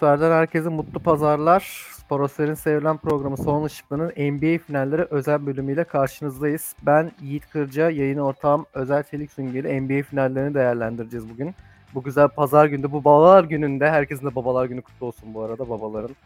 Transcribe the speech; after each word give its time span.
Sporosfer'den 0.00 0.30
herkese 0.30 0.68
mutlu 0.68 1.00
pazarlar. 1.00 1.86
Sporosfer'in 1.92 2.54
sevilen 2.54 2.96
programı 2.96 3.36
Son 3.36 3.66
Işıklı'nın 3.66 4.08
NBA 4.08 4.58
finalleri 4.58 5.02
özel 5.10 5.46
bölümüyle 5.46 5.84
karşınızdayız. 5.84 6.74
Ben 6.82 7.12
Yiğit 7.22 7.50
Kırca, 7.50 7.90
yayın 7.90 8.18
ortağım 8.18 8.66
Özel 8.74 9.02
Çelik 9.02 9.32
Süngeli 9.32 9.80
NBA 9.80 10.02
finallerini 10.02 10.54
değerlendireceğiz 10.54 11.28
bugün. 11.30 11.54
Bu 11.94 12.02
güzel 12.02 12.28
pazar 12.28 12.66
günde, 12.66 12.92
bu 12.92 13.04
babalar 13.04 13.44
gününde, 13.44 13.90
herkesin 13.90 14.26
de 14.26 14.34
babalar 14.34 14.66
günü 14.66 14.82
kutlu 14.82 15.06
olsun 15.06 15.34
bu 15.34 15.42
arada 15.42 15.68
babaların 15.68 16.16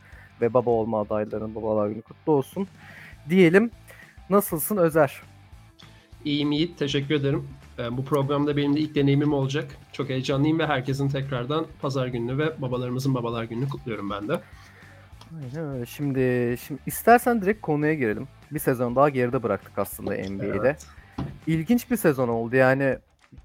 ve 0.41 0.55
baba 0.55 0.71
olma 0.71 1.01
adaylarının 1.01 1.55
babalar 1.55 1.89
günü 1.89 2.03
kutlu 2.03 2.33
olsun. 2.33 2.69
Diyelim, 3.29 3.71
nasılsın 4.31 4.77
Özer? 4.77 5.23
İyiyim 6.25 6.53
Yiğit, 6.53 6.79
teşekkür 6.79 7.15
ederim. 7.15 7.49
Ee, 7.79 7.97
bu 7.97 8.05
programda 8.05 8.57
benim 8.57 8.77
de 8.77 8.81
ilk 8.81 8.95
deneyimim 8.95 9.33
olacak. 9.33 9.77
Çok 9.93 10.09
heyecanlıyım 10.09 10.59
ve 10.59 10.67
herkesin 10.67 11.09
tekrardan 11.09 11.67
pazar 11.83 12.07
gününü 12.07 12.39
ve 12.39 12.63
babalarımızın 12.63 13.15
babalar 13.15 13.45
gününü 13.45 13.69
kutluyorum 13.69 14.11
ben 14.11 14.29
de. 14.29 14.41
Aynen 15.43 15.75
öyle. 15.75 15.87
Şimdi, 15.87 16.57
şimdi 16.67 16.81
istersen 16.87 17.43
direkt 17.43 17.61
konuya 17.61 17.95
girelim. 17.95 18.29
Bir 18.51 18.59
sezon 18.59 18.97
daha 18.97 19.09
geride 19.09 19.43
bıraktık 19.43 19.79
aslında 19.79 20.11
NBA'de. 20.11 20.69
Evet. 20.69 20.87
İlginç 21.47 21.91
bir 21.91 21.97
sezon 21.97 22.29
oldu 22.29 22.57
yani. 22.57 22.99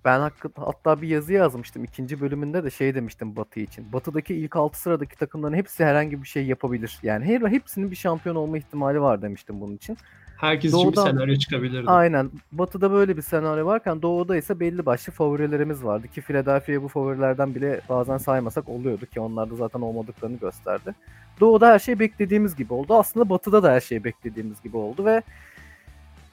Ben 0.06 0.32
hatta 0.56 1.02
bir 1.02 1.08
yazı 1.08 1.34
yazmıştım. 1.34 1.84
ikinci 1.84 2.22
bölümünde 2.22 2.64
de 2.64 2.70
şey 2.70 2.96
demiştim 2.96 3.36
Batı 3.36 3.60
için. 3.60 3.94
Batı'daki 3.94 4.36
ilk 4.36 4.56
6 4.56 4.82
sıradaki 4.82 5.16
takımların 5.18 5.54
hepsi 5.54 5.86
herhangi 5.86 6.24
bir 6.24 6.28
şey 6.28 6.46
yapabilir. 6.46 7.00
Yani 7.04 7.26
her 7.26 7.52
hepsinin 7.52 7.92
bir 7.92 7.96
şampiyon 7.96 8.36
olma 8.36 8.58
ihtimali 8.58 9.02
var 9.02 9.22
demiştim 9.22 9.62
bunun 9.62 9.76
için. 9.76 9.98
Herkes 10.40 10.72
Doğu'da, 10.72 10.90
için 10.90 11.06
bir 11.06 11.10
senaryo 11.12 11.36
çıkabilirdi. 11.36 11.90
Aynen. 11.90 12.32
Batı'da 12.52 12.92
böyle 12.92 13.18
bir 13.18 13.22
senaryo 13.22 13.66
varken 13.66 14.02
Doğu'da 14.02 14.38
ise 14.38 14.60
belli 14.60 14.86
başlı 14.86 15.14
favorilerimiz 15.14 15.84
vardı. 15.84 16.08
Ki 16.08 16.22
Philadelphia 16.22 16.84
bu 16.84 16.88
favorilerden 16.88 17.56
bile 17.56 17.82
bazen 17.90 18.18
saymasak 18.18 18.70
oluyordu 18.70 19.06
ki 19.06 19.20
onlar 19.20 19.50
da 19.50 19.56
zaten 19.56 19.82
olmadıklarını 19.82 20.38
gösterdi. 20.38 20.96
Doğu'da 21.40 21.68
her 21.68 21.80
şey 21.80 22.00
beklediğimiz 22.00 22.56
gibi 22.56 22.74
oldu. 22.74 22.94
Aslında 22.94 23.30
Batı'da 23.30 23.64
da 23.64 23.72
her 23.72 23.80
şey 23.80 24.04
beklediğimiz 24.04 24.62
gibi 24.62 24.78
oldu 24.78 25.06
ve 25.06 25.22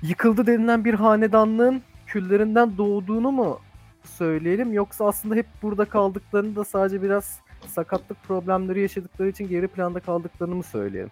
yıkıldı 0.02 0.46
denilen 0.46 0.84
bir 0.84 0.94
hanedanlığın 0.94 1.82
küllerinden 2.06 2.76
doğduğunu 2.78 3.32
mu 3.32 3.60
söyleyelim 4.04 4.72
yoksa 4.72 5.06
aslında 5.06 5.34
hep 5.34 5.46
burada 5.62 5.84
kaldıklarını 5.84 6.56
da 6.56 6.64
sadece 6.64 7.02
biraz 7.02 7.40
sakatlık 7.66 8.22
problemleri 8.22 8.80
yaşadıkları 8.80 9.28
için 9.28 9.48
geri 9.48 9.68
planda 9.68 10.00
kaldıklarını 10.00 10.54
mı 10.54 10.62
söyleyelim? 10.62 11.10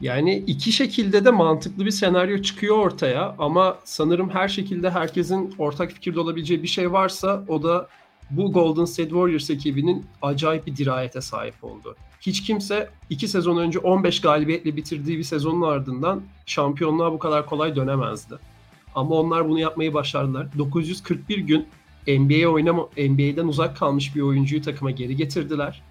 Yani 0.00 0.44
iki 0.46 0.72
şekilde 0.72 1.24
de 1.24 1.30
mantıklı 1.30 1.84
bir 1.84 1.90
senaryo 1.90 2.42
çıkıyor 2.42 2.76
ortaya 2.76 3.34
ama 3.38 3.78
sanırım 3.84 4.30
her 4.30 4.48
şekilde 4.48 4.90
herkesin 4.90 5.54
ortak 5.58 5.92
fikirde 5.92 6.20
olabileceği 6.20 6.62
bir 6.62 6.68
şey 6.68 6.92
varsa 6.92 7.44
o 7.48 7.62
da 7.62 7.88
bu 8.30 8.52
Golden 8.52 8.84
State 8.84 9.08
Warriors 9.08 9.50
ekibinin 9.50 10.06
acayip 10.22 10.66
bir 10.66 10.76
dirayete 10.76 11.20
sahip 11.20 11.64
oldu. 11.64 11.96
Hiç 12.20 12.42
kimse 12.42 12.90
iki 13.10 13.28
sezon 13.28 13.56
önce 13.56 13.78
15 13.78 14.20
galibiyetle 14.20 14.76
bitirdiği 14.76 15.18
bir 15.18 15.22
sezonun 15.24 15.62
ardından 15.62 16.22
şampiyonluğa 16.46 17.12
bu 17.12 17.18
kadar 17.18 17.46
kolay 17.46 17.76
dönemezdi. 17.76 18.34
Ama 18.94 19.14
onlar 19.14 19.48
bunu 19.48 19.60
yapmayı 19.60 19.94
başardılar. 19.94 20.46
941 20.58 21.38
gün 21.38 21.66
NBA 22.06 22.48
oynama 22.48 22.82
NBA'den 22.82 23.48
uzak 23.48 23.76
kalmış 23.76 24.16
bir 24.16 24.20
oyuncuyu 24.20 24.62
takıma 24.62 24.90
geri 24.90 25.16
getirdiler. 25.16 25.82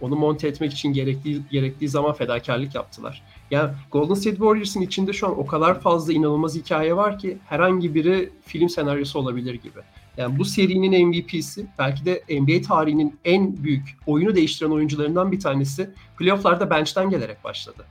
Onu 0.00 0.16
monte 0.16 0.48
etmek 0.48 0.72
için 0.72 0.92
gerektiği 0.92 1.42
gerektiği 1.50 1.88
zaman 1.88 2.12
fedakarlık 2.12 2.74
yaptılar. 2.74 3.22
Yani 3.50 3.70
Golden 3.90 4.14
State 4.14 4.36
Warriors'ın 4.36 4.80
içinde 4.80 5.12
şu 5.12 5.26
an 5.26 5.38
o 5.38 5.46
kadar 5.46 5.80
fazla 5.80 6.12
inanılmaz 6.12 6.54
hikaye 6.54 6.96
var 6.96 7.18
ki 7.18 7.38
herhangi 7.46 7.94
biri 7.94 8.30
film 8.46 8.68
senaryosu 8.68 9.18
olabilir 9.18 9.54
gibi. 9.54 9.78
Yani 10.16 10.38
bu 10.38 10.44
serinin 10.44 11.06
MVP'si 11.06 11.66
belki 11.78 12.04
de 12.04 12.22
NBA 12.30 12.68
tarihinin 12.68 13.18
en 13.24 13.64
büyük 13.64 13.96
oyunu 14.06 14.34
değiştiren 14.34 14.70
oyuncularından 14.70 15.32
bir 15.32 15.40
tanesi 15.40 15.90
playofflarda 16.18 16.70
bench'ten 16.70 17.10
gelerek 17.10 17.44
başladı. 17.44 17.84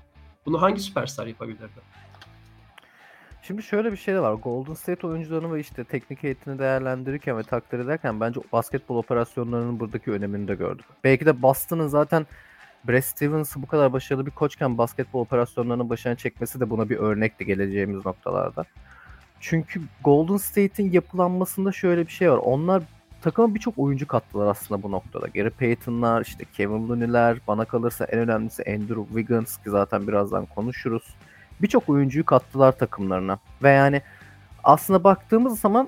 Bunu 0.45 0.61
hangi 0.61 0.79
süperstar 0.79 1.27
yapabilirdi? 1.27 1.81
Şimdi 3.41 3.63
şöyle 3.63 3.91
bir 3.91 3.97
şey 3.97 4.13
de 4.13 4.19
var. 4.19 4.33
Golden 4.33 4.73
State 4.73 5.07
oyuncularını 5.07 5.53
ve 5.53 5.59
işte 5.59 5.83
teknik 5.83 6.23
heyetini 6.23 6.59
değerlendirirken 6.59 7.37
ve 7.37 7.43
takdir 7.43 7.79
ederken 7.79 8.19
bence 8.19 8.41
basketbol 8.53 8.97
operasyonlarının 8.97 9.79
buradaki 9.79 10.11
önemini 10.11 10.47
de 10.47 10.55
gördük. 10.55 10.85
Belki 11.03 11.25
de 11.25 11.41
Boston'ın 11.41 11.87
zaten 11.87 12.25
Brad 12.87 13.01
Stevens'ı 13.01 13.61
bu 13.61 13.67
kadar 13.67 13.93
başarılı 13.93 14.25
bir 14.25 14.31
koçken 14.31 14.77
basketbol 14.77 15.21
operasyonlarının 15.21 15.89
başına 15.89 16.15
çekmesi 16.15 16.59
de 16.59 16.69
buna 16.69 16.89
bir 16.89 16.97
örnekti 16.97 17.45
geleceğimiz 17.45 18.05
noktalarda. 18.05 18.65
Çünkü 19.39 19.81
Golden 20.03 20.37
State'in 20.37 20.91
yapılanmasında 20.91 21.71
şöyle 21.71 22.07
bir 22.07 22.11
şey 22.11 22.31
var. 22.31 22.37
Onlar 22.37 22.83
takıma 23.21 23.55
birçok 23.55 23.77
oyuncu 23.77 24.07
kattılar 24.07 24.47
aslında 24.47 24.83
bu 24.83 24.91
noktada. 24.91 25.27
Gary 25.27 25.49
Payton'lar, 25.49 26.21
işte 26.21 26.45
Kevin 26.53 26.89
Looney'ler, 26.89 27.37
bana 27.47 27.65
kalırsa 27.65 28.05
en 28.05 28.19
önemlisi 28.19 28.63
Andrew 28.63 29.03
Wiggins 29.05 29.57
ki 29.57 29.69
zaten 29.69 30.07
birazdan 30.07 30.45
konuşuruz. 30.45 31.03
Birçok 31.61 31.89
oyuncuyu 31.89 32.25
kattılar 32.25 32.71
takımlarına. 32.71 33.39
Ve 33.63 33.69
yani 33.69 34.01
aslında 34.63 35.03
baktığımız 35.03 35.59
zaman 35.59 35.87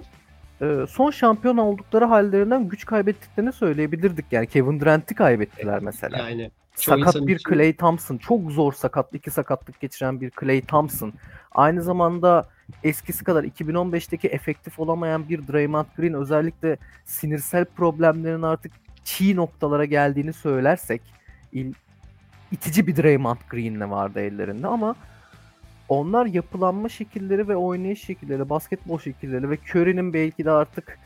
son 0.89 1.11
şampiyon 1.11 1.57
oldukları 1.57 2.05
hallerinden 2.05 2.69
güç 2.69 2.85
kaybettiklerini 2.85 3.53
söyleyebilirdik. 3.53 4.25
Yani 4.31 4.47
Kevin 4.47 4.79
Durant'i 4.79 5.15
kaybettiler 5.15 5.79
mesela. 5.81 6.17
Yani 6.17 6.51
sakat 6.75 7.15
bir 7.15 7.35
için... 7.35 7.49
Clay 7.49 7.73
Thompson. 7.73 8.17
Çok 8.17 8.51
zor 8.51 8.73
sakat, 8.73 9.13
iki 9.13 9.31
sakatlık 9.31 9.79
geçiren 9.79 10.21
bir 10.21 10.31
Clay 10.39 10.61
Thompson. 10.61 11.13
Aynı 11.51 11.81
zamanda 11.81 12.47
eskisi 12.83 13.23
kadar 13.23 13.43
2015'teki 13.43 14.27
efektif 14.27 14.79
olamayan 14.79 15.29
bir 15.29 15.47
Draymond 15.47 15.85
Green 15.97 16.13
özellikle 16.13 16.77
sinirsel 17.05 17.65
problemlerin 17.65 18.41
artık 18.41 18.71
çiğ 19.03 19.35
noktalara 19.35 19.85
geldiğini 19.85 20.33
söylersek 20.33 21.01
il, 21.53 21.73
itici 22.51 22.87
bir 22.87 23.03
Draymond 23.03 23.37
Green'le 23.49 23.89
vardı 23.89 24.19
ellerinde 24.19 24.67
ama 24.67 24.95
onlar 25.89 26.25
yapılanma 26.25 26.89
şekilleri 26.89 27.47
ve 27.47 27.55
oynayış 27.55 28.05
şekilleri, 28.05 28.49
basketbol 28.49 28.99
şekilleri 28.99 29.49
ve 29.49 29.57
Curry'nin 29.57 30.13
belki 30.13 30.45
de 30.45 30.51
artık 30.51 30.99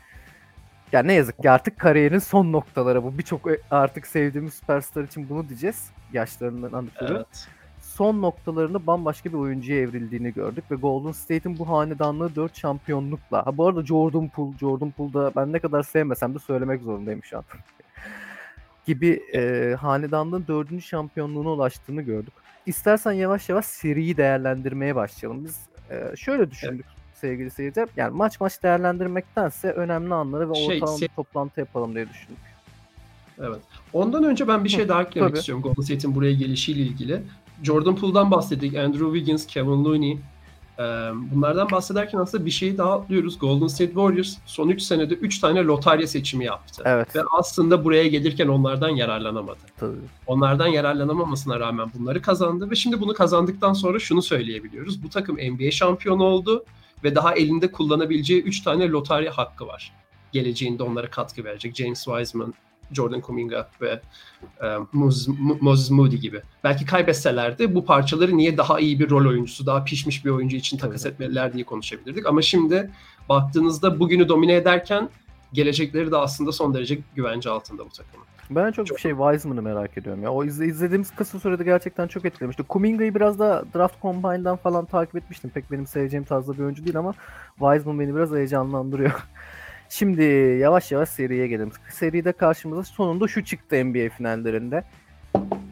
ya 0.91 1.03
ne 1.03 1.13
yazık 1.13 1.41
ki 1.41 1.51
artık 1.51 1.79
kariyerin 1.79 2.19
son 2.19 2.51
noktaları 2.51 3.03
bu. 3.03 3.17
Birçok 3.17 3.47
e, 3.47 3.57
artık 3.71 4.07
sevdiğimiz 4.07 4.53
süperstar 4.53 5.03
için 5.03 5.29
bunu 5.29 5.49
diyeceğiz. 5.49 5.89
Yaşlarından 6.13 6.89
ötürü. 6.95 7.13
Evet. 7.13 7.47
Son 7.79 8.21
noktalarını 8.21 8.87
bambaşka 8.87 9.29
bir 9.29 9.37
oyuncuya 9.37 9.79
evrildiğini 9.79 10.33
gördük 10.33 10.63
ve 10.71 10.75
Golden 10.75 11.11
State'in 11.11 11.59
bu 11.59 11.69
hanedanlığı 11.69 12.35
4 12.35 12.57
şampiyonlukla. 12.57 13.45
Ha 13.45 13.57
bu 13.57 13.67
arada 13.67 13.85
Jordan 13.85 14.27
Poole, 14.27 14.57
Jordan 14.57 14.91
Poole'da 14.91 15.31
ben 15.35 15.53
ne 15.53 15.59
kadar 15.59 15.83
sevmesem 15.83 16.35
de 16.35 16.39
söylemek 16.39 16.81
zorundayım 16.81 17.23
şu 17.23 17.37
an. 17.37 17.43
gibi 18.85 19.21
e, 19.33 19.73
hanedanlığın 19.75 20.47
4. 20.47 20.83
şampiyonluğuna 20.83 21.49
ulaştığını 21.49 22.01
gördük. 22.01 22.33
İstersen 22.65 23.11
yavaş 23.11 23.49
yavaş 23.49 23.65
seriyi 23.65 24.17
değerlendirmeye 24.17 24.95
başlayalım. 24.95 25.45
Biz 25.45 25.59
e, 25.89 26.15
şöyle 26.15 26.51
düşündük. 26.51 26.85
Evet 26.85 27.03
sevgili 27.23 27.51
seyirciler. 27.51 27.87
Yani 27.97 28.15
maç 28.15 28.39
maç 28.39 28.63
değerlendirmektense 28.63 29.71
önemli 29.71 30.13
anları 30.13 30.49
ve 30.49 30.55
şey, 30.55 30.65
ortalama 30.65 30.97
se- 30.97 31.01
bir 31.01 31.07
toplantı 31.07 31.59
yapalım 31.59 31.95
diye 31.95 32.09
düşündük. 32.09 32.43
Evet. 33.39 33.59
Ondan 33.93 34.23
önce 34.23 34.47
ben 34.47 34.63
bir 34.63 34.69
şey 34.69 34.87
daha 34.87 35.01
eklemek 35.03 35.35
istiyorum 35.35 35.61
Golden 35.61 35.81
State'in 35.81 36.15
buraya 36.15 36.33
gelişiyle 36.33 36.81
ilgili. 36.81 37.21
Jordan 37.63 37.95
Poole'dan 37.95 38.31
bahsettik. 38.31 38.75
Andrew 38.75 39.05
Wiggins, 39.05 39.47
Kevin 39.47 39.83
Looney. 39.85 40.17
Bunlardan 41.31 41.71
bahsederken 41.71 42.17
aslında 42.17 42.45
bir 42.45 42.51
şeyi 42.51 42.77
daha 42.77 42.93
atlıyoruz. 42.93 43.39
Golden 43.39 43.67
State 43.67 43.91
Warriors 43.91 44.37
son 44.45 44.69
3 44.69 44.81
senede 44.81 45.13
3 45.13 45.39
tane 45.39 45.63
lotarya 45.63 46.07
seçimi 46.07 46.45
yaptı. 46.45 46.83
Evet. 46.85 47.15
Ve 47.15 47.19
aslında 47.31 47.83
buraya 47.83 48.07
gelirken 48.07 48.47
onlardan 48.47 48.89
yararlanamadı. 48.89 49.59
Tabii. 49.77 49.95
Onlardan 50.27 50.67
yararlanamamasına 50.67 51.59
rağmen 51.59 51.91
bunları 51.99 52.21
kazandı 52.21 52.69
ve 52.71 52.75
şimdi 52.75 53.01
bunu 53.01 53.13
kazandıktan 53.13 53.73
sonra 53.73 53.99
şunu 53.99 54.21
söyleyebiliyoruz. 54.21 55.03
Bu 55.03 55.09
takım 55.09 55.35
NBA 55.35 55.71
şampiyonu 55.71 56.23
oldu 56.23 56.65
ve 57.03 57.15
daha 57.15 57.35
elinde 57.35 57.71
kullanabileceği 57.71 58.41
3 58.43 58.61
tane 58.61 58.89
lotarya 58.89 59.37
hakkı 59.37 59.67
var. 59.67 59.93
Geleceğinde 60.31 60.83
onlara 60.83 61.09
katkı 61.09 61.43
verecek. 61.43 61.75
James 61.75 62.03
Wiseman, 62.03 62.53
Jordan 62.93 63.21
Kuminga 63.21 63.69
ve 63.81 64.01
e, 64.63 64.67
Moses 65.61 65.91
Moody 65.91 66.15
gibi. 66.15 66.41
Belki 66.63 66.85
kaybetselerdi 66.85 67.75
bu 67.75 67.85
parçaları 67.85 68.37
niye 68.37 68.57
daha 68.57 68.79
iyi 68.79 68.99
bir 68.99 69.09
rol 69.09 69.29
oyuncusu, 69.29 69.65
daha 69.65 69.83
pişmiş 69.83 70.25
bir 70.25 70.29
oyuncu 70.29 70.57
için 70.57 70.77
takas 70.77 71.05
etmeliler 71.05 71.53
diye 71.53 71.63
konuşabilirdik. 71.63 72.25
Ama 72.25 72.41
şimdi 72.41 72.91
baktığınızda 73.29 73.99
bugünü 73.99 74.29
domine 74.29 74.55
ederken 74.55 75.09
gelecekleri 75.53 76.11
de 76.11 76.17
aslında 76.17 76.51
son 76.51 76.73
derece 76.73 76.99
güvence 77.15 77.49
altında 77.49 77.85
bu 77.85 77.89
takımın. 77.89 78.25
Ben 78.49 78.71
çok, 78.71 78.87
çok 78.87 78.97
bir 78.97 79.01
şey 79.01 79.11
Wiseman'ı 79.11 79.61
merak 79.61 79.97
ediyorum 79.97 80.23
ya. 80.23 80.31
O 80.31 80.43
iz, 80.43 80.61
izlediğimiz 80.61 81.15
kısa 81.15 81.39
sürede 81.39 81.63
gerçekten 81.63 82.07
çok 82.07 82.25
etkilemişti. 82.25 82.63
Kuminga'yı 82.63 83.15
biraz 83.15 83.39
da 83.39 83.63
Draft 83.75 84.01
Combine'dan 84.01 84.55
falan 84.55 84.85
takip 84.85 85.15
etmiştim. 85.15 85.49
Pek 85.49 85.71
benim 85.71 85.87
seveceğim 85.87 86.23
tarzda 86.25 86.53
bir 86.53 86.63
oyuncu 86.63 86.85
değil 86.85 86.97
ama 86.97 87.13
Wiseman 87.59 87.99
beni 87.99 88.15
biraz 88.15 88.31
heyecanlandırıyor. 88.31 89.11
Şimdi 89.93 90.23
yavaş 90.61 90.91
yavaş 90.91 91.09
seriye 91.09 91.47
gelelim. 91.47 91.71
Seride 91.89 92.31
karşımıza 92.31 92.83
sonunda 92.83 93.27
şu 93.27 93.45
çıktı 93.45 93.85
NBA 93.85 94.09
finallerinde. 94.09 94.83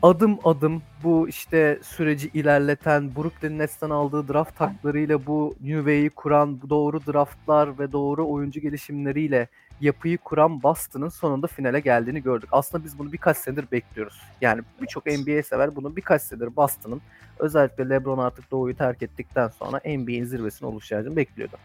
Adım 0.01 0.39
adım 0.43 0.81
bu 1.03 1.29
işte 1.29 1.79
süreci 1.83 2.29
ilerleten, 2.33 3.15
Brooklyn 3.15 3.59
Nets'ten 3.59 3.89
aldığı 3.89 4.33
draft 4.33 4.57
taklarıyla 4.57 5.25
bu 5.25 5.55
New 5.61 5.77
Way'i 5.77 6.09
kuran, 6.09 6.59
doğru 6.69 7.05
draftlar 7.05 7.79
ve 7.79 7.91
doğru 7.91 8.29
oyuncu 8.29 8.59
gelişimleriyle 8.59 9.47
yapıyı 9.81 10.17
kuran 10.17 10.63
Boston'ın 10.63 11.09
sonunda 11.09 11.47
finale 11.47 11.79
geldiğini 11.79 12.23
gördük. 12.23 12.49
Aslında 12.51 12.83
biz 12.83 12.99
bunu 12.99 13.11
birkaç 13.11 13.37
senedir 13.37 13.71
bekliyoruz. 13.71 14.21
Yani 14.41 14.61
birçok 14.81 15.05
NBA 15.05 15.43
sever 15.43 15.75
bunu 15.75 15.95
birkaç 15.95 16.21
senedir 16.21 16.55
Boston'ın 16.55 17.01
özellikle 17.39 17.89
LeBron 17.89 18.17
artık 18.17 18.51
doğuyu 18.51 18.77
terk 18.77 19.03
ettikten 19.03 19.47
sonra 19.47 19.81
NBA'in 19.85 20.25
zirvesine 20.25 20.69
ulaşacağını 20.69 21.15
bekliyordu. 21.15 21.57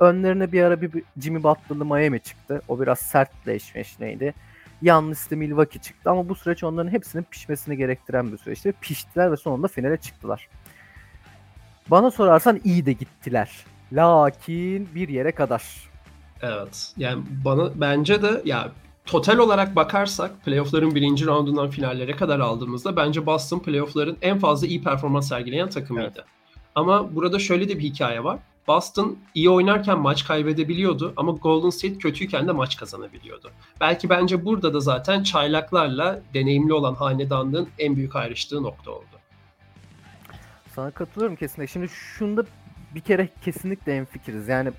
Önlerine 0.00 0.52
bir 0.52 0.62
ara 0.62 0.80
bir 0.80 1.02
Jimmy 1.20 1.42
Butler'lı 1.42 1.84
Miami 1.84 2.20
çıktı. 2.20 2.62
O 2.68 2.80
biraz 2.80 2.98
sertleşmeşneydi. 2.98 4.34
Yanlışlı 4.82 5.36
Milwaukee 5.36 5.78
çıktı 5.80 6.10
ama 6.10 6.28
bu 6.28 6.34
süreç 6.34 6.64
onların 6.64 6.90
hepsinin 6.90 7.22
pişmesini 7.30 7.76
gerektiren 7.76 8.32
bir 8.32 8.38
süreçti. 8.38 8.74
Piştiler 8.80 9.32
ve 9.32 9.36
sonunda 9.36 9.68
finale 9.68 9.96
çıktılar. 9.96 10.48
Bana 11.90 12.10
sorarsan 12.10 12.60
iyi 12.64 12.86
de 12.86 12.92
gittiler. 12.92 13.64
Lakin 13.92 14.88
bir 14.94 15.08
yere 15.08 15.32
kadar. 15.32 15.62
Evet. 16.42 16.92
Yani 16.96 17.22
bana 17.44 17.70
bence 17.74 18.22
de 18.22 18.42
ya 18.44 18.72
total 19.06 19.38
olarak 19.38 19.76
bakarsak 19.76 20.44
playoff'ların 20.44 20.94
birinci 20.94 21.26
roundundan 21.26 21.70
finallere 21.70 22.16
kadar 22.16 22.40
aldığımızda 22.40 22.96
bence 22.96 23.26
Boston 23.26 23.58
playoff'ların 23.58 24.16
en 24.22 24.38
fazla 24.38 24.66
iyi 24.66 24.82
performans 24.82 25.28
sergileyen 25.28 25.70
takımıydı. 25.70 26.12
Evet. 26.14 26.26
Ama 26.74 27.14
burada 27.14 27.38
şöyle 27.38 27.68
de 27.68 27.78
bir 27.78 27.82
hikaye 27.82 28.24
var. 28.24 28.38
Boston 28.68 29.18
iyi 29.34 29.50
oynarken 29.50 29.98
maç 29.98 30.24
kaybedebiliyordu 30.24 31.12
ama 31.16 31.32
Golden 31.32 31.70
State 31.70 31.98
kötüyken 31.98 32.48
de 32.48 32.52
maç 32.52 32.76
kazanabiliyordu. 32.76 33.50
Belki 33.80 34.08
bence 34.08 34.44
burada 34.44 34.74
da 34.74 34.80
zaten 34.80 35.22
çaylaklarla 35.22 36.20
deneyimli 36.34 36.72
olan 36.72 36.94
hanedanlığın 36.94 37.68
en 37.78 37.96
büyük 37.96 38.16
ayrıştığı 38.16 38.62
nokta 38.62 38.90
oldu. 38.90 39.06
Sana 40.74 40.90
katılıyorum 40.90 41.36
kesinlikle. 41.36 41.72
Şimdi 41.72 41.88
şunda 41.88 42.44
bir 42.94 43.00
kere 43.00 43.28
kesinlikle 43.44 43.96
en 43.96 44.04
fikiriz. 44.04 44.48
Yani 44.48 44.72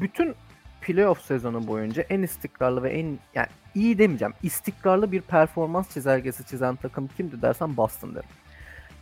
bütün 0.00 0.34
playoff 0.80 1.22
sezonu 1.22 1.66
boyunca 1.66 2.02
en 2.02 2.22
istikrarlı 2.22 2.82
ve 2.82 2.90
en 2.90 3.18
yani 3.34 3.48
iyi 3.74 3.98
demeyeceğim. 3.98 4.34
istikrarlı 4.42 5.12
bir 5.12 5.20
performans 5.20 5.94
çizelgesi 5.94 6.46
çizen 6.46 6.76
takım 6.76 7.08
kimdi 7.16 7.42
dersen 7.42 7.76
Boston 7.76 8.14
derim. 8.14 8.28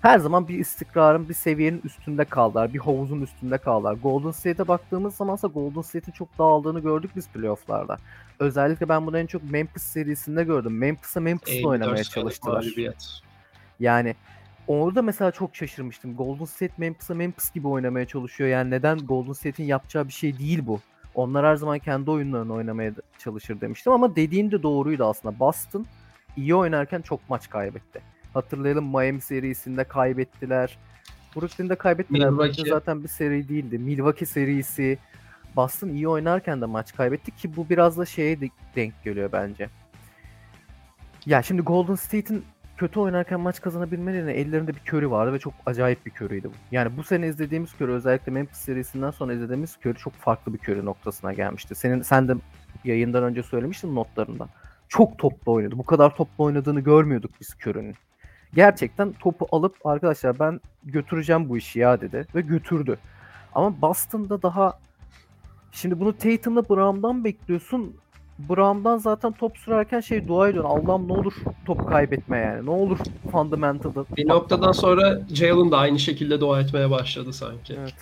Her 0.02 0.18
zaman 0.18 0.48
bir 0.48 0.58
istikrarın 0.58 1.28
bir 1.28 1.34
seviyenin 1.34 1.80
üstünde 1.84 2.24
kaldılar. 2.24 2.74
Bir 2.74 2.78
havuzun 2.78 3.20
üstünde 3.20 3.58
kaldılar. 3.58 3.94
Golden 4.02 4.30
State'e 4.30 4.68
baktığımız 4.68 5.14
zamansa 5.14 5.48
Golden 5.48 5.82
State'in 5.82 6.12
çok 6.12 6.38
dağıldığını 6.38 6.80
gördük 6.80 7.10
biz 7.16 7.28
playofflarda. 7.28 7.96
Özellikle 8.38 8.88
ben 8.88 9.06
bunu 9.06 9.18
en 9.18 9.26
çok 9.26 9.50
Memphis 9.50 9.82
serisinde 9.82 10.44
gördüm. 10.44 10.78
Memphis'e 10.78 11.20
Memphis'le 11.20 11.64
oynamaya 11.64 12.04
çalıştılar. 12.04 12.74
Yani 13.80 14.14
Orada 14.68 15.02
mesela 15.02 15.30
çok 15.30 15.56
şaşırmıştım. 15.56 16.16
Golden 16.16 16.44
State 16.44 16.72
Memphis'e 16.78 17.14
Memphis 17.14 17.52
gibi 17.52 17.68
oynamaya 17.68 18.06
çalışıyor. 18.06 18.50
Yani 18.50 18.70
neden 18.70 18.98
Golden 18.98 19.32
State'in 19.32 19.66
yapacağı 19.66 20.08
bir 20.08 20.12
şey 20.12 20.38
değil 20.38 20.66
bu. 20.66 20.80
Onlar 21.14 21.46
her 21.46 21.56
zaman 21.56 21.78
kendi 21.78 22.10
oyunlarını 22.10 22.54
oynamaya 22.54 22.92
çalışır 23.18 23.60
demiştim 23.60 23.92
ama 23.92 24.16
dediğin 24.16 24.50
de 24.50 24.62
doğruydu 24.62 25.04
aslında. 25.04 25.38
Boston 25.38 25.86
iyi 26.36 26.54
oynarken 26.54 27.00
çok 27.00 27.30
maç 27.30 27.50
kaybetti. 27.50 28.00
Hatırlayalım 28.34 28.84
Miami 28.84 29.20
serisinde 29.20 29.84
kaybettiler. 29.84 30.78
Brooklyn'de 31.36 31.74
kaybettiler. 31.74 32.30
Milwaukee. 32.30 32.70
zaten 32.70 33.02
bir 33.02 33.08
seri 33.08 33.48
değildi. 33.48 33.78
Milwaukee 33.78 34.26
serisi. 34.26 34.98
Boston 35.56 35.88
iyi 35.88 36.08
oynarken 36.08 36.60
de 36.60 36.66
maç 36.66 36.94
kaybetti 36.94 37.36
ki 37.36 37.56
bu 37.56 37.68
biraz 37.68 37.98
da 37.98 38.06
şeye 38.06 38.40
de 38.40 38.48
denk 38.76 39.04
geliyor 39.04 39.32
bence. 39.32 39.68
Ya 41.26 41.42
şimdi 41.42 41.62
Golden 41.62 41.94
State'in 41.94 42.44
kötü 42.76 43.00
oynarken 43.00 43.40
maç 43.40 43.60
kazanabilmelerine 43.60 44.32
ellerinde 44.32 44.74
bir 44.74 44.80
körü 44.80 45.10
vardı 45.10 45.32
ve 45.32 45.38
çok 45.38 45.54
acayip 45.66 46.06
bir 46.06 46.10
körüydü 46.10 46.48
bu. 46.48 46.52
Yani 46.70 46.96
bu 46.96 47.04
sene 47.04 47.28
izlediğimiz 47.28 47.76
körü 47.76 47.92
özellikle 47.92 48.32
Memphis 48.32 48.58
serisinden 48.58 49.10
sonra 49.10 49.32
izlediğimiz 49.32 49.76
körü 49.76 49.98
çok 49.98 50.12
farklı 50.12 50.54
bir 50.54 50.58
körü 50.58 50.84
noktasına 50.84 51.32
gelmişti. 51.32 51.74
Senin 51.74 52.02
sen 52.02 52.28
de 52.28 52.34
yayından 52.84 53.24
önce 53.24 53.42
söylemiştin 53.42 53.94
notlarında. 53.94 54.48
Çok 54.88 55.18
toplu 55.18 55.52
oynadı. 55.52 55.78
Bu 55.78 55.84
kadar 55.84 56.16
toplu 56.16 56.44
oynadığını 56.44 56.80
görmüyorduk 56.80 57.30
biz 57.40 57.54
körünün. 57.54 57.94
Gerçekten 58.54 59.12
topu 59.12 59.46
alıp 59.52 59.86
arkadaşlar 59.86 60.38
ben 60.38 60.60
götüreceğim 60.84 61.48
bu 61.48 61.56
işi 61.56 61.78
ya 61.78 62.00
dedi 62.00 62.26
ve 62.34 62.40
götürdü. 62.40 62.98
Ama 63.54 63.82
Boston'da 63.82 64.42
daha 64.42 64.78
şimdi 65.72 66.00
bunu 66.00 66.16
Tatum'la 66.16 66.68
Brown'dan 66.68 67.24
bekliyorsun. 67.24 67.96
Brown'dan 68.38 68.98
zaten 68.98 69.32
top 69.32 69.58
sürerken 69.58 70.00
şey 70.00 70.28
dua 70.28 70.48
ediyorsun. 70.48 70.70
Allah'ım 70.70 71.08
ne 71.08 71.12
olur 71.12 71.34
top 71.66 71.88
kaybetme 71.88 72.38
yani. 72.38 72.66
Ne 72.66 72.70
olur 72.70 72.98
fundamental'da. 73.32 74.04
Bir 74.16 74.28
noktadan 74.28 74.72
sonra 74.72 75.20
Jalen 75.34 75.70
da 75.70 75.78
aynı 75.78 75.98
şekilde 75.98 76.40
dua 76.40 76.60
etmeye 76.60 76.90
başladı 76.90 77.32
sanki. 77.32 77.76
Evet. 77.78 77.94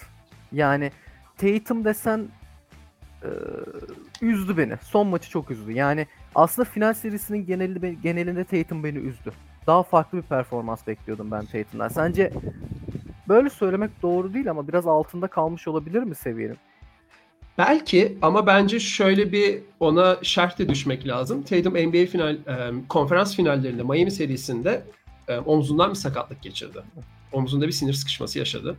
Yani 0.52 0.92
Tatum 1.36 1.84
desen 1.84 2.28
e, 3.22 3.30
üzdü 4.22 4.56
beni. 4.56 4.76
Son 4.82 5.06
maçı 5.06 5.30
çok 5.30 5.50
üzdü. 5.50 5.72
Yani 5.72 6.06
aslında 6.34 6.68
final 6.70 6.94
serisinin 6.94 7.46
genelinde, 7.46 7.94
genelinde 7.94 8.44
Tatum 8.44 8.84
beni 8.84 8.98
üzdü. 8.98 9.32
Daha 9.66 9.82
farklı 9.82 10.18
bir 10.18 10.22
performans 10.22 10.86
bekliyordum 10.86 11.30
ben 11.30 11.46
Tatum'dan. 11.46 11.88
Sence 11.88 12.32
böyle 13.28 13.50
söylemek 13.50 14.02
doğru 14.02 14.34
değil 14.34 14.50
ama 14.50 14.68
biraz 14.68 14.86
altında 14.86 15.26
kalmış 15.26 15.68
olabilir 15.68 16.02
mi 16.02 16.14
seviyenin? 16.14 16.56
Belki 17.58 18.18
ama 18.22 18.46
bence 18.46 18.80
şöyle 18.80 19.32
bir 19.32 19.62
ona 19.80 20.16
şerh 20.22 20.58
de 20.58 20.68
düşmek 20.68 21.06
lazım. 21.08 21.42
Tatum 21.42 21.72
NBA 21.74 22.06
final 22.06 22.34
e, 22.34 22.72
konferans 22.88 23.36
finallerinde 23.36 23.82
Miami 23.82 24.10
serisinde 24.10 24.82
e, 25.28 25.38
omzundan 25.38 25.90
bir 25.90 25.94
sakatlık 25.94 26.42
geçirdi. 26.42 26.78
Omzunda 27.32 27.66
bir 27.66 27.72
sinir 27.72 27.92
sıkışması 27.92 28.38
yaşadı. 28.38 28.76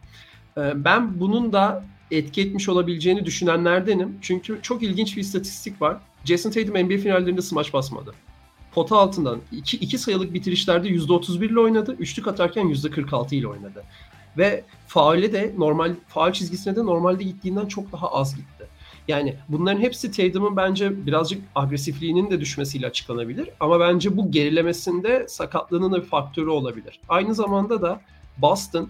E, 0.58 0.86
ben 0.86 1.20
bunun 1.20 1.54
da 1.54 1.84
etki 2.12 2.42
etmiş 2.42 2.70
olabileceğini 2.70 3.26
düşünenlerdenim. 3.26 4.18
Çünkü 4.22 4.60
çok 4.62 4.84
ilginç 4.84 5.18
bir 5.18 5.22
istatistik 5.22 5.82
var. 5.82 5.98
Jason 6.26 6.52
Tatum 6.52 6.74
NBA 6.74 6.98
finallerinde 6.98 7.42
smaç 7.42 7.74
basmadı. 7.74 8.14
Pota 8.78 8.98
altından 8.98 9.40
iki, 9.52 9.78
iki 9.78 9.98
sayılık 9.98 10.34
bitirişlerde 10.34 10.88
%31 10.90 11.46
ile 11.46 11.60
oynadı. 11.60 11.96
Üçlük 12.00 12.28
atarken 12.28 12.66
%46 12.66 13.36
ile 13.36 13.48
oynadı. 13.48 13.84
Ve 14.38 14.64
faale 14.88 15.34
de 15.34 15.54
normal 15.58 15.96
faal 16.08 16.34
çizgisine 16.34 16.76
de 16.76 16.86
normalde 16.86 17.24
gittiğinden 17.24 17.66
çok 17.66 17.92
daha 17.92 18.12
az 18.12 18.36
gitti. 18.36 18.68
Yani 19.08 19.36
bunların 19.50 19.82
hepsi 19.82 20.12
Tatum'un 20.12 20.58
bence 20.58 21.06
birazcık 21.06 21.44
agresifliğinin 21.56 22.32
de 22.32 22.40
düşmesiyle 22.40 22.88
açıklanabilir. 22.88 23.50
Ama 23.60 23.80
bence 23.80 24.18
bu 24.18 24.32
gerilemesinde 24.32 25.26
sakatlığının 25.28 25.92
da 25.92 26.02
bir 26.02 26.08
faktörü 26.08 26.50
olabilir. 26.50 27.00
Aynı 27.10 27.36
zamanda 27.36 27.82
da 27.82 28.02
Boston 28.38 28.90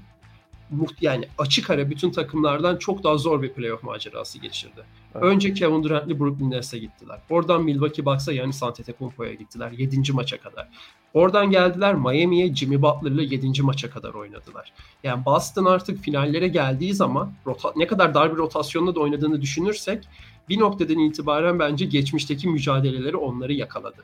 yani 1.02 1.26
açık 1.38 1.70
ara 1.70 1.90
bütün 1.90 2.12
takımlardan 2.12 2.78
çok 2.78 3.04
daha 3.04 3.18
zor 3.18 3.42
bir 3.42 3.54
playoff 3.54 3.84
macerası 3.84 4.40
geçirdi. 4.40 4.84
Evet. 5.16 5.24
Önce 5.24 5.54
Kevin 5.54 5.84
Durant'li 5.84 6.20
Brooklyn 6.20 6.52
Nets'e 6.52 6.80
gittiler. 6.80 7.20
Oradan 7.30 7.64
Milwaukee 7.64 8.06
Bucks'a 8.06 8.34
yani 8.34 8.54
Antetokounmpo'ya 8.62 9.34
gittiler 9.34 9.72
7. 9.72 10.12
maça 10.12 10.38
kadar. 10.38 10.70
Oradan 11.14 11.52
geldiler 11.52 11.96
Miami'ye 11.96 12.56
Jimmy 12.56 12.82
Butler'la 12.82 13.22
7. 13.22 13.62
maça 13.62 13.90
kadar 13.90 14.14
oynadılar. 14.14 14.74
Yani 15.04 15.26
Boston 15.26 15.66
artık 15.66 16.00
finallere 16.00 16.48
geldiği 16.48 16.94
zaman 16.94 17.34
ne 17.76 17.88
kadar 17.88 18.14
dar 18.14 18.32
bir 18.32 18.38
rotasyonla 18.38 18.96
da 18.96 19.00
oynadığını 19.00 19.42
düşünürsek 19.42 20.08
bir 20.50 20.60
noktadan 20.60 21.00
itibaren 21.00 21.60
bence 21.60 21.86
geçmişteki 21.86 22.48
mücadeleleri 22.48 23.18
onları 23.18 23.54
yakaladı. 23.54 24.04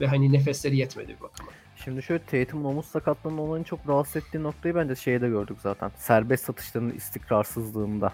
Ve 0.00 0.06
hani 0.06 0.32
nefesleri 0.32 0.76
yetmedi 0.76 1.08
bir 1.08 1.20
bakıma. 1.20 1.50
Şimdi 1.84 2.02
şöyle 2.02 2.24
Tatum'un 2.24 2.64
omuz 2.64 2.86
sakatlığının 2.86 3.38
onların 3.38 3.62
çok 3.62 3.88
rahatsız 3.88 4.16
ettiği 4.16 4.42
noktayı 4.42 4.74
bence 4.74 4.94
şeyde 4.94 5.28
gördük 5.28 5.56
zaten. 5.62 5.90
Serbest 5.96 6.44
satışlarının 6.44 6.92
istikrarsızlığında. 6.92 8.12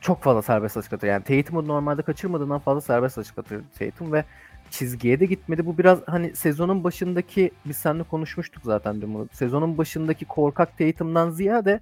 Çok 0.00 0.22
fazla 0.22 0.42
serbest 0.42 0.76
atış 0.76 0.88
katıyor. 0.88 1.12
Yani 1.12 1.24
Tatum'u 1.24 1.68
normalde 1.68 2.02
kaçırmadığından 2.02 2.58
fazla 2.58 2.80
serbest 2.80 3.18
atış 3.18 3.30
katıyor 3.30 3.62
Tatum 3.78 4.12
ve 4.12 4.24
çizgiye 4.70 5.20
de 5.20 5.26
gitmedi. 5.26 5.66
Bu 5.66 5.78
biraz 5.78 5.98
hani 6.06 6.36
sezonun 6.36 6.84
başındaki 6.84 7.50
biz 7.64 7.76
seninle 7.76 8.02
konuşmuştuk 8.02 8.62
zaten 8.64 9.02
de 9.02 9.14
bunu. 9.14 9.28
Sezonun 9.32 9.78
başındaki 9.78 10.24
korkak 10.24 10.78
Tatum'dan 10.78 11.30
ziyade 11.30 11.80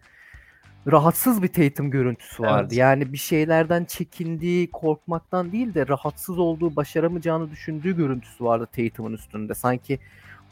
rahatsız 0.92 1.42
bir 1.42 1.49
Tatum 1.49 1.90
görüntüsü 1.90 2.42
vardı. 2.42 2.66
Evet. 2.69 2.78
Yani 2.78 3.12
bir 3.12 3.19
şeylerden 3.19 3.85
çekindiği, 3.85 4.71
korkmaktan 4.71 5.52
değil 5.52 5.75
de 5.75 5.88
rahatsız 5.88 6.38
olduğu, 6.38 6.76
başaramayacağını 6.76 7.50
düşündüğü 7.50 7.97
görüntüsü 7.97 8.45
vardı 8.45 8.69
Tatum'un 8.76 9.12
üstünde. 9.12 9.54
Sanki 9.54 9.99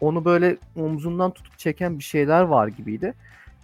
onu 0.01 0.25
böyle 0.25 0.57
omzundan 0.77 1.31
tutup 1.31 1.59
çeken 1.59 1.99
bir 1.99 2.05
şeyler 2.05 2.43
var 2.43 2.69
gibiydi. 2.69 3.15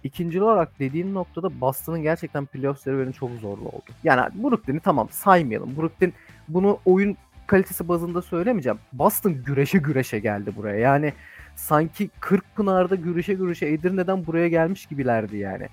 İkinci 0.03 0.41
olarak 0.41 0.79
dediğin 0.79 1.13
noktada 1.13 1.61
Boston'ın 1.61 2.01
gerçekten 2.01 2.45
playoff 2.45 2.79
serüveni 2.79 3.13
çok 3.13 3.29
zorlu 3.31 3.65
oldu. 3.65 3.91
Yani 4.03 4.43
Brooklyn'i 4.43 4.79
tamam 4.79 5.07
saymayalım. 5.11 5.77
Brooklyn 5.77 6.13
bunu 6.47 6.79
oyun 6.85 7.17
kalitesi 7.47 7.87
bazında 7.87 8.21
söylemeyeceğim. 8.21 8.79
Boston 8.93 9.43
güreşe 9.43 9.77
güreşe 9.77 10.19
geldi 10.19 10.55
buraya. 10.55 10.77
Yani 10.79 11.13
sanki 11.55 12.09
40 12.19 12.55
Pınar'da 12.55 12.95
güreşe 12.95 13.33
güreşe 13.33 13.65
Edirne'den 13.65 14.25
buraya 14.25 14.47
gelmiş 14.47 14.85
gibilerdi 14.85 15.37
yani. 15.37 15.67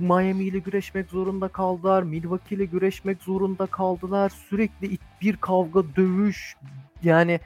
Miami 0.00 0.44
ile 0.44 0.58
güreşmek 0.58 1.10
zorunda 1.10 1.48
kaldılar. 1.48 2.02
Milwaukee 2.02 2.54
ile 2.54 2.64
güreşmek 2.64 3.22
zorunda 3.22 3.66
kaldılar. 3.66 4.28
Sürekli 4.28 4.98
bir 5.20 5.36
kavga, 5.36 5.82
dövüş. 5.96 6.56
Yani 7.02 7.40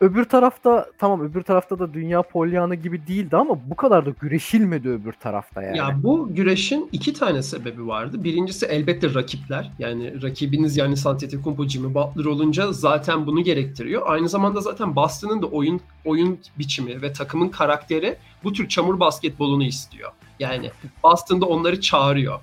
öbür 0.00 0.24
tarafta 0.24 0.86
tamam 0.98 1.20
öbür 1.20 1.42
tarafta 1.42 1.78
da 1.78 1.94
dünya 1.94 2.22
polyanı 2.22 2.74
gibi 2.74 3.06
değildi 3.06 3.36
ama 3.36 3.58
bu 3.70 3.76
kadar 3.76 4.06
da 4.06 4.10
güreşilmedi 4.20 4.88
öbür 4.88 5.12
tarafta 5.12 5.62
yani. 5.62 5.78
Ya 5.78 5.96
bu 6.02 6.34
güreşin 6.34 6.88
iki 6.92 7.12
tane 7.12 7.42
sebebi 7.42 7.86
vardı. 7.86 8.24
Birincisi 8.24 8.66
elbette 8.66 9.14
rakipler. 9.14 9.70
Yani 9.78 10.22
rakibiniz 10.22 10.76
yani 10.76 10.94
Antetokounmpo, 11.04 11.64
Jimmy 11.64 11.94
Butler 11.94 12.24
olunca 12.24 12.72
zaten 12.72 13.26
bunu 13.26 13.42
gerektiriyor. 13.42 14.02
Aynı 14.06 14.28
zamanda 14.28 14.60
zaten 14.60 14.96
Boston'ın 14.96 15.42
da 15.42 15.46
oyun 15.46 15.80
oyun 16.04 16.38
biçimi 16.58 17.02
ve 17.02 17.12
takımın 17.12 17.48
karakteri 17.48 18.16
bu 18.44 18.52
tür 18.52 18.68
çamur 18.68 19.00
basketbolunu 19.00 19.64
istiyor. 19.64 20.12
Yani 20.38 20.70
Boston'da 21.02 21.46
onları 21.46 21.80
çağırıyor. 21.80 22.40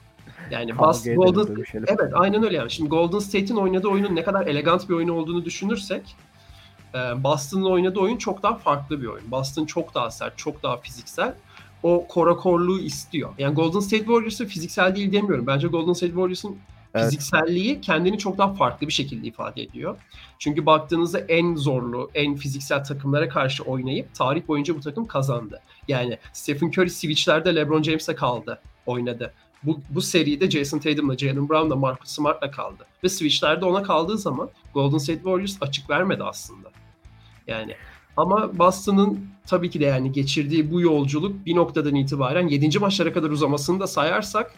Yani 0.52 0.72
edelim, 0.72 1.16
Golden. 1.16 1.64
Evet 1.74 2.12
aynen 2.14 2.44
öyle 2.44 2.58
yani. 2.58 2.72
Şimdi 2.72 2.90
Golden 2.90 3.20
State'in 3.20 3.56
oynadığı 3.56 3.88
oyunun 3.88 4.16
ne 4.16 4.24
kadar 4.24 4.48
elegant 4.48 4.90
bir 4.90 4.94
oyun 4.94 5.08
olduğunu 5.08 5.46
düşünürsek 5.46 6.16
e, 6.96 7.24
Boston'ın 7.24 7.66
oynadığı 7.66 8.00
oyun 8.00 8.18
çok 8.18 8.44
daha 8.44 8.56
farklı 8.56 9.02
bir 9.02 9.08
oyun. 9.08 9.32
Boston 9.32 9.66
çok 9.66 9.96
daha 9.96 10.12
sert, 10.12 10.38
çok 10.38 10.64
daha 10.64 10.78
fiziksel. 10.78 11.34
O 11.84 12.08
korakorluğu 12.08 12.80
istiyor. 12.80 13.30
Yani 13.38 13.56
Golden 13.56 13.80
State 13.80 14.04
Warriors'ı 14.04 14.46
fiziksel 14.46 14.96
değil 14.96 15.12
demiyorum. 15.12 15.48
Bence 15.48 15.68
Golden 15.68 15.94
State 15.94 16.12
Warriors'ın 16.12 16.58
Evet. 16.94 17.06
fizikselliği 17.06 17.82
kendini 17.82 18.18
çok 18.18 18.38
daha 18.38 18.54
farklı 18.54 18.88
bir 18.88 18.94
şekilde 18.94 19.28
ifade 19.28 19.62
ediyor. 19.62 19.98
Çünkü 20.40 20.66
baktığınızda 20.66 21.20
en 21.20 21.56
zorlu, 21.56 22.12
en 22.14 22.36
fiziksel 22.36 22.84
takımlara 22.84 23.30
karşı 23.30 23.64
oynayıp 23.64 24.16
tarih 24.16 24.48
boyunca 24.48 24.76
bu 24.76 24.80
takım 24.80 25.08
kazandı. 25.08 25.62
Yani 25.88 26.18
Stephen 26.34 26.68
Curry 26.68 26.90
switchlerde 26.90 27.56
LeBron 27.56 27.84
James'e 27.84 28.16
kaldı, 28.16 28.62
oynadı. 28.86 29.34
Bu, 29.68 29.80
bu 29.90 30.02
seride 30.02 30.50
Jason 30.50 30.80
Tatum'la, 30.80 31.18
Jalen 31.18 31.50
Brown'la, 31.50 31.76
Marcus 31.76 32.10
Smart'la 32.10 32.52
kaldı. 32.52 32.86
Ve 33.04 33.10
switchlerde 33.10 33.66
ona 33.66 33.84
kaldığı 33.84 34.18
zaman 34.18 34.50
Golden 34.74 34.98
State 34.98 35.20
Warriors 35.20 35.58
açık 35.62 35.90
vermedi 35.90 36.24
aslında. 36.24 36.72
Yani 37.48 37.76
ama 38.18 38.58
Boston'ın 38.58 39.28
tabii 39.48 39.70
ki 39.70 39.80
de 39.80 39.86
yani 39.86 40.12
geçirdiği 40.12 40.72
bu 40.72 40.82
yolculuk 40.82 41.46
bir 41.46 41.56
noktadan 41.56 41.96
itibaren 41.96 42.48
7. 42.48 42.80
maçlara 42.80 43.14
kadar 43.14 43.30
uzamasını 43.30 43.80
da 43.80 43.88
sayarsak 43.88 44.54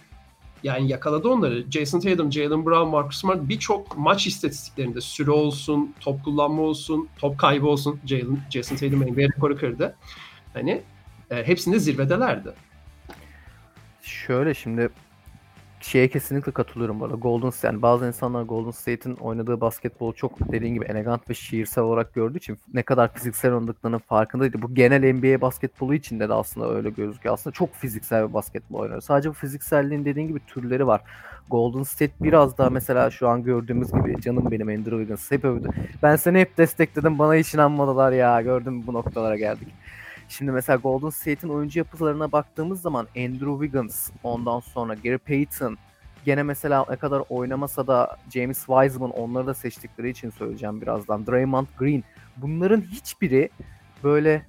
yani 0.63 0.91
yakaladı 0.91 1.29
onları. 1.29 1.71
Jason 1.71 1.99
Tatum, 1.99 2.31
Jalen 2.31 2.65
Brown, 2.65 2.89
Marcus 2.89 3.21
Smart 3.21 3.49
birçok 3.49 3.97
maç 3.97 4.27
istatistiklerinde 4.27 5.01
süre 5.01 5.31
olsun, 5.31 5.95
top 5.99 6.23
kullanma 6.23 6.61
olsun, 6.61 7.09
top 7.17 7.37
kaybı 7.39 7.67
olsun. 7.67 7.99
Jalen, 8.05 8.39
Jason 8.49 8.75
Tatum 8.75 9.01
NBA 9.01 9.21
rekoru 9.21 9.57
kırdı. 9.57 9.95
Hani 10.53 10.81
e, 11.31 11.47
hepsinde 11.47 11.79
zirvedelerdi. 11.79 12.53
Şöyle 14.01 14.53
şimdi 14.53 14.89
şeye 15.81 16.07
kesinlikle 16.07 16.51
katılıyorum 16.51 16.99
bu 16.99 17.05
arada. 17.05 17.15
Golden 17.15 17.49
State, 17.49 17.67
yani 17.67 17.81
bazı 17.81 18.07
insanlar 18.07 18.43
Golden 18.43 18.71
State'in 18.71 19.15
oynadığı 19.15 19.61
basketbolu 19.61 20.13
çok 20.13 20.51
dediğin 20.51 20.73
gibi 20.73 20.85
elegant 20.85 21.29
ve 21.29 21.33
şiirsel 21.33 21.83
olarak 21.83 22.13
gördüğü 22.13 22.37
için 22.37 22.57
ne 22.73 22.83
kadar 22.83 23.13
fiziksel 23.13 23.53
oynadıklarının 23.53 23.99
farkındaydı. 23.99 24.61
Bu 24.61 24.75
genel 24.75 25.13
NBA 25.13 25.41
basketbolu 25.41 25.93
içinde 25.93 26.29
de 26.29 26.33
aslında 26.33 26.73
öyle 26.73 26.89
gözüküyor. 26.89 27.33
Aslında 27.33 27.53
çok 27.53 27.73
fiziksel 27.75 28.27
bir 28.29 28.33
basketbol 28.33 28.79
oynuyor. 28.79 29.01
Sadece 29.01 29.29
bu 29.29 29.33
fizikselliğin 29.33 30.05
dediğin 30.05 30.27
gibi 30.27 30.39
türleri 30.47 30.87
var. 30.87 31.01
Golden 31.49 31.83
State 31.83 32.13
biraz 32.21 32.57
daha 32.57 32.69
mesela 32.69 33.11
şu 33.11 33.27
an 33.27 33.43
gördüğümüz 33.43 33.91
gibi 33.91 34.21
canım 34.21 34.51
benim 34.51 34.67
Andrew 34.67 34.97
Wiggins 34.97 35.31
hep 35.31 35.45
övdü. 35.45 35.69
Ben 36.03 36.15
seni 36.15 36.39
hep 36.39 36.57
destekledim 36.57 37.19
bana 37.19 37.35
hiç 37.35 37.53
inanmadılar 37.53 38.11
ya 38.11 38.41
gördüm 38.41 38.87
bu 38.87 38.93
noktalara 38.93 39.37
geldik. 39.37 39.67
Şimdi 40.29 40.51
mesela 40.51 40.77
Golden 40.77 41.09
State'in 41.09 41.53
oyuncu 41.53 41.79
yapılarına 41.79 42.31
baktığımız 42.31 42.81
zaman 42.81 43.07
Andrew 43.17 43.65
Wiggins, 43.65 44.09
ondan 44.23 44.59
sonra 44.59 44.93
Gary 44.93 45.17
Payton, 45.17 45.77
gene 46.25 46.43
mesela 46.43 46.85
ne 46.89 46.95
kadar 46.95 47.23
oynamasa 47.29 47.87
da 47.87 48.17
James 48.33 48.65
Wiseman 48.65 49.11
onları 49.11 49.47
da 49.47 49.53
seçtikleri 49.53 50.09
için 50.09 50.29
söyleyeceğim 50.29 50.81
birazdan. 50.81 51.27
Draymond 51.27 51.67
Green. 51.79 52.03
Bunların 52.37 52.81
hiçbiri 52.81 53.49
böyle 54.03 54.45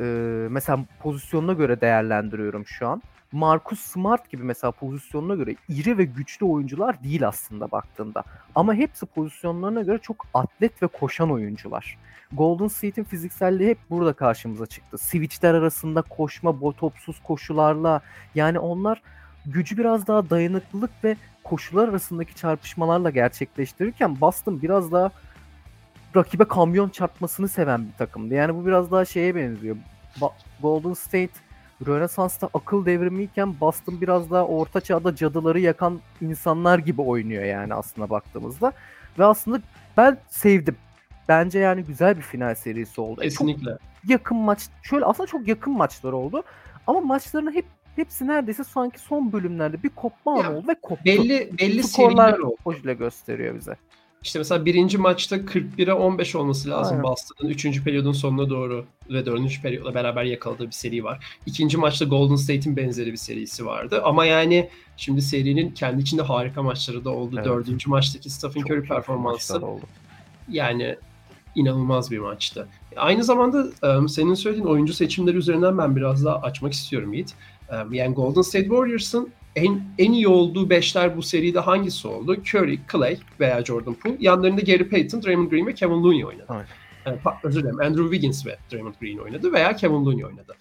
e, 0.00 0.04
mesela 0.50 0.84
pozisyonuna 1.00 1.52
göre 1.52 1.80
değerlendiriyorum 1.80 2.66
şu 2.66 2.88
an. 2.88 3.02
Marcus 3.32 3.80
Smart 3.80 4.30
gibi 4.30 4.42
mesela 4.42 4.70
pozisyonuna 4.70 5.34
göre 5.34 5.54
iri 5.68 5.98
ve 5.98 6.04
güçlü 6.04 6.46
oyuncular 6.46 7.02
değil 7.02 7.28
aslında 7.28 7.70
baktığında. 7.70 8.24
Ama 8.54 8.74
hepsi 8.74 9.06
pozisyonlarına 9.06 9.82
göre 9.82 9.98
çok 9.98 10.26
atlet 10.34 10.82
ve 10.82 10.86
koşan 10.86 11.30
oyuncular. 11.32 11.98
Golden 12.32 12.68
State'in 12.68 13.04
fizikselliği 13.04 13.70
hep 13.70 13.78
burada 13.90 14.12
karşımıza 14.12 14.66
çıktı. 14.66 14.98
Switchler 14.98 15.54
arasında 15.54 16.02
koşma, 16.02 16.60
botopsuz 16.60 17.22
koşularla 17.22 18.00
yani 18.34 18.58
onlar 18.58 19.02
gücü 19.46 19.78
biraz 19.78 20.06
daha 20.06 20.30
dayanıklılık 20.30 20.90
ve 21.04 21.16
koşular 21.44 21.88
arasındaki 21.88 22.34
çarpışmalarla 22.34 23.10
gerçekleştirirken 23.10 24.20
Boston 24.20 24.62
biraz 24.62 24.92
daha 24.92 25.10
rakibe 26.16 26.44
kamyon 26.44 26.88
çarpmasını 26.88 27.48
seven 27.48 27.86
bir 27.86 27.92
takımdı. 27.92 28.34
Yani 28.34 28.54
bu 28.54 28.66
biraz 28.66 28.90
daha 28.90 29.04
şeye 29.04 29.34
benziyor. 29.34 29.76
Ba- 30.20 30.32
Golden 30.62 30.94
State 30.94 31.32
Rönesans'ta 31.86 32.48
akıl 32.54 32.86
devrimiyken 32.86 33.60
Boston 33.60 34.00
biraz 34.00 34.30
daha 34.30 34.46
orta 34.46 34.80
çağda 34.80 35.16
cadıları 35.16 35.60
yakan 35.60 36.00
insanlar 36.20 36.78
gibi 36.78 37.02
oynuyor 37.02 37.44
yani 37.44 37.74
aslında 37.74 38.10
baktığımızda. 38.10 38.72
Ve 39.18 39.24
aslında 39.24 39.60
ben 39.96 40.18
sevdim. 40.28 40.76
Bence 41.28 41.58
yani 41.58 41.84
güzel 41.84 42.16
bir 42.16 42.22
final 42.22 42.54
serisi 42.54 43.00
oldu. 43.00 43.22
E, 43.22 43.30
Çok 43.30 43.46
Kesinlikle. 43.48 43.78
yakın 44.08 44.36
maç 44.36 44.60
şöyle 44.82 45.04
aslında 45.04 45.26
çok 45.26 45.48
yakın 45.48 45.72
maçlar 45.72 46.12
oldu. 46.12 46.42
Ama 46.86 47.00
maçların 47.00 47.54
hep 47.54 47.64
hepsi 47.96 48.26
neredeyse 48.26 48.64
sanki 48.64 49.00
son 49.00 49.32
bölümlerde 49.32 49.82
bir 49.82 49.88
kopma 49.88 50.40
anı 50.40 50.56
oldu 50.58 50.68
ve 50.68 50.74
koptu. 50.82 51.04
Belli 51.04 51.50
belli 51.60 51.82
Skorlar 51.82 52.36
hoşla 52.64 52.92
gösteriyor 52.92 53.54
bize. 53.54 53.76
İşte 54.22 54.38
mesela 54.38 54.64
birinci 54.64 54.98
maçta 54.98 55.36
41'e 55.36 55.92
15 55.92 56.34
olması 56.34 56.70
lazım 56.70 56.92
Aynen. 56.96 57.02
Boston'ın 57.10 57.50
3. 57.50 57.84
periyodun 57.84 58.12
sonuna 58.12 58.50
doğru 58.50 58.86
ve 59.10 59.26
4. 59.26 59.62
periyodla 59.62 59.94
beraber 59.94 60.24
yakaladığı 60.24 60.66
bir 60.66 60.72
seri 60.72 61.04
var. 61.04 61.24
İkinci 61.46 61.76
maçta 61.76 62.04
Golden 62.04 62.36
State'in 62.36 62.76
benzeri 62.76 63.12
bir 63.12 63.16
serisi 63.16 63.66
vardı. 63.66 64.00
Ama 64.04 64.24
yani 64.24 64.68
şimdi 64.96 65.22
serinin 65.22 65.70
kendi 65.70 66.02
içinde 66.02 66.22
harika 66.22 66.62
maçları 66.62 67.04
da 67.04 67.10
oldu. 67.10 67.34
Evet. 67.36 67.44
Dördüncü 67.46 67.90
maçtaki 67.90 68.30
Stephen 68.30 68.60
Curry 68.60 68.82
performansı 68.82 69.56
oldu. 69.66 69.84
yani 70.48 70.96
inanılmaz 71.58 72.10
bir 72.10 72.18
maçtı. 72.18 72.68
Aynı 72.96 73.24
zamanda 73.24 73.66
senin 74.08 74.34
söylediğin 74.34 74.66
oyuncu 74.66 74.92
seçimleri 74.94 75.36
üzerinden 75.36 75.78
ben 75.78 75.96
biraz 75.96 76.24
daha 76.24 76.36
açmak 76.40 76.72
istiyorum 76.72 77.12
Yiğit. 77.12 77.34
Yani 77.90 78.14
Golden 78.14 78.42
State 78.42 78.64
Warriors'ın 78.64 79.28
en 79.56 79.82
en 79.98 80.12
iyi 80.12 80.28
olduğu 80.28 80.70
beşler 80.70 81.16
bu 81.16 81.22
seride 81.22 81.60
hangisi 81.60 82.08
oldu? 82.08 82.36
Curry, 82.54 82.78
Clay 82.92 83.18
veya 83.40 83.64
Jordan 83.64 83.94
Poole. 83.94 84.16
Yanlarında 84.20 84.60
Gary 84.60 84.88
Payton, 84.88 85.22
Draymond 85.22 85.50
Green 85.50 85.66
ve 85.66 85.74
Kevin 85.74 86.02
Looney 86.02 86.24
oynadı. 86.24 86.46
Aynen. 86.48 86.66
E, 87.06 87.10
pa- 87.10 87.36
özür 87.42 87.62
dilerim. 87.62 87.80
Andrew 87.80 88.02
Wiggins 88.02 88.46
ve 88.46 88.56
Draymond 88.72 88.94
Green 89.00 89.18
oynadı 89.18 89.52
veya 89.52 89.76
Kevin 89.76 90.04
Looney 90.04 90.24
oynadı. 90.24 90.54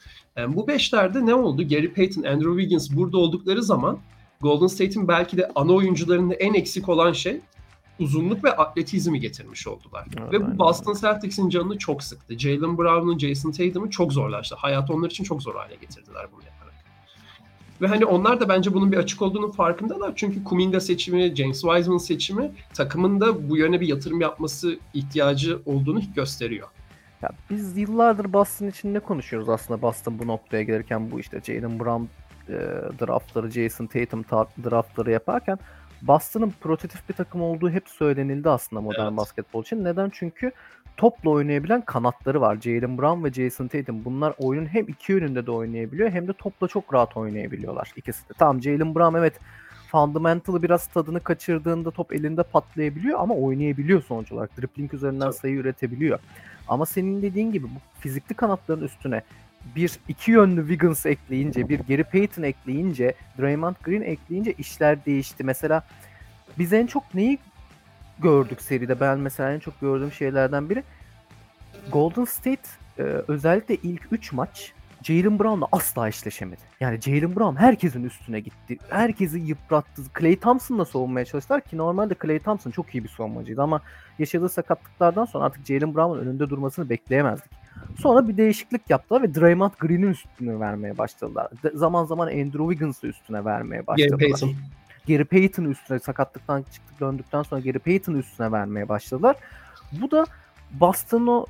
Bu 0.47 0.67
beşlerde 0.67 1.25
ne 1.25 1.33
oldu? 1.33 1.67
Gary 1.67 1.87
Payton, 1.87 2.23
Andrew 2.23 2.51
Wiggins 2.51 2.95
burada 2.95 3.17
oldukları 3.17 3.63
zaman 3.63 3.99
Golden 4.41 4.67
State'in 4.67 5.07
belki 5.07 5.37
de 5.37 5.51
ana 5.55 5.71
oyuncularında 5.73 6.33
en 6.33 6.53
eksik 6.53 6.89
olan 6.89 7.11
şey 7.11 7.39
uzunluk 7.99 8.43
ve 8.43 8.55
atletizmi 8.55 9.19
getirmiş 9.19 9.67
oldular. 9.67 10.07
Evet, 10.19 10.33
ve 10.33 10.47
bu 10.47 10.59
Boston 10.59 10.93
Celtics'in 10.93 11.49
canını 11.49 11.77
çok 11.77 12.03
sıktı. 12.03 12.39
Jalen 12.39 12.77
Brown'un, 12.77 13.19
Jason 13.19 13.51
Tatum'u 13.51 13.89
çok 13.89 14.13
zorlaştı. 14.13 14.55
Hayatı 14.55 14.93
onlar 14.93 15.09
için 15.09 15.23
çok 15.23 15.43
zor 15.43 15.55
hale 15.55 15.75
getirdiler 15.75 16.27
bunu 16.33 16.41
yaparak. 16.45 16.73
Ve 17.81 17.87
hani 17.87 18.05
onlar 18.05 18.39
da 18.39 18.49
bence 18.49 18.73
bunun 18.73 18.91
bir 18.91 18.97
açık 18.97 19.21
olduğunun 19.21 19.51
farkındalar. 19.51 20.13
Çünkü 20.15 20.43
Kuminga 20.43 20.79
seçimi, 20.79 21.35
James 21.35 21.61
Wiseman 21.61 21.97
seçimi 21.97 22.51
takımın 22.73 23.21
da 23.21 23.49
bu 23.49 23.57
yöne 23.57 23.81
bir 23.81 23.87
yatırım 23.87 24.21
yapması 24.21 24.79
ihtiyacı 24.93 25.59
olduğunu 25.65 26.01
gösteriyor. 26.15 26.67
Ya 27.21 27.29
biz 27.49 27.77
yıllardır 27.77 28.33
Boston 28.33 28.67
için 28.67 28.93
ne 28.93 28.99
konuşuyoruz 28.99 29.49
aslında 29.49 29.81
Boston 29.81 30.19
bu 30.19 30.27
noktaya 30.27 30.63
gelirken 30.63 31.11
bu 31.11 31.19
işte 31.19 31.41
Jalen 31.43 31.79
Brown 31.79 32.03
e, 32.49 32.55
draftları, 32.99 33.51
Jason 33.51 33.85
Tatum 33.85 34.23
ta- 34.23 34.47
draftları 34.63 35.11
yaparken 35.11 35.59
Boston'ın 36.01 36.53
prototip 36.61 37.09
bir 37.09 37.13
takım 37.13 37.41
olduğu 37.41 37.69
hep 37.69 37.89
söylenildi 37.89 38.49
aslında 38.49 38.81
modern 38.81 39.01
Evet. 39.07 39.17
basketbol 39.17 39.63
için. 39.63 39.83
Neden? 39.83 40.09
Çünkü 40.13 40.51
topla 40.97 41.29
oynayabilen 41.29 41.81
kanatları 41.81 42.41
var. 42.41 42.57
Jalen 42.61 42.97
Brown 42.97 43.23
ve 43.23 43.33
Jason 43.33 43.67
Tatum. 43.67 44.05
Bunlar 44.05 44.33
oyunun 44.37 44.65
hem 44.65 44.87
iki 44.87 45.11
yönünde 45.11 45.45
de 45.45 45.51
oynayabiliyor 45.51 46.09
hem 46.09 46.27
de 46.27 46.33
topla 46.33 46.67
çok 46.67 46.93
rahat 46.93 47.17
oynayabiliyorlar 47.17 47.91
ikisi 47.95 48.29
de. 48.29 48.33
Tamam 48.37 48.61
Jalen 48.61 48.95
Brown 48.95 49.15
evet 49.17 49.33
fundamental'ı 49.91 50.63
biraz 50.63 50.87
tadını 50.87 51.19
kaçırdığında 51.19 51.91
top 51.91 52.13
elinde 52.13 52.43
patlayabiliyor 52.43 53.19
ama 53.19 53.35
oynayabiliyor 53.35 54.03
sonuç 54.03 54.31
olarak. 54.31 54.57
Dribbling 54.57 54.93
üzerinden 54.93 55.31
sayı 55.31 55.55
üretebiliyor. 55.55 56.19
Ama 56.67 56.85
senin 56.85 57.21
dediğin 57.21 57.51
gibi 57.51 57.65
bu 57.65 57.99
fizikli 57.99 58.33
kanatların 58.33 58.81
üstüne 58.81 59.21
bir 59.75 59.99
iki 60.07 60.31
yönlü 60.31 60.61
Wiggins 60.61 61.05
ekleyince, 61.05 61.69
bir 61.69 61.79
Gary 61.79 62.03
Payton 62.03 62.43
ekleyince, 62.43 63.13
Draymond 63.39 63.75
Green 63.83 64.01
ekleyince 64.01 64.53
işler 64.53 65.05
değişti. 65.05 65.43
Mesela 65.43 65.83
biz 66.59 66.73
en 66.73 66.87
çok 66.87 67.13
neyi 67.13 67.39
gördük 68.19 68.61
seride? 68.61 68.99
Ben 68.99 69.19
mesela 69.19 69.53
en 69.53 69.59
çok 69.59 69.81
gördüğüm 69.81 70.11
şeylerden 70.11 70.69
biri 70.69 70.83
Golden 71.91 72.25
State 72.25 72.61
e, 72.99 73.01
özellikle 73.03 73.75
ilk 73.75 74.01
3 74.11 74.33
maç 74.33 74.73
Jalen 75.03 75.39
Brown'la 75.39 75.67
asla 75.71 76.07
eşleşemedi. 76.07 76.61
Yani 76.79 77.01
Jalen 77.01 77.35
Brown 77.35 77.55
herkesin 77.55 78.03
üstüne 78.03 78.39
gitti. 78.39 78.77
Herkesi 78.89 79.39
yıprattı. 79.39 80.01
Clay 80.19 80.35
Thompson'la 80.35 80.85
savunmaya 80.85 81.25
çalıştılar 81.25 81.61
ki 81.61 81.77
normalde 81.77 82.15
Clay 82.23 82.39
Thompson 82.39 82.71
çok 82.71 82.95
iyi 82.95 83.03
bir 83.03 83.09
savunmacıydı 83.09 83.61
ama 83.61 83.81
yaşadığı 84.19 84.49
sakatlıklardan 84.49 85.25
sonra 85.25 85.43
artık 85.45 85.65
Jalen 85.65 85.95
Brown'un 85.95 86.25
önünde 86.25 86.49
durmasını 86.49 86.89
bekleyemezdik. 86.89 87.51
Sonra 87.99 88.27
bir 88.27 88.37
değişiklik 88.37 88.89
yaptılar 88.89 89.21
ve 89.21 89.35
Draymond 89.35 89.71
Green'in 89.79 90.11
üstünü 90.11 90.59
vermeye 90.59 90.97
başladılar. 90.97 91.47
De- 91.63 91.71
zaman 91.73 92.05
zaman 92.05 92.27
Andrew 92.27 92.57
Wiggins'ı 92.57 93.07
üstüne 93.07 93.45
vermeye 93.45 93.87
başladılar. 93.87 94.19
Gary 94.19 94.31
Payton. 94.31 94.55
Gary 95.07 95.23
Payton'ın 95.23 95.71
üstüne 95.71 95.99
sakatlıktan 95.99 96.61
çıktık 96.61 96.99
döndükten 96.99 97.43
sonra 97.43 97.61
Gary 97.61 97.77
Payton'ın 97.79 98.17
üstüne 98.17 98.51
vermeye 98.51 98.89
başladılar. 98.89 99.35
Bu 100.01 100.11
da 100.11 100.25
Boston'ın 100.71 101.27
o 101.27 101.45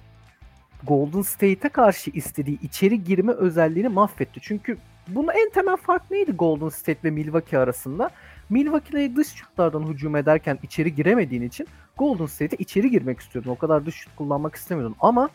Golden 0.83 1.21
State'e 1.21 1.69
karşı 1.69 2.11
istediği 2.11 2.61
içeri 2.61 3.03
girme 3.03 3.31
özelliğini 3.31 3.89
mahvetti. 3.89 4.39
Çünkü 4.43 4.77
bunun 5.07 5.27
en 5.27 5.49
temel 5.49 5.75
fark 5.75 6.11
neydi 6.11 6.31
Golden 6.31 6.69
State 6.69 6.99
ve 7.03 7.11
Milwaukee 7.11 7.57
arasında? 7.57 8.09
Milwaukee'de 8.49 9.15
dış 9.15 9.27
şutlardan 9.27 9.83
hücum 9.83 10.15
ederken 10.15 10.59
içeri 10.63 10.95
giremediğin 10.95 11.41
için 11.41 11.67
Golden 11.97 12.25
State'e 12.25 12.57
içeri 12.57 12.91
girmek 12.91 13.19
istiyordun. 13.19 13.51
O 13.51 13.57
kadar 13.57 13.85
dış 13.85 13.95
şut 13.95 14.15
kullanmak 14.15 14.55
istemiyordun. 14.55 14.95
Ama 14.99 15.29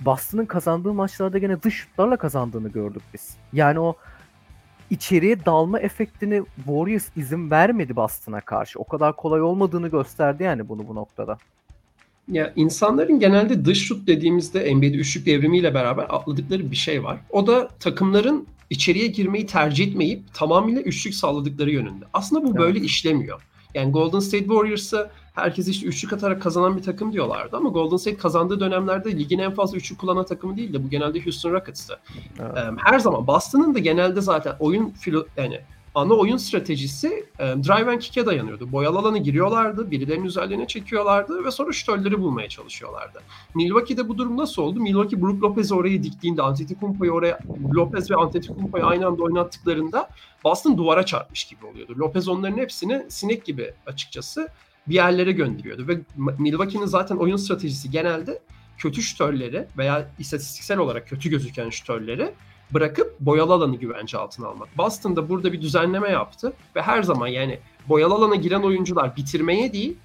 Boston'ın 0.00 0.46
kazandığı 0.46 0.92
maçlarda 0.92 1.38
gene 1.38 1.62
dış 1.62 1.74
şutlarla 1.74 2.16
kazandığını 2.16 2.68
gördük 2.68 3.02
biz. 3.14 3.36
Yani 3.52 3.80
o 3.80 3.96
içeriye 4.90 5.44
dalma 5.44 5.80
efektini 5.80 6.42
Warriors 6.56 7.08
izin 7.16 7.50
vermedi 7.50 7.96
Boston'a 7.96 8.40
karşı. 8.40 8.78
O 8.78 8.84
kadar 8.84 9.16
kolay 9.16 9.42
olmadığını 9.42 9.88
gösterdi 9.88 10.42
yani 10.42 10.68
bunu 10.68 10.88
bu 10.88 10.94
noktada. 10.94 11.38
Ya 12.28 12.52
insanların 12.56 13.18
genelde 13.20 13.64
dış 13.64 13.86
şut 13.86 14.06
dediğimizde 14.06 14.74
NBA'de 14.74 14.96
üçlük 14.96 15.26
devrimiyle 15.26 15.74
beraber 15.74 16.06
atladıkları 16.08 16.70
bir 16.70 16.76
şey 16.76 17.04
var. 17.04 17.20
O 17.30 17.46
da 17.46 17.68
takımların 17.68 18.46
içeriye 18.70 19.06
girmeyi 19.06 19.46
tercih 19.46 19.88
etmeyip 19.88 20.34
tamamıyla 20.34 20.80
üçlük 20.82 21.14
sağladıkları 21.14 21.70
yönünde. 21.70 22.04
Aslında 22.12 22.42
bu 22.42 22.48
Evet. 22.48 22.58
böyle 22.58 22.80
işlemiyor. 22.80 23.42
Yani 23.74 23.92
Golden 23.92 24.18
State 24.18 24.44
Warriors'a 24.44 25.10
herkes 25.40 25.68
işte 25.68 25.86
üçlük 25.86 26.12
atarak 26.12 26.42
kazanan 26.42 26.76
bir 26.76 26.82
takım 26.82 27.12
diyorlardı 27.12 27.56
ama 27.56 27.68
Golden 27.68 27.96
State 27.96 28.16
kazandığı 28.16 28.60
dönemlerde 28.60 29.18
ligin 29.18 29.38
en 29.38 29.54
fazla 29.54 29.76
üçlük 29.76 29.98
kullanan 29.98 30.26
takımı 30.26 30.56
değil 30.56 30.72
de 30.72 30.84
bu 30.84 30.90
genelde 30.90 31.24
Houston 31.24 31.52
Rockets'tı. 31.52 32.00
Evet. 32.40 32.56
Her 32.76 32.98
zaman 32.98 33.26
Boston'ın 33.26 33.74
da 33.74 33.78
genelde 33.78 34.20
zaten 34.20 34.56
oyun 34.58 34.90
filo, 34.90 35.24
yani 35.36 35.60
ana 35.94 36.14
oyun 36.14 36.36
stratejisi 36.36 37.24
drive 37.38 37.92
and 37.92 37.98
kick'e 37.98 38.26
dayanıyordu. 38.26 38.72
Boyalı 38.72 38.98
alanı 38.98 39.18
giriyorlardı, 39.18 39.90
birilerinin 39.90 40.24
üzerlerine 40.24 40.66
çekiyorlardı 40.66 41.44
ve 41.44 41.50
sonra 41.50 41.72
şütörleri 41.72 42.20
bulmaya 42.20 42.48
çalışıyorlardı. 42.48 43.20
Milwaukee'de 43.54 44.08
bu 44.08 44.18
durum 44.18 44.36
nasıl 44.36 44.62
oldu? 44.62 44.80
Milwaukee 44.80 45.22
Brook 45.22 45.42
Lopez'i 45.42 45.74
oraya 45.74 46.02
diktiğinde, 46.02 46.42
Antetokounmpo'yu 46.42 47.12
oraya 47.12 47.38
Lopez 47.74 48.10
ve 48.10 48.16
Antetokounmpo'yu 48.16 48.86
aynı 48.86 49.06
anda 49.06 49.22
oynattıklarında 49.22 50.08
Boston 50.44 50.78
duvara 50.78 51.06
çarpmış 51.06 51.44
gibi 51.44 51.66
oluyordu. 51.66 51.94
Lopez 51.98 52.28
onların 52.28 52.56
hepsini 52.56 53.06
sinek 53.08 53.44
gibi 53.44 53.74
açıkçası 53.86 54.48
bir 54.90 54.94
yerlere 54.94 55.32
gönderiyordu 55.32 55.88
ve 55.88 56.00
Milwaukee'nin 56.38 56.86
zaten 56.86 57.16
oyun 57.16 57.36
stratejisi 57.36 57.90
genelde 57.90 58.42
kötü 58.78 59.02
şütörleri 59.02 59.66
veya 59.78 60.08
istatistiksel 60.18 60.78
olarak 60.78 61.08
kötü 61.08 61.30
gözüken 61.30 61.70
şütörleri 61.70 62.32
bırakıp 62.70 63.20
boyalı 63.20 63.52
alanı 63.52 63.76
güvence 63.76 64.18
altına 64.18 64.46
almak. 64.46 64.78
Boston 64.78 65.16
da 65.16 65.28
burada 65.28 65.52
bir 65.52 65.60
düzenleme 65.62 66.08
yaptı 66.08 66.52
ve 66.76 66.82
her 66.82 67.02
zaman 67.02 67.28
yani 67.28 67.58
boyalı 67.88 68.14
alana 68.14 68.34
giren 68.34 68.62
oyuncular 68.62 69.16
bitirmeye 69.16 69.72
değil 69.72 69.96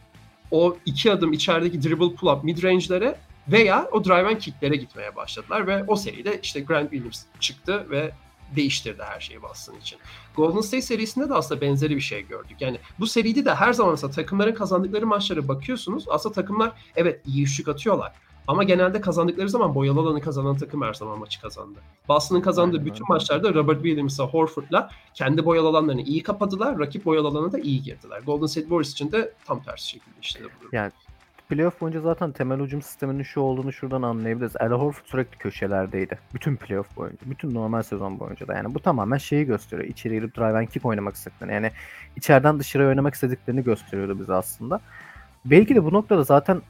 o 0.51 0.77
iki 0.85 1.11
adım 1.11 1.33
içerideki 1.33 1.83
dribble 1.83 2.15
pull 2.15 2.27
up 2.27 2.43
mid 2.43 2.63
range'lere 2.63 3.15
veya 3.47 3.87
o 3.91 4.03
drive 4.03 4.27
and 4.27 4.37
kick'lere 4.37 4.75
gitmeye 4.75 5.15
başladılar 5.15 5.67
ve 5.67 5.83
o 5.87 5.95
seride 5.95 6.39
işte 6.43 6.59
Grant 6.59 6.91
Williams 6.91 7.23
çıktı 7.39 7.87
ve 7.89 8.11
değiştirdi 8.55 9.03
her 9.03 9.19
şeyi 9.19 9.41
Boston 9.41 9.75
için. 9.75 9.99
Golden 10.35 10.61
State 10.61 10.81
serisinde 10.81 11.29
de 11.29 11.33
aslında 11.33 11.61
benzeri 11.61 11.95
bir 11.95 12.01
şey 12.01 12.27
gördük. 12.27 12.57
Yani 12.59 12.79
bu 12.99 13.07
seride 13.07 13.45
de 13.45 13.55
her 13.55 13.73
zaman 13.73 13.91
mesela 13.91 14.11
takımların 14.11 14.53
kazandıkları 14.53 15.07
maçlara 15.07 15.47
bakıyorsunuz. 15.47 16.05
Aslında 16.09 16.35
takımlar 16.35 16.71
evet 16.95 17.21
iyi 17.27 17.43
üçlük 17.43 17.67
atıyorlar. 17.67 18.13
Ama 18.47 18.63
genelde 18.63 19.01
kazandıkları 19.01 19.49
zaman 19.49 19.75
boyalı 19.75 19.99
alanı 19.99 20.21
kazanan 20.21 20.57
takım 20.57 20.81
her 20.81 20.93
zaman 20.93 21.19
maçı 21.19 21.41
kazandı. 21.41 21.79
Boston'ın 22.07 22.41
kazandığı 22.41 22.77
Aynen 22.77 22.85
bütün 22.85 23.05
maçlarda 23.09 23.53
Robert 23.53 23.83
Williams'a, 23.83 24.23
Horford'la 24.23 24.89
kendi 25.13 25.45
boyalı 25.45 25.67
alanlarını 25.67 26.01
iyi 26.01 26.23
kapadılar. 26.23 26.79
Rakip 26.79 27.05
boyalı 27.05 27.27
alanına 27.27 27.51
da 27.51 27.59
iyi 27.59 27.83
girdiler. 27.83 28.21
Golden 28.25 28.45
State 28.45 28.61
Warriors 28.61 28.91
için 28.91 29.11
de 29.11 29.33
tam 29.45 29.63
tersi 29.63 29.99
şekilde 30.21 30.43
durum. 30.43 30.69
Yani 30.71 30.91
playoff 31.49 31.81
boyunca 31.81 32.01
zaten 32.01 32.31
temel 32.31 32.59
hücum 32.59 32.81
sisteminin 32.81 33.23
şu 33.23 33.39
olduğunu 33.41 33.73
şuradan 33.73 34.01
anlayabiliriz. 34.01 34.55
Al 34.57 34.69
Horford 34.69 35.05
sürekli 35.05 35.37
köşelerdeydi. 35.37 36.19
Bütün 36.33 36.55
playoff 36.55 36.97
boyunca. 36.97 37.17
Bütün 37.25 37.53
normal 37.53 37.83
sezon 37.83 38.19
boyunca 38.19 38.47
da. 38.47 38.53
Yani 38.53 38.75
bu 38.75 38.79
tamamen 38.79 39.17
şeyi 39.17 39.45
gösteriyor. 39.45 39.89
İçeri 39.89 40.13
girip 40.13 40.37
drive 40.37 40.57
and 40.57 40.67
kick 40.67 40.85
oynamak 40.85 41.15
istediklerini. 41.15 41.53
Yani 41.53 41.71
içeriden 42.15 42.59
dışarıya 42.59 42.89
oynamak 42.89 43.13
istediklerini 43.13 43.63
gösteriyordu 43.63 44.19
bize 44.19 44.33
aslında. 44.33 44.79
Belki 45.45 45.75
de 45.75 45.83
bu 45.83 45.93
noktada 45.93 46.23
zaten 46.23 46.61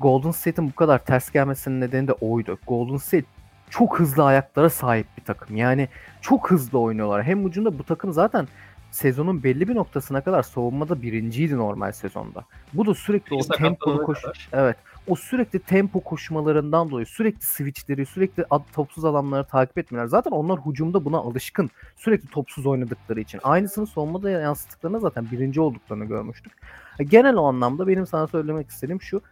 Golden 0.00 0.30
State'in 0.30 0.68
bu 0.68 0.74
kadar 0.74 1.04
ters 1.04 1.30
gelmesinin 1.30 1.80
nedeni 1.80 2.08
de 2.08 2.12
oydu. 2.12 2.58
Golden 2.66 2.96
State 2.96 3.26
çok 3.70 4.00
hızlı 4.00 4.24
ayaklara 4.24 4.70
sahip 4.70 5.06
bir 5.18 5.24
takım. 5.24 5.56
Yani 5.56 5.88
çok 6.20 6.50
hızlı 6.50 6.78
oynuyorlar. 6.78 7.22
Hem 7.22 7.44
ucunda 7.44 7.78
bu 7.78 7.84
takım 7.84 8.12
zaten 8.12 8.48
sezonun 8.92 9.42
belli 9.42 9.68
bir 9.68 9.74
noktasına 9.74 10.20
kadar 10.20 10.42
savunmada 10.42 11.02
birinciydi 11.02 11.56
normal 11.56 11.92
sezonda. 11.92 12.44
Bu 12.72 12.86
da 12.86 12.94
sürekli 12.94 13.34
o 13.36 13.38
Bir 13.38 13.44
tempolu 13.44 13.68
sakatlanana 13.74 14.02
koş 14.06 14.22
kadar. 14.22 14.48
Evet. 14.52 14.76
O 15.08 15.16
sürekli 15.16 15.58
tempo 15.58 16.00
koşmalarından 16.00 16.90
dolayı 16.90 17.06
sürekli 17.06 17.46
switchleri, 17.46 18.06
sürekli 18.06 18.44
ad- 18.50 18.72
topsuz 18.72 19.04
alanları 19.04 19.44
takip 19.44 19.78
etmeler. 19.78 20.06
Zaten 20.06 20.30
onlar 20.30 20.60
hücumda 20.66 21.04
buna 21.04 21.16
alışkın. 21.16 21.70
Sürekli 21.96 22.28
topsuz 22.28 22.66
oynadıkları 22.66 23.20
için. 23.20 23.40
Aynısını 23.42 23.86
savunmada 23.86 24.30
yansıttıklarında 24.30 24.98
zaten 24.98 25.26
birinci 25.32 25.60
olduklarını 25.60 26.04
görmüştük. 26.04 26.52
Genel 26.98 27.36
o 27.36 27.44
anlamda 27.44 27.86
benim 27.86 28.06
sana 28.06 28.26
söylemek 28.26 28.70
istediğim 28.70 29.02
şu. 29.02 29.22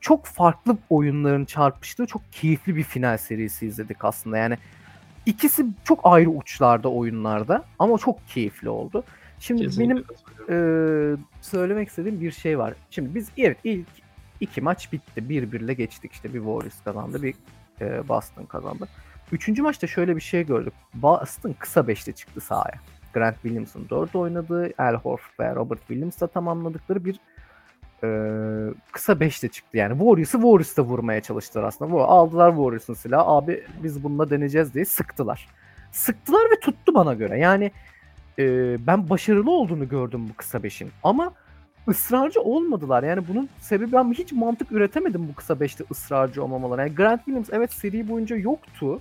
Çok 0.00 0.26
farklı 0.26 0.76
oyunların 0.90 1.44
çarpıştığı 1.44 2.06
çok 2.06 2.22
keyifli 2.32 2.76
bir 2.76 2.82
final 2.82 3.18
serisi 3.18 3.66
izledik 3.66 4.04
aslında. 4.04 4.36
Yani 4.38 4.58
ikisi 5.26 5.66
çok 5.84 6.00
ayrı 6.02 6.30
uçlarda 6.30 6.88
oyunlarda 6.88 7.64
ama 7.78 7.98
çok 7.98 8.28
keyifli 8.28 8.68
oldu. 8.68 9.04
Şimdi 9.38 9.62
Kesinlikle 9.62 9.94
benim 9.94 10.04
ee, 10.48 11.16
söylemek 11.40 11.88
istediğim 11.88 12.20
bir 12.20 12.30
şey 12.30 12.58
var. 12.58 12.74
Şimdi 12.90 13.14
biz 13.14 13.28
evet 13.38 13.58
ilk 13.64 13.86
iki 14.40 14.60
maç 14.60 14.92
bitti. 14.92 15.28
Bir 15.28 15.52
birle 15.52 15.74
geçtik. 15.74 16.12
İşte 16.12 16.34
bir 16.34 16.38
Warriors 16.38 16.84
kazandı, 16.84 17.22
bir 17.22 17.34
e, 17.80 18.08
Boston 18.08 18.44
kazandı. 18.44 18.88
Üçüncü 19.32 19.62
maçta 19.62 19.86
şöyle 19.86 20.16
bir 20.16 20.20
şey 20.20 20.46
gördük. 20.46 20.72
Boston 20.94 21.54
kısa 21.58 21.88
beşli 21.88 22.14
çıktı 22.14 22.40
sahaya. 22.40 22.80
Grant 23.14 23.34
Williams'ın 23.34 23.86
dört 23.90 24.14
oynadığı, 24.14 24.72
Al 24.78 24.94
Horford 24.94 25.40
ve 25.40 25.54
Robert 25.54 25.80
Williams'la 25.80 26.26
tamamladıkları 26.26 27.04
bir 27.04 27.20
e, 28.04 28.08
kısa 28.92 29.20
beşli 29.20 29.50
çıktı. 29.50 29.76
Yani 29.76 29.92
Warriors'ı 29.98 30.32
Warriors'ta 30.32 30.82
vurmaya 30.82 31.20
çalıştılar 31.20 31.64
aslında. 31.64 31.92
Bu 31.92 32.02
aldılar 32.02 32.50
Warriors'ın 32.50 32.94
silahı. 32.94 33.22
Abi 33.26 33.64
biz 33.82 34.04
bununla 34.04 34.30
deneyeceğiz 34.30 34.74
diye 34.74 34.84
sıktılar. 34.84 35.48
Sıktılar 35.92 36.50
ve 36.50 36.60
tuttu 36.60 36.94
bana 36.94 37.14
göre. 37.14 37.38
Yani 37.38 37.70
e, 38.38 38.76
ben 38.86 39.10
başarılı 39.10 39.50
olduğunu 39.50 39.88
gördüm 39.88 40.28
bu 40.28 40.34
kısa 40.36 40.62
beşin. 40.62 40.90
Ama 41.02 41.32
ısrarcı 41.88 42.40
olmadılar. 42.40 43.02
Yani 43.02 43.28
bunun 43.28 43.48
sebebi 43.58 43.92
ben 43.92 44.12
hiç 44.12 44.32
mantık 44.32 44.72
üretemedim 44.72 45.28
bu 45.28 45.34
kısa 45.34 45.60
beşte 45.60 45.84
ısrarcı 45.90 46.44
olmamaları. 46.44 46.80
Yani 46.80 46.94
Grant 46.94 47.24
Williams 47.24 47.48
evet 47.52 47.72
seri 47.72 48.08
boyunca 48.08 48.36
yoktu. 48.36 49.00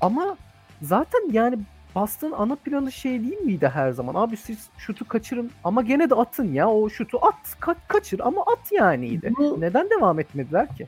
Ama 0.00 0.36
zaten 0.82 1.20
yani 1.32 1.58
Boston 1.94 2.32
ana 2.32 2.54
planı 2.56 2.92
şey 2.92 3.22
değil 3.22 3.40
miydi 3.40 3.70
her 3.74 3.90
zaman? 3.90 4.14
Abi 4.14 4.36
siz 4.36 4.68
şutu 4.78 5.08
kaçırın 5.08 5.50
ama 5.64 5.82
gene 5.82 6.10
de 6.10 6.14
atın 6.14 6.52
ya. 6.52 6.70
O 6.70 6.88
şutu 6.90 7.18
at, 7.22 7.34
ka- 7.60 7.76
kaçır 7.88 8.20
ama 8.20 8.42
at 8.42 8.72
yaniydi. 8.72 9.32
Bu- 9.38 9.60
Neden 9.60 9.90
devam 9.90 10.20
etmediler 10.20 10.76
ki? 10.76 10.86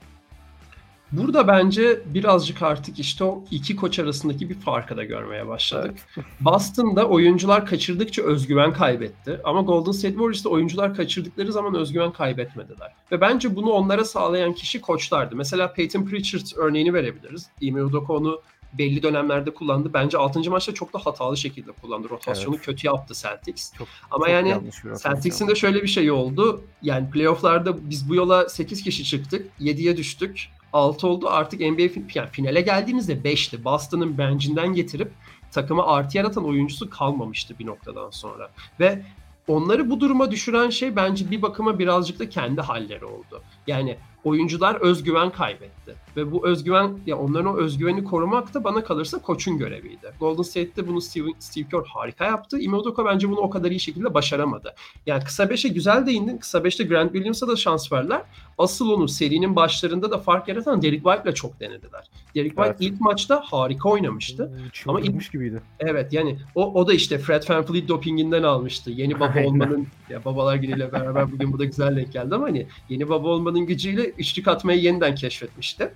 Burada 1.12 1.48
bence 1.48 2.00
birazcık 2.14 2.62
artık 2.62 2.98
işte 2.98 3.24
o 3.24 3.44
iki 3.50 3.76
koç 3.76 3.98
arasındaki 3.98 4.48
bir 4.50 4.54
farkı 4.54 4.96
da 4.96 5.04
görmeye 5.04 5.48
başladık. 5.48 5.94
Boston'da 6.40 7.08
oyuncular 7.08 7.66
kaçırdıkça 7.66 8.22
özgüven 8.22 8.72
kaybetti. 8.72 9.40
Ama 9.44 9.60
Golden 9.60 9.92
State 9.92 10.12
Warriors'ta 10.14 10.48
oyuncular 10.48 10.94
kaçırdıkları 10.94 11.52
zaman 11.52 11.74
özgüven 11.74 12.12
kaybetmediler. 12.12 12.92
Ve 13.12 13.20
bence 13.20 13.56
bunu 13.56 13.70
onlara 13.70 14.04
sağlayan 14.04 14.52
kişi 14.52 14.80
koçlardı. 14.80 15.36
Mesela 15.36 15.72
Peyton 15.72 16.04
Pritchard 16.04 16.46
örneğini 16.56 16.94
verebiliriz. 16.94 17.46
Ime 17.60 17.82
Udoka 17.84 18.12
onu 18.12 18.40
belli 18.78 19.02
dönemlerde 19.02 19.54
kullandı. 19.54 19.90
Bence 19.94 20.18
6. 20.18 20.50
maçta 20.50 20.74
çok 20.74 20.92
da 20.92 20.98
hatalı 20.98 21.36
şekilde 21.36 21.72
kullandı. 21.72 22.08
Rotasyonu 22.10 22.54
Evet. 22.54 22.64
kötü 22.64 22.86
yaptı 22.86 23.14
Celtics. 23.14 23.72
Çok, 23.78 23.88
Ama 24.10 24.24
çok 24.24 24.34
yani. 24.34 24.70
Celtics'in 25.02 25.48
de 25.48 25.54
şöyle 25.54 25.82
bir 25.82 25.88
şey 25.88 26.10
oldu. 26.10 26.64
Yani 26.82 27.10
playofflarda 27.10 27.90
biz 27.90 28.08
bu 28.08 28.14
yola 28.14 28.48
8 28.48 28.82
kişi 28.82 29.04
çıktık. 29.04 29.50
7'ye 29.60 29.96
düştük. 29.96 30.48
6 30.72 31.08
oldu. 31.08 31.28
Artık 31.28 31.60
NBA 31.60 31.82
yani 32.14 32.28
finale 32.30 32.60
geldiğimizde 32.60 33.12
5'ti. 33.12 33.64
Boston'ın 33.64 34.18
bencinden 34.18 34.74
getirip 34.74 35.12
takıma 35.50 35.86
artı 35.86 36.16
yaratan 36.16 36.44
oyuncusu 36.44 36.90
kalmamıştı 36.90 37.58
bir 37.58 37.66
noktadan 37.66 38.10
sonra. 38.10 38.50
Ve 38.80 39.02
onları 39.48 39.90
bu 39.90 40.00
duruma 40.00 40.30
düşüren 40.30 40.70
şey 40.70 40.96
bence 40.96 41.30
bir 41.30 41.42
bakıma 41.42 41.78
birazcık 41.78 42.18
da 42.18 42.28
kendi 42.28 42.60
halleri 42.60 43.04
oldu. 43.04 43.42
Yani 43.66 43.96
oyuncular 44.24 44.74
özgüven 44.74 45.30
kaybetti. 45.30 45.96
Ve 46.16 46.32
bu 46.32 46.46
özgüven, 46.46 46.98
ya 47.06 47.18
onların 47.18 47.46
o 47.54 47.56
özgüveni 47.56 48.04
korumak 48.04 48.54
da 48.54 48.64
bana 48.64 48.84
kalırsa 48.84 49.18
koçun 49.22 49.58
göreviydi. 49.58 50.12
Golden 50.20 50.42
State'te 50.42 50.88
bunu 50.88 51.00
Steve, 51.00 51.28
Steve 51.38 51.68
Kerr 51.68 51.84
harika 51.86 52.24
yaptı. 52.24 52.58
Ime 52.58 52.76
Udoka 52.76 53.04
bence 53.04 53.28
bunu 53.30 53.40
o 53.40 53.50
kadar 53.50 53.70
iyi 53.70 53.80
şekilde 53.80 54.14
başaramadı. 54.14 54.74
Yani 55.06 55.24
kısa 55.24 55.50
beşe 55.50 55.68
güzel 55.68 56.06
değindin. 56.06 56.38
Kısa 56.38 56.64
beşte 56.64 56.84
Grant 56.84 57.12
Williams'a 57.12 57.48
da 57.48 57.56
şans 57.56 57.92
verdiler. 57.92 58.22
Asıl 58.58 58.90
onu 58.90 59.08
serinin 59.08 59.56
başlarında 59.56 60.10
da 60.10 60.18
fark 60.18 60.48
yaratan 60.48 60.82
Derek 60.82 61.02
White'la 61.04 61.34
çok 61.34 61.60
denediler. 61.60 62.04
Derek 62.34 62.50
White 62.50 62.68
Evet. 62.70 62.80
ilk 62.80 63.00
maçta 63.00 63.42
harika 63.44 63.88
oynamıştı. 63.88 64.52
Ama 64.86 65.00
ilk- 65.00 65.32
gibiydi. 65.32 65.62
Evet 65.80 66.12
yani 66.12 66.38
o, 66.54 66.72
o 66.74 66.88
da 66.88 66.94
işte 66.94 67.18
Fred 67.18 67.42
VanVleet 67.50 67.88
dopinginden 67.88 68.42
almıştı. 68.42 68.90
Yeni 68.90 69.14
baba 69.20 69.32
Aynen. 69.36 69.48
olmanın 69.48 69.86
ya 70.10 70.24
babalar 70.24 70.56
günüyle 70.56 70.92
beraber 70.92 71.32
bugün 71.32 71.52
bu 71.52 71.58
da 71.58 71.64
güzel 71.64 71.96
denk 71.96 72.12
geldi 72.12 72.34
ama 72.34 72.46
hani 72.46 72.66
yeni 72.88 73.08
baba 73.08 73.28
olmanın 73.28 73.60
gücüyle 73.66 74.04
üçlük 74.10 74.48
atmayı 74.48 74.80
yeniden 74.80 75.14
keşfetmişti. 75.14 75.92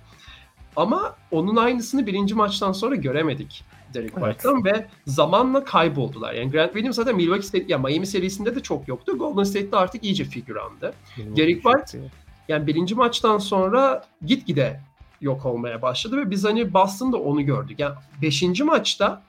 Ama 0.75 1.15
onun 1.31 1.55
aynısını 1.55 2.07
birinci 2.07 2.35
maçtan 2.35 2.71
sonra 2.71 2.95
göremedik 2.95 3.63
Derek 3.93 4.11
Evet. 4.17 4.23
White'tan 4.23 4.65
ve 4.65 4.87
zamanla 5.07 5.63
kayboldular. 5.63 6.33
Yani 6.33 6.51
Grant 6.51 6.73
Williams 6.73 6.95
zaten 6.95 7.15
Milwaukee 7.15 7.47
State, 7.47 7.65
ya 7.67 7.77
Miami 7.77 8.07
serisinde 8.07 8.55
de 8.55 8.59
çok 8.59 8.87
yoktu. 8.87 9.17
Golden 9.17 9.43
State'de 9.43 9.75
artık 9.75 10.03
iyice 10.03 10.23
figürandı. 10.23 10.93
Derek 11.17 11.63
White 11.63 11.99
yani 12.47 12.67
birinci 12.67 12.95
maçtan 12.95 13.37
sonra 13.37 14.05
gitgide 14.25 14.81
yok 15.21 15.45
olmaya 15.45 15.81
başladı 15.81 16.17
ve 16.17 16.31
biz 16.31 16.43
hani 16.43 16.73
Boston'da 16.73 17.17
onu 17.17 17.45
gördük. 17.45 17.79
Yani 17.79 17.95
beşinci 18.21 18.63
maçta 18.63 19.21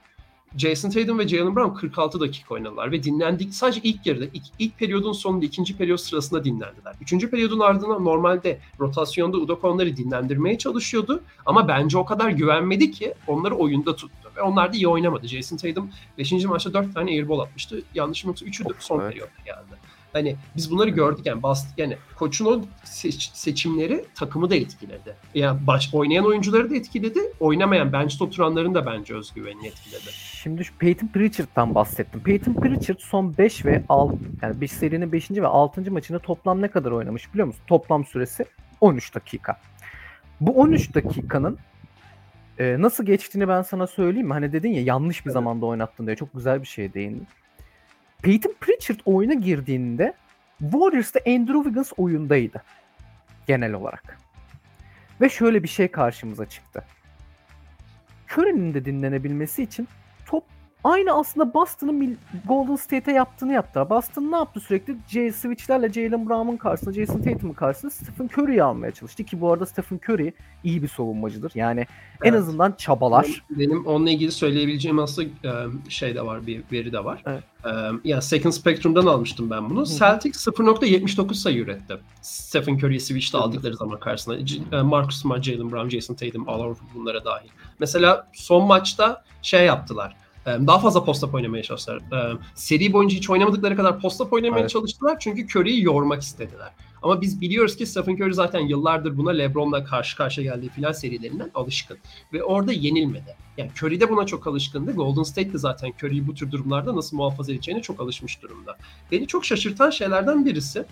Jason 0.56 0.90
Tatum 0.90 1.18
ve 1.18 1.28
Jalen 1.28 1.56
Brown 1.56 1.74
46 1.74 2.20
dakika 2.20 2.54
oynadılar 2.54 2.92
ve 2.92 3.02
dinlendik. 3.02 3.54
Sadece 3.54 3.80
ilk 3.82 4.06
yarıda, 4.06 4.24
ilk, 4.24 4.42
ilk 4.58 4.78
periyodun 4.78 5.12
sonunda, 5.12 5.44
ikinci 5.44 5.76
periyod 5.76 5.96
sırasında 5.98 6.44
dinlendiler. 6.44 6.94
Üçüncü 7.00 7.30
periyodun 7.30 7.60
ardından 7.60 8.04
normalde 8.04 8.58
rotasyonda 8.80 9.36
Udoka 9.36 9.68
onları 9.68 9.96
dinlendirmeye 9.96 10.58
çalışıyordu. 10.58 11.22
Ama 11.46 11.68
bence 11.68 11.98
o 11.98 12.04
kadar 12.04 12.30
güvenmedi 12.30 12.90
ki 12.90 13.14
onları 13.26 13.54
oyunda 13.54 13.96
tuttu. 13.96 14.30
Ve 14.36 14.42
onlar 14.42 14.72
da 14.72 14.76
iyi 14.76 14.88
oynamadı. 14.88 15.26
Jason 15.28 15.56
Tatum 15.56 15.90
5. 16.18 16.32
maçta 16.44 16.74
4 16.74 16.94
tane 16.94 17.10
airball 17.10 17.38
atmıştı. 17.38 17.82
Yanlışım 17.94 18.28
yoksa 18.30 18.46
3'ü 18.46 18.64
de 18.64 18.68
son 18.78 19.00
Evet. 19.00 19.10
periyotta 19.10 19.42
geldi. 19.44 19.81
Hani 20.12 20.36
biz 20.56 20.70
bunları 20.70 20.90
gördük 20.90 21.26
yani 21.26 21.42
bast 21.42 21.78
yani 21.78 21.96
koçun 22.16 22.46
o 22.46 22.62
seç- 22.84 23.30
seçimleri 23.34 24.04
takımı 24.14 24.50
da 24.50 24.54
etkiledi. 24.56 25.16
Yani 25.34 25.66
baş 25.66 25.94
oynayan 25.94 26.26
oyuncuları 26.26 26.70
da 26.70 26.76
etkiledi. 26.76 27.18
Oynamayan 27.40 27.92
bench'te 27.92 28.24
oturanların 28.24 28.74
da 28.74 28.86
bence 28.86 29.14
özgüvenini 29.14 29.66
etkiledi. 29.66 30.10
Şimdi 30.42 30.64
şu 30.64 30.78
Peyton 30.78 31.06
Pritchard'dan 31.06 31.74
bahsettim. 31.74 32.22
Peyton 32.22 32.54
Pritchard 32.54 32.98
son 32.98 33.38
5 33.38 33.64
ve 33.64 33.82
6 33.88 34.16
yani 34.42 34.60
5 34.60 34.72
serinin 34.72 35.12
5. 35.12 35.30
ve 35.30 35.46
6. 35.46 35.92
maçında 35.92 36.18
toplam 36.18 36.62
ne 36.62 36.68
kadar 36.68 36.90
oynamış 36.90 37.32
biliyor 37.32 37.46
musun? 37.46 37.62
Toplam 37.66 38.04
süresi 38.04 38.44
13 38.80 39.14
dakika. 39.14 39.60
Bu 40.40 40.52
13 40.52 40.94
dakikanın 40.94 41.58
e, 42.58 42.76
nasıl 42.78 43.04
geçtiğini 43.04 43.48
ben 43.48 43.62
sana 43.62 43.86
söyleyeyim 43.86 44.26
mi? 44.26 44.32
Hani 44.32 44.52
dedin 44.52 44.70
ya 44.70 44.82
yanlış 44.82 45.26
bir 45.26 45.30
zamanda 45.30 45.66
oynattın 45.66 46.06
diye 46.06 46.16
çok 46.16 46.34
güzel 46.34 46.62
bir 46.62 46.66
şey 46.66 46.94
değindin. 46.94 47.26
Peyton 48.22 48.54
Pritchard 48.60 48.98
oyuna 49.04 49.34
girdiğinde 49.34 50.14
Warriors'ta 50.58 51.20
Andrew 51.26 51.62
Wiggins 51.62 51.92
oyundaydı. 51.96 52.62
Genel 53.46 53.72
olarak. 53.72 54.18
Ve 55.20 55.28
şöyle 55.28 55.62
bir 55.62 55.68
şey 55.68 55.88
karşımıza 55.88 56.46
çıktı. 56.46 56.84
Curry'nin 58.30 58.74
de 58.74 58.84
dinlenebilmesi 58.84 59.62
için 59.62 59.88
top 60.26 60.44
aynı 60.84 61.12
aslında 61.12 61.54
Boston'ın 61.54 62.18
Golden 62.48 62.76
State'e 62.76 63.14
yaptığını 63.14 63.52
yaptı. 63.52 63.86
Boston 63.90 64.32
ne 64.32 64.36
yaptı 64.36 64.60
sürekli? 64.60 64.96
J 65.08 65.32
switchlerle 65.32 65.92
Jalen 65.92 66.28
Brown'un 66.28 66.56
karşısında, 66.56 66.92
Jason 66.92 67.22
Tatum'un 67.22 67.54
karşısında 67.54 67.90
Stephen 67.90 68.30
Curry'yi 68.36 68.62
almaya 68.62 68.92
çalıştı 68.92 69.24
ki 69.24 69.40
bu 69.40 69.52
arada 69.52 69.66
Stephen 69.66 70.00
Curry 70.08 70.32
iyi 70.64 70.82
bir 70.82 70.88
savunmacıdır. 70.88 71.52
Yani 71.54 71.80
en 72.22 72.30
Evet. 72.30 72.40
azından 72.40 72.72
çabalar. 72.72 73.44
Benim 73.50 73.86
onunla 73.86 74.10
ilgili 74.10 74.32
söyleyebileceğim 74.32 74.98
aslında 74.98 75.28
şey 75.88 76.14
de 76.14 76.26
var, 76.26 76.46
bir 76.46 76.62
veri 76.72 76.92
de 76.92 77.04
var. 77.04 77.22
Evet. 77.26 77.42
E, 77.64 77.70
yani 78.04 78.22
Second 78.22 78.52
Spectrum'dan 78.52 79.06
almıştım 79.06 79.50
ben 79.50 79.70
bunu. 79.70 79.86
Celtics 79.86 80.46
0.79 80.46 81.34
sayı 81.34 81.58
üretti. 81.58 81.96
Stephen 82.22 82.74
Curry'i 82.74 83.00
switch'te 83.00 83.38
Hı 83.38 83.42
aldıkları 83.42 83.76
zaman 83.76 83.98
e, 84.72 84.82
Marcus 84.82 85.22
Smart, 85.22 85.42
Jalen 85.42 85.72
Brown, 85.72 85.88
Jason 85.88 86.14
Tatum, 86.14 86.48
Al 86.48 86.60
Horford 86.60 86.86
bunlara 86.94 87.24
dahil. 87.24 87.48
Mesela 87.78 88.28
son 88.32 88.64
maçta 88.66 89.24
şey 89.42 89.66
yaptılar. 89.66 90.21
E, 90.46 90.50
Daha 90.66 90.78
fazla 90.78 91.04
post-up 91.04 91.34
oynamaya 91.34 91.62
çalıştılar. 91.62 91.96
E, 91.96 92.36
Seri 92.54 92.92
boyunca 92.92 93.16
hiç 93.16 93.30
oynamadıkları 93.30 93.76
kadar 93.76 94.00
post-up 94.00 94.32
oynamaya 94.32 94.60
Evet. 94.60 94.70
çalıştılar. 94.70 95.16
Çünkü 95.20 95.46
Curry'i 95.58 95.82
yormak 95.82 96.22
istediler. 96.22 96.70
Ama 97.02 97.20
biz 97.20 97.40
biliyoruz 97.40 97.76
ki 97.76 97.86
Stephen 97.86 98.14
Curry 98.14 98.34
zaten 98.34 98.60
yıllardır 98.60 99.16
buna 99.18 99.30
LeBron'la 99.30 99.84
karşı 99.84 100.16
karşıya 100.16 100.54
geldiği 100.54 100.68
final 100.68 100.92
serilerinden 100.92 101.50
alışkın. 101.54 101.98
Ve 102.32 102.42
orada 102.42 102.72
yenilmedi. 102.72 103.36
Yani 103.56 103.70
Curry 103.78 104.00
de 104.00 104.10
buna 104.10 104.26
çok 104.26 104.46
alışkındı. 104.46 104.92
Golden 104.92 105.22
State 105.22 105.52
de 105.52 105.58
zaten 105.58 105.92
Curry'i 106.02 106.26
bu 106.26 106.34
tür 106.34 106.50
durumlarda 106.52 106.96
nasıl 106.96 107.16
muhafaza 107.16 107.52
edeceğine 107.52 107.82
çok 107.82 108.00
alışmış 108.00 108.42
durumda. 108.42 108.76
Beni 109.12 109.26
çok 109.26 109.44
şaşırtan 109.44 109.90
şeylerden 109.90 110.46
birisi 110.46 110.84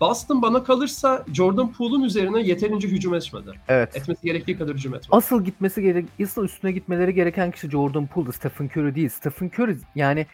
Boston 0.00 0.42
bana 0.42 0.64
kalırsa 0.64 1.24
Jordan 1.32 1.72
Poole'un 1.72 2.02
üzerine 2.02 2.42
yeterince 2.42 2.88
hücum 2.88 3.14
etmedi. 3.14 3.50
Evet. 3.68 3.96
Etmesi 3.96 4.26
gerektiği 4.26 4.58
kadar 4.58 4.74
hücum 4.74 4.94
etmedi. 4.94 5.08
Asıl 5.10 5.44
gitmesi 5.44 5.82
gerek, 5.82 6.06
asıl 6.22 6.44
üstüne 6.44 6.72
gitmeleri 6.72 7.14
gereken 7.14 7.50
kişi 7.50 7.70
Jordan 7.70 8.06
Poole'du. 8.06 8.32
Stephen 8.32 8.66
Curry 8.66 8.94
değil. 8.94 9.08
Stephen 9.08 9.50
Curry 9.58 9.76
yani 9.94 10.26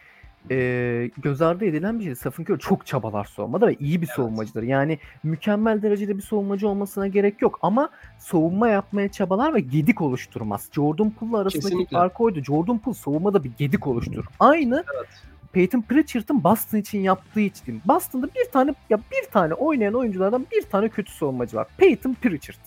e, 0.51 1.11
göz 1.23 1.43
ardı 1.43 1.65
edilen 1.65 1.99
bir 1.99 2.05
şey. 2.05 2.15
Stephen 2.15 2.45
Curry 2.45 2.59
çok 2.59 2.87
çabalar 2.87 3.25
savunmada 3.25 3.67
ve 3.67 3.75
iyi 3.81 4.03
bir 4.03 4.07
savunmacıdır. 4.07 4.63
Yani 4.63 4.99
mükemmel 5.23 5.83
derecede 5.83 6.17
bir 6.17 6.23
savunmacı 6.23 6.69
olmasına 6.69 7.07
gerek 7.07 7.43
yok 7.43 7.59
ama 7.63 7.89
savunma 8.19 8.69
yapmaya 8.69 9.09
çabalar 9.09 9.55
ve 9.55 9.61
gedik 9.61 10.01
oluşturmaz. 10.01 10.69
Jordan 10.73 11.11
Poole 11.11 11.37
arasındaki 11.37 11.69
Kesinlikle. 11.69 11.97
fark 11.97 12.21
oydu. 12.21 12.43
Jordan 12.43 12.79
Poole 12.79 12.97
savunmada 12.97 13.45
bir 13.45 13.53
gedik 13.59 13.87
oluşturur. 13.87 14.27
Aynı 14.41 14.85
Evet. 14.97 15.09
Peyton 15.57 15.81
Pritchard'ın 15.81 16.45
Boston 16.45 16.79
için 16.79 17.01
yaptığı 17.01 17.41
için. 17.41 17.83
Boston'da 17.85 18.27
bir 18.27 18.51
tane 18.53 18.75
ya 18.91 18.99
bir 18.99 19.31
tane 19.31 19.55
oynayan 19.55 19.95
oyunculardan 19.95 20.47
bir 20.53 20.63
tane 20.63 20.89
kötü 20.89 21.13
savunmacı 21.13 21.57
var. 21.57 21.67
Peyton 21.77 22.15
Pritchard. 22.15 22.59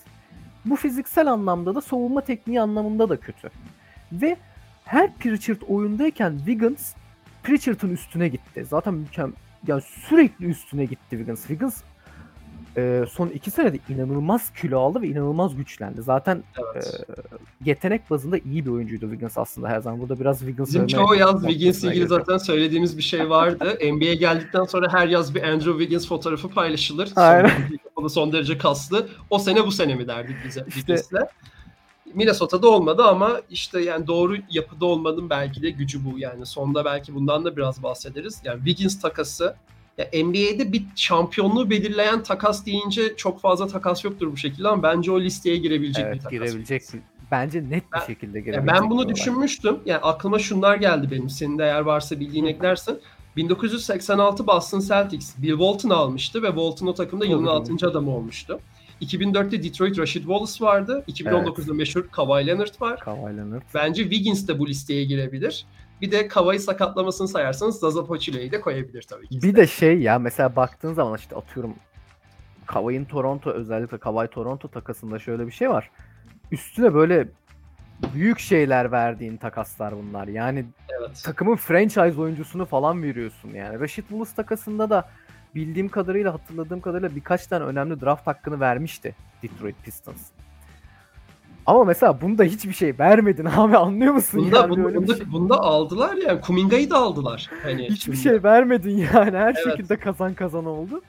Bu 0.66 0.76
fiziksel 0.76 1.32
anlamda 1.32 1.76
da 1.76 1.82
savunma 1.82 2.22
tekniği 2.22 2.62
anlamında 2.62 3.10
da 3.10 3.20
kötü. 3.20 3.50
Ve 4.12 4.38
her 4.86 5.16
Pritchard 5.16 5.62
oyundayken 5.68 6.38
Wiggins 6.38 6.94
Pritchard'ın 7.44 7.90
üstüne 7.90 8.28
gitti. 8.28 8.66
Zaten 8.70 8.94
mükemmel 8.94 9.36
yani 9.68 9.82
sürekli 9.82 10.46
üstüne 10.46 10.86
gitti 10.86 11.10
Wiggins. 11.10 11.40
Wiggins 11.40 11.82
e, 12.80 13.06
son 13.12 13.28
iki 13.28 13.52
senede 13.52 13.80
inanılmaz 13.90 14.54
kilo 14.54 14.80
aldı 14.80 15.02
ve 15.02 15.08
inanılmaz 15.08 15.56
güçlendi. 15.56 16.02
Zaten 16.02 16.44
Evet. 16.74 17.06
yetenek 17.66 18.10
bazında 18.10 18.38
iyi 18.38 18.66
bir 18.66 18.72
oyuncuydu 18.72 19.06
Wiggins 19.06 19.38
aslında 19.38 19.68
her 19.70 19.80
zaman. 19.80 20.00
Burada 20.00 20.20
biraz 20.20 20.40
Wiggins 20.40 20.68
Bizim 20.68 20.88
çoğu 20.88 21.16
yaz 21.16 21.42
Wiggins'le 21.42 21.84
ilgili 21.84 22.08
zaten 22.08 22.38
söylediğimiz 22.38 22.98
bir 22.98 23.04
şey 23.04 23.30
vardı. 23.30 23.78
NBA'ye 23.94 24.16
geldikten 24.16 24.64
sonra 24.64 24.94
her 24.94 25.08
yaz 25.08 25.36
bir 25.36 25.44
Andrew 25.44 25.72
Wiggins 25.72 26.08
fotoğrafı 26.08 26.50
paylaşılır. 26.50 27.10
Aynen. 27.16 27.52
Son, 27.98 28.08
son 28.08 28.32
derece 28.32 28.58
kaslı. 28.58 29.08
O 29.30 29.40
sene 29.40 29.66
bu 29.66 29.72
sene 29.72 29.96
mi 29.96 30.08
derdik 30.08 30.36
bize 30.46 30.60
İşte- 30.68 30.72
Wiggins'le. 30.80 31.28
Minnesota'da 32.14 32.70
olmadı 32.70 33.04
ama 33.04 33.42
işte 33.50 33.82
yani 33.82 34.08
doğru 34.08 34.36
yapıda 34.52 34.86
olmanın 34.86 35.30
belki 35.30 35.62
de 35.62 35.70
gücü 35.70 36.06
bu. 36.06 36.20
Yani 36.20 36.46
sonda 36.46 36.86
belki 36.86 37.16
bundan 37.16 37.46
da 37.46 37.58
biraz 37.58 37.84
bahsederiz. 37.84 38.42
Yani 38.44 38.58
Wiggins 38.58 39.02
takası 39.02 39.56
ya 40.00 40.24
NBA'de 40.24 40.72
bir 40.74 40.84
şampiyonluğu 40.96 41.70
belirleyen 41.70 42.24
takas 42.24 42.66
deyince 42.66 43.16
çok 43.18 43.42
fazla 43.42 43.68
takas 43.68 44.04
yoktur 44.04 44.32
bu 44.32 44.38
şekilde 44.38 44.68
ama 44.68 44.84
bence 44.84 45.12
o 45.12 45.22
listeye 45.22 45.58
girebilecek 45.58 46.06
bir 46.06 46.10
Evet 46.10 46.18
takas. 46.24 46.32
girebilecek. 46.32 46.84
Bence 47.32 47.60
net 47.70 47.72
bir 47.72 48.00
Ben- 48.00 48.06
şekilde 48.08 48.38
Ya 48.38 48.44
girebilecek. 48.44 48.76
ben 48.76 48.86
bir 48.86 48.90
bunu 48.90 49.10
düşünmüştüm. 49.10 49.78
Yani 49.86 50.00
aklıma 50.00 50.40
şunlar 50.40 50.76
geldi 50.76 51.08
benim. 51.12 51.30
Senin 51.30 51.58
de 51.60 51.64
eğer 51.64 51.80
varsa 51.82 52.20
bildiğin 52.20 52.46
eklersin. 52.46 53.00
1986 53.38 54.48
Boston 54.48 54.80
Celtics 54.80 55.36
Bill 55.38 55.50
Walton 55.50 55.90
almıştı 55.90 56.44
ve 56.44 56.48
Walton 56.48 56.88
o 56.88 56.94
takımda 56.94 57.26
yılın 57.26 57.46
Tabii. 57.46 57.74
6. 57.74 57.88
adamı 57.88 58.16
olmuştu. 58.16 58.60
2004'te 59.02 59.64
Detroit 59.64 60.00
Rashid 60.00 60.22
Wallace 60.22 60.66
vardı. 60.66 61.04
2019'da 61.08 61.74
meşhur 61.74 62.08
Kawhi 62.12 62.48
Leonard 62.48 62.82
var. 62.82 63.00
Kawhi 63.00 63.38
Leonard. 63.38 63.62
Bence 63.76 64.02
Wiggins 64.04 64.48
de 64.48 64.60
bu 64.60 64.68
listeye 64.68 65.04
girebilir. 65.06 65.66
Bir 66.02 66.12
de 66.12 66.28
Kawhi 66.28 66.60
sakatlamasını 66.60 67.28
sayarsanız 67.28 67.80
Zaza 67.80 68.06
Pachulia'yı 68.06 68.52
de 68.52 68.62
koyabilir 68.62 69.02
tabii 69.02 69.28
ki. 69.28 69.42
Bir 69.42 69.56
de 69.56 69.68
şey 69.68 70.00
ya 70.00 70.20
mesela 70.20 70.56
baktığın 70.56 70.94
zaman 70.94 71.18
işte 71.18 71.36
atıyorum 71.36 71.74
Kawhi'nin 72.66 73.06
Toronto 73.06 73.52
özellikle 73.52 73.98
Kawhi 73.98 74.28
Toronto 74.28 74.68
takasında 74.68 75.20
şöyle 75.20 75.48
bir 75.48 75.52
şey 75.52 75.70
var. 75.70 75.92
Üstüne 76.52 76.94
böyle 76.94 77.28
büyük 78.14 78.40
şeyler 78.40 78.92
verdiğin 78.92 79.38
takaslar 79.38 79.94
bunlar. 79.98 80.28
Yani 80.28 80.66
Evet. 81.00 81.22
takımın 81.24 81.56
franchise 81.56 82.22
oyuncusunu 82.22 82.66
falan 82.66 83.04
veriyorsun 83.04 83.50
yani. 83.50 83.80
Rashid 83.80 84.04
Wallace 84.04 84.36
takasında 84.36 84.90
da 84.90 85.10
bildiğim 85.56 85.90
kadarıyla 85.90 86.34
hatırladığım 86.34 86.82
kadarıyla 86.82 87.16
birkaç 87.16 87.48
tane 87.48 87.66
önemli 87.66 88.02
draft 88.02 88.28
hakkını 88.28 88.60
vermişti 88.60 89.16
Detroit 89.44 89.76
Pistons. 89.84 90.22
Ama 91.70 91.84
mesela 91.84 92.22
bunda 92.22 92.44
hiçbir 92.44 92.74
şey 92.74 93.00
vermedin 93.00 93.46
abi 93.58 93.78
anlıyor 93.78 94.14
musun? 94.14 94.40
Bunda, 94.46 94.58
yani 94.58 94.70
bunda, 94.70 94.96
bunda, 94.96 95.16
şey- 95.16 95.32
bunda 95.32 95.56
aldılar 95.62 96.16
yani. 96.28 96.42
Kuminga'yı 96.42 96.90
da 96.90 96.98
aldılar. 96.98 97.50
Hani 97.64 97.84
Hiçbir 97.84 97.96
şimdi. 98.02 98.18
şey 98.18 98.44
vermedin 98.44 98.98
yani. 98.98 99.38
Her 99.38 99.56
Evet. 99.56 99.64
şekilde 99.64 99.96
kazan 99.98 100.34
kazan 100.34 100.66
oldu. 100.66 101.02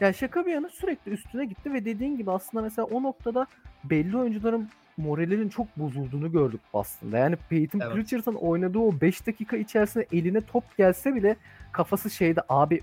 Ya 0.00 0.12
şaka 0.12 0.46
bir 0.46 0.52
yana 0.52 0.68
sürekli 0.68 1.10
üstüne 1.12 1.44
gitti 1.44 1.72
ve 1.72 1.84
dediğin 1.84 2.16
gibi 2.16 2.30
aslında 2.30 2.62
mesela 2.62 2.86
o 2.86 3.02
noktada 3.02 3.46
belli 3.84 4.16
oyuncuların 4.16 4.68
moralinin 4.96 5.48
çok 5.48 5.76
bozulduğunu 5.76 6.32
gördük 6.32 6.60
Boston'da. 6.72 7.18
Yani 7.18 7.36
Peyton 7.50 7.80
Evet. 7.80 7.92
Pritchard'ın 7.94 8.34
oynadığı 8.34 8.78
o 8.78 8.92
5 9.00 9.26
dakika 9.26 9.56
içerisinde 9.56 10.06
eline 10.12 10.40
top 10.40 10.64
gelse 10.78 11.14
bile 11.14 11.36
kafası 11.72 12.10
şeyde 12.10 12.40
abi 12.48 12.80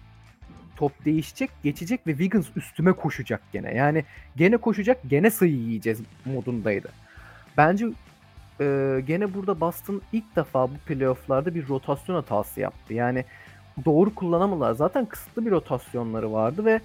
top 0.75 1.05
değişecek, 1.05 1.49
geçecek 1.63 2.07
ve 2.07 2.11
Wiggins 2.11 2.47
üstüme 2.55 2.93
koşacak 2.93 3.41
gene. 3.53 3.73
Yani 3.73 4.03
gene 4.35 4.57
koşacak, 4.57 4.97
gene 5.07 5.29
sayı 5.31 5.53
yiyeceğiz 5.55 6.01
modundaydı. 6.25 6.89
Bence 7.57 7.85
e, 8.61 8.99
gene 9.07 9.33
burada 9.33 9.59
Boston 9.59 10.01
ilk 10.13 10.35
defa 10.35 10.67
bu 10.67 10.73
playofflarda 10.85 11.55
bir 11.55 11.67
rotasyon 11.69 12.15
hatası 12.15 12.59
yaptı. 12.59 12.93
Yani 12.93 13.25
doğru 13.85 14.15
kullanamadılar. 14.15 14.73
Zaten 14.73 15.05
kısıtlı 15.05 15.45
bir 15.45 15.51
rotasyonları 15.51 16.33
vardı 16.33 16.65
ve 16.65 16.79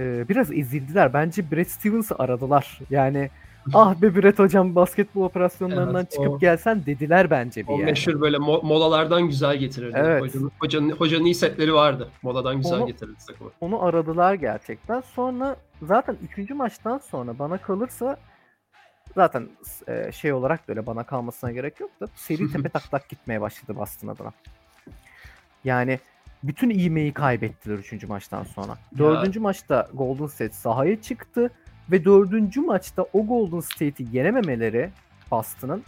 e, 0.00 0.28
biraz 0.28 0.52
ezildiler. 0.52 1.12
Bence 1.12 1.50
Brad 1.50 1.64
Stevens'ı 1.64 2.14
aradılar. 2.18 2.78
Yani 2.90 3.30
ah 3.74 3.94
be 4.02 4.16
Brad 4.22 4.38
hocam 4.38 4.74
basketbol 4.74 5.22
operasyonlarından 5.24 5.94
Evet, 5.94 6.10
çıkıp 6.10 6.28
o- 6.30 6.38
gelsen 6.38 6.86
dediler 6.86 7.30
bence 7.30 7.62
bir 7.62 7.68
O 7.68 7.72
yani. 7.72 7.84
meşhur 7.84 8.20
böyle 8.20 8.36
mo- 8.36 8.66
molalardan 8.66 9.22
güzel 9.22 9.56
getirirdi. 9.56 9.96
Evet. 10.00 10.22
Hocanın, 10.22 10.50
hocanın, 10.60 10.90
hocanın 10.90 11.24
iyi 11.24 11.34
setleri 11.34 11.74
vardı. 11.74 12.08
Moladan 12.22 12.56
güzel 12.56 12.78
Onu- 12.78 12.86
getirirdi 12.86 13.18
takımı. 13.28 13.50
Onu 13.60 13.84
aradılar 13.84 14.34
gerçekten. 14.34 15.00
Sonra 15.00 15.56
zaten 15.82 16.16
üçüncü 16.22 16.54
maçtan 16.54 16.98
sonra 16.98 17.38
bana 17.38 17.58
kalırsa 17.58 18.16
zaten 19.14 19.48
e, 19.88 20.12
şey 20.12 20.32
olarak 20.32 20.68
da 20.68 20.72
öyle 20.72 20.86
bana 20.86 21.02
kalmasına 21.02 21.52
gerek 21.52 21.80
yok 21.80 21.90
da 22.00 22.06
seri 22.14 22.52
tepe 22.52 22.68
taklak 22.68 23.08
gitmeye 23.08 23.40
başladı 23.40 23.76
Boston 23.76 24.08
adına. 24.08 24.32
Yani 25.64 25.98
bütün 26.42 26.70
ivmeyi 26.70 27.12
kaybettiler 27.12 27.74
üçüncü 27.74 28.06
maçtan 28.06 28.42
sonra. 28.42 28.78
Dördüncü 28.98 29.40
maçta 29.40 29.88
Golden 29.94 30.26
State 30.26 30.52
sahaya 30.52 31.02
çıktı 31.02 31.50
ve 31.90 32.04
dördüncü 32.04 32.60
maçta 32.60 33.06
o 33.12 33.26
Golden 33.26 33.60
State'i 33.60 34.06
yenememeleri 34.12 34.90
Boston'ın 35.30 35.82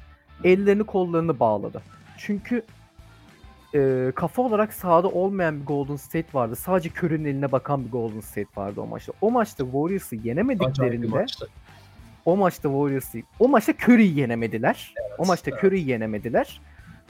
ellerini 0.44 0.84
kollarını 0.84 1.40
bağladı. 1.40 1.82
Çünkü 2.18 2.62
e, 3.74 4.12
kafa 4.14 4.42
olarak 4.42 4.72
sahada 4.74 5.08
olmayan 5.08 5.60
bir 5.60 5.66
Golden 5.66 5.96
State 5.96 6.28
vardı. 6.34 6.56
Sadece 6.56 6.90
Curry'nin 6.90 7.24
eline 7.24 7.52
bakan 7.52 7.84
bir 7.84 7.90
Golden 7.90 8.20
State 8.20 8.48
vardı 8.56 8.80
o 8.80 8.86
maçta. 8.86 9.12
O 9.20 9.30
maçta 9.30 9.64
Warriors'ı 9.64 10.16
yenemediklerinde. 10.16 11.26
O 12.26 12.36
maçta 12.36 12.68
Warriors'ı 12.68 13.18
o 13.38 13.48
maçta 13.48 13.72
Curry'yi 13.72 14.18
yenemediler. 14.18 14.94
o 15.18 15.26
maçta 15.26 15.50
evet. 15.50 15.64
Curry'yi 15.64 15.88
yenemediler. 15.88 16.60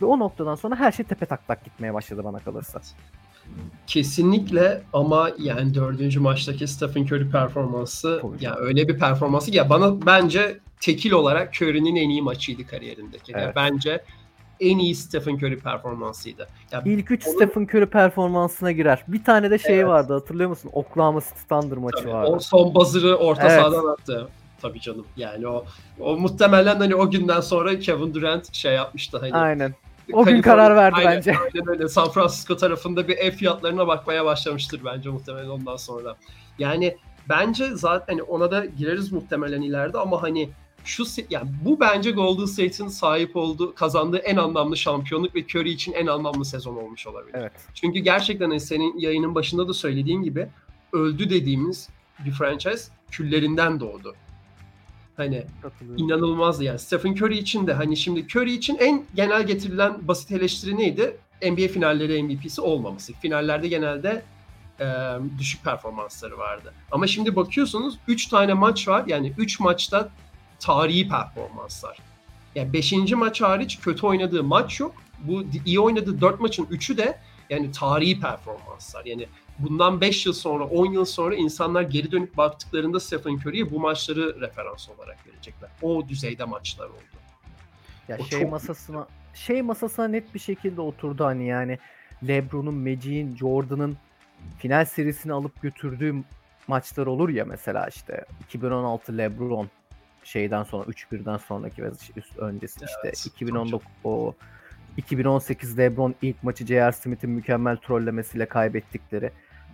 Ve 0.03 0.07
o 0.07 0.19
noktadan 0.19 0.55
sonra 0.55 0.77
her 0.77 0.93
şey 0.93 1.07
tepe 1.07 1.27
taklak 1.27 1.65
gitmeye 1.65 1.95
başladı 1.95 2.25
bana 2.25 2.39
kalırsa. 2.39 2.81
Kesinlikle 3.87 4.83
ama 4.93 5.31
yani 5.39 5.75
dördüncü 5.75 6.21
maçtaki 6.21 6.67
Stephen 6.69 7.03
Curry 7.05 7.31
performansı 7.31 8.19
Tabii 8.23 8.45
ya 8.45 8.51
canım. 8.51 8.67
öyle 8.67 8.89
bir 8.89 8.99
performansı 8.99 9.51
ki 9.51 9.57
ya 9.57 9.71
bana 9.71 10.07
bence 10.07 10.59
tekil 10.81 11.13
olarak 11.13 11.53
Curry'nin 11.63 11.97
en 11.97 12.09
iyi 12.11 12.23
maçıydı 12.23 12.67
kariyerindeki. 12.67 13.33
Yani 13.33 13.45
Evet. 13.45 13.57
bence 13.57 14.03
en 14.61 14.79
iyi 14.79 14.95
Stephen 14.95 15.35
Curry 15.37 15.59
performansıydı. 15.59 16.49
Ya 16.73 16.83
İlk 16.85 17.11
3 17.11 17.27
Onun- 17.27 17.35
Stephen 17.35 17.63
Curry 17.63 17.87
performansına 17.87 18.73
girer. 18.73 19.05
Bir 19.09 19.25
tane 19.25 19.51
de 19.51 19.59
şey 19.59 19.75
Evet. 19.77 19.87
vardı 19.89 20.13
hatırlıyor 20.13 20.51
musun? 20.51 20.71
Oklahoma 20.73 21.21
City 21.21 21.41
Thunder 21.49 21.79
maçı 21.79 21.97
Tabii, 22.03 22.13
vardı. 22.13 22.31
o 22.31 22.39
son 22.41 22.75
buzzer'ı 22.75 23.17
orta 23.17 23.43
Evet. 23.43 23.61
sahadan 23.61 23.93
attı. 23.93 24.29
Tabii 24.69 24.81
canım. 24.81 25.07
Yani 25.17 25.49
o 25.49 25.65
o 26.01 26.17
muhtemelen 26.17 26.77
hani 26.77 26.95
o 26.95 27.11
günden 27.11 27.41
sonra 27.41 27.79
Kevin 27.79 28.15
Durant 28.15 28.55
şey 28.55 28.75
yapmıştı 28.75 29.19
hani. 29.19 29.33
Aynen. 29.33 29.75
O 30.13 30.25
gün 30.25 30.43
karar 30.43 30.77
verdi 30.77 30.97
Aynen, 30.97 31.17
bence. 31.17 31.35
Aynen 31.39 31.69
öyle. 31.69 31.89
San 31.89 32.11
Francisco 32.11 32.57
tarafında 32.57 33.09
bir 33.09 33.17
ev 33.17 33.31
fiyatlarına 33.31 33.87
bakmaya 33.87 34.25
başlamıştır 34.25 34.81
bence 34.85 35.09
muhtemelen 35.09 35.49
ondan 35.49 35.77
sonra. 35.77 36.17
Yani 36.59 36.97
bence 37.29 37.67
zaten 37.75 38.15
hani 38.15 38.23
ona 38.23 38.51
da 38.51 38.65
gireriz 38.65 39.13
muhtemelen 39.13 39.63
ileride 39.63 39.99
ama 39.99 40.23
hani 40.23 40.51
şu 40.85 41.05
yani 41.31 41.49
bu 41.65 41.81
bence 41.81 42.11
Golden 42.11 42.45
State'in 42.45 42.89
sahip 42.89 43.37
olduğu 43.37 43.75
kazandığı 43.75 44.19
en 44.19 44.37
anlamlı 44.37 44.77
şampiyonluk 44.77 45.35
ve 45.35 45.41
Curry 45.41 45.71
için 45.71 45.93
en 45.93 46.07
anlamlı 46.07 46.45
sezon 46.45 46.77
olmuş 46.77 47.07
olabilir. 47.07 47.35
Evet. 47.39 47.53
Çünkü 47.75 47.99
gerçekten 47.99 48.49
hani 48.49 48.61
senin 48.61 48.99
yayının 48.99 49.35
başında 49.35 49.69
da 49.69 49.75
söylediğin 49.75 50.23
gibi 50.23 50.49
öldü 50.93 51.31
dediğimiz 51.31 51.89
bir 52.25 52.31
franchise 52.31 52.93
küllerinden 53.11 53.81
doğdu. 53.81 54.15
Hani 55.17 55.47
inanılmazdı 55.97 56.65
yani. 56.65 56.79
Stephen 56.79 57.13
Curry 57.13 57.39
için 57.39 57.67
de 57.67 57.73
hani 57.73 57.97
şimdi 57.97 58.21
Curry 58.21 58.55
için 58.55 58.77
en 58.77 59.05
genel 59.15 59.47
getirilen 59.47 60.09
basit 60.09 60.33
eleştiri 60.33 60.79
neydi? 60.79 61.17
NBA 61.43 61.69
finalleri 61.69 62.23
MVP'si 62.23 62.61
olmaması. 62.61 63.13
Finallerde 63.13 63.69
genelde 63.69 64.23
e, 64.81 64.87
düşük 65.39 65.65
performansları 65.65 66.39
vardı. 66.39 66.75
Ama 66.93 67.07
şimdi 67.07 67.37
bakıyorsunuz 67.37 67.99
3 68.09 68.27
tane 68.27 68.55
maç 68.55 68.89
var. 68.89 69.05
Yani 69.07 69.33
3 69.39 69.61
maçta 69.61 70.09
tarihi 70.61 71.09
performanslar. 71.09 71.99
Yani 72.55 72.73
5. 72.73 72.93
maç 73.13 73.43
hariç 73.43 73.81
kötü 73.81 74.07
oynadığı 74.07 74.45
maç 74.45 74.81
yok. 74.81 74.95
Bu 75.25 75.45
iyi 75.65 75.81
oynadığı 75.81 76.21
4 76.21 76.41
maçın 76.41 76.65
3'ü 76.65 76.97
de 76.97 77.19
yani 77.51 77.73
tarihi 77.73 78.21
performanslar. 78.21 79.05
Yani 79.05 79.27
bundan 79.59 80.01
5 80.01 80.27
yıl 80.27 80.33
sonra, 80.33 80.65
10 80.65 80.93
yıl 80.93 81.05
sonra 81.05 81.35
insanlar 81.35 81.83
geri 81.83 82.13
dönüp 82.13 82.37
baktıklarında 82.37 83.01
Stephen 83.01 83.35
Curry'e 83.35 83.71
bu 83.71 83.81
maçları 83.81 84.41
referans 84.41 84.89
olarak 84.89 85.27
verecekler. 85.27 85.71
O 85.83 86.09
düzeyde 86.09 86.45
maçlar 86.45 86.87
oldu. 86.87 86.97
Ya 88.09 88.17
O 88.21 88.25
şey 88.25 88.41
çok- 88.41 88.51
masasına 88.51 89.07
şey 89.35 89.63
masasına 89.63 90.09
net 90.09 90.35
bir 90.35 90.39
şekilde 90.39 90.81
oturdu 90.81 91.25
hani 91.25 91.47
yani 91.47 91.79
LeBron'un, 92.29 92.75
Magic'in, 92.75 93.37
Jordan'ın 93.37 93.97
final 94.59 94.85
serisini 94.85 95.33
alıp 95.33 95.63
götürdüğü 95.63 96.15
maçlar 96.69 97.07
olur 97.07 97.29
ya 97.29 97.45
mesela 97.45 97.87
işte 97.89 98.25
2016 98.45 99.19
LeBron 99.19 99.69
şeyden 100.25 100.63
sonra 100.63 100.85
3-1'den 100.85 101.37
sonraki 101.37 101.83
ve 101.83 101.91
üst 102.17 102.39
öncesi 102.39 102.85
işte 102.85 103.01
Evet, 103.05 103.27
2019 103.27 103.89
o 104.05 104.35
2018 104.97 105.79
LeBron 105.79 106.15
ilk 106.23 106.43
maçı 106.43 106.67
J.R. 106.67 106.93
Smith'in 106.93 107.31
mükemmel 107.31 107.77
trollemesiyle 107.77 108.47
kaybettikleri. 108.47 109.31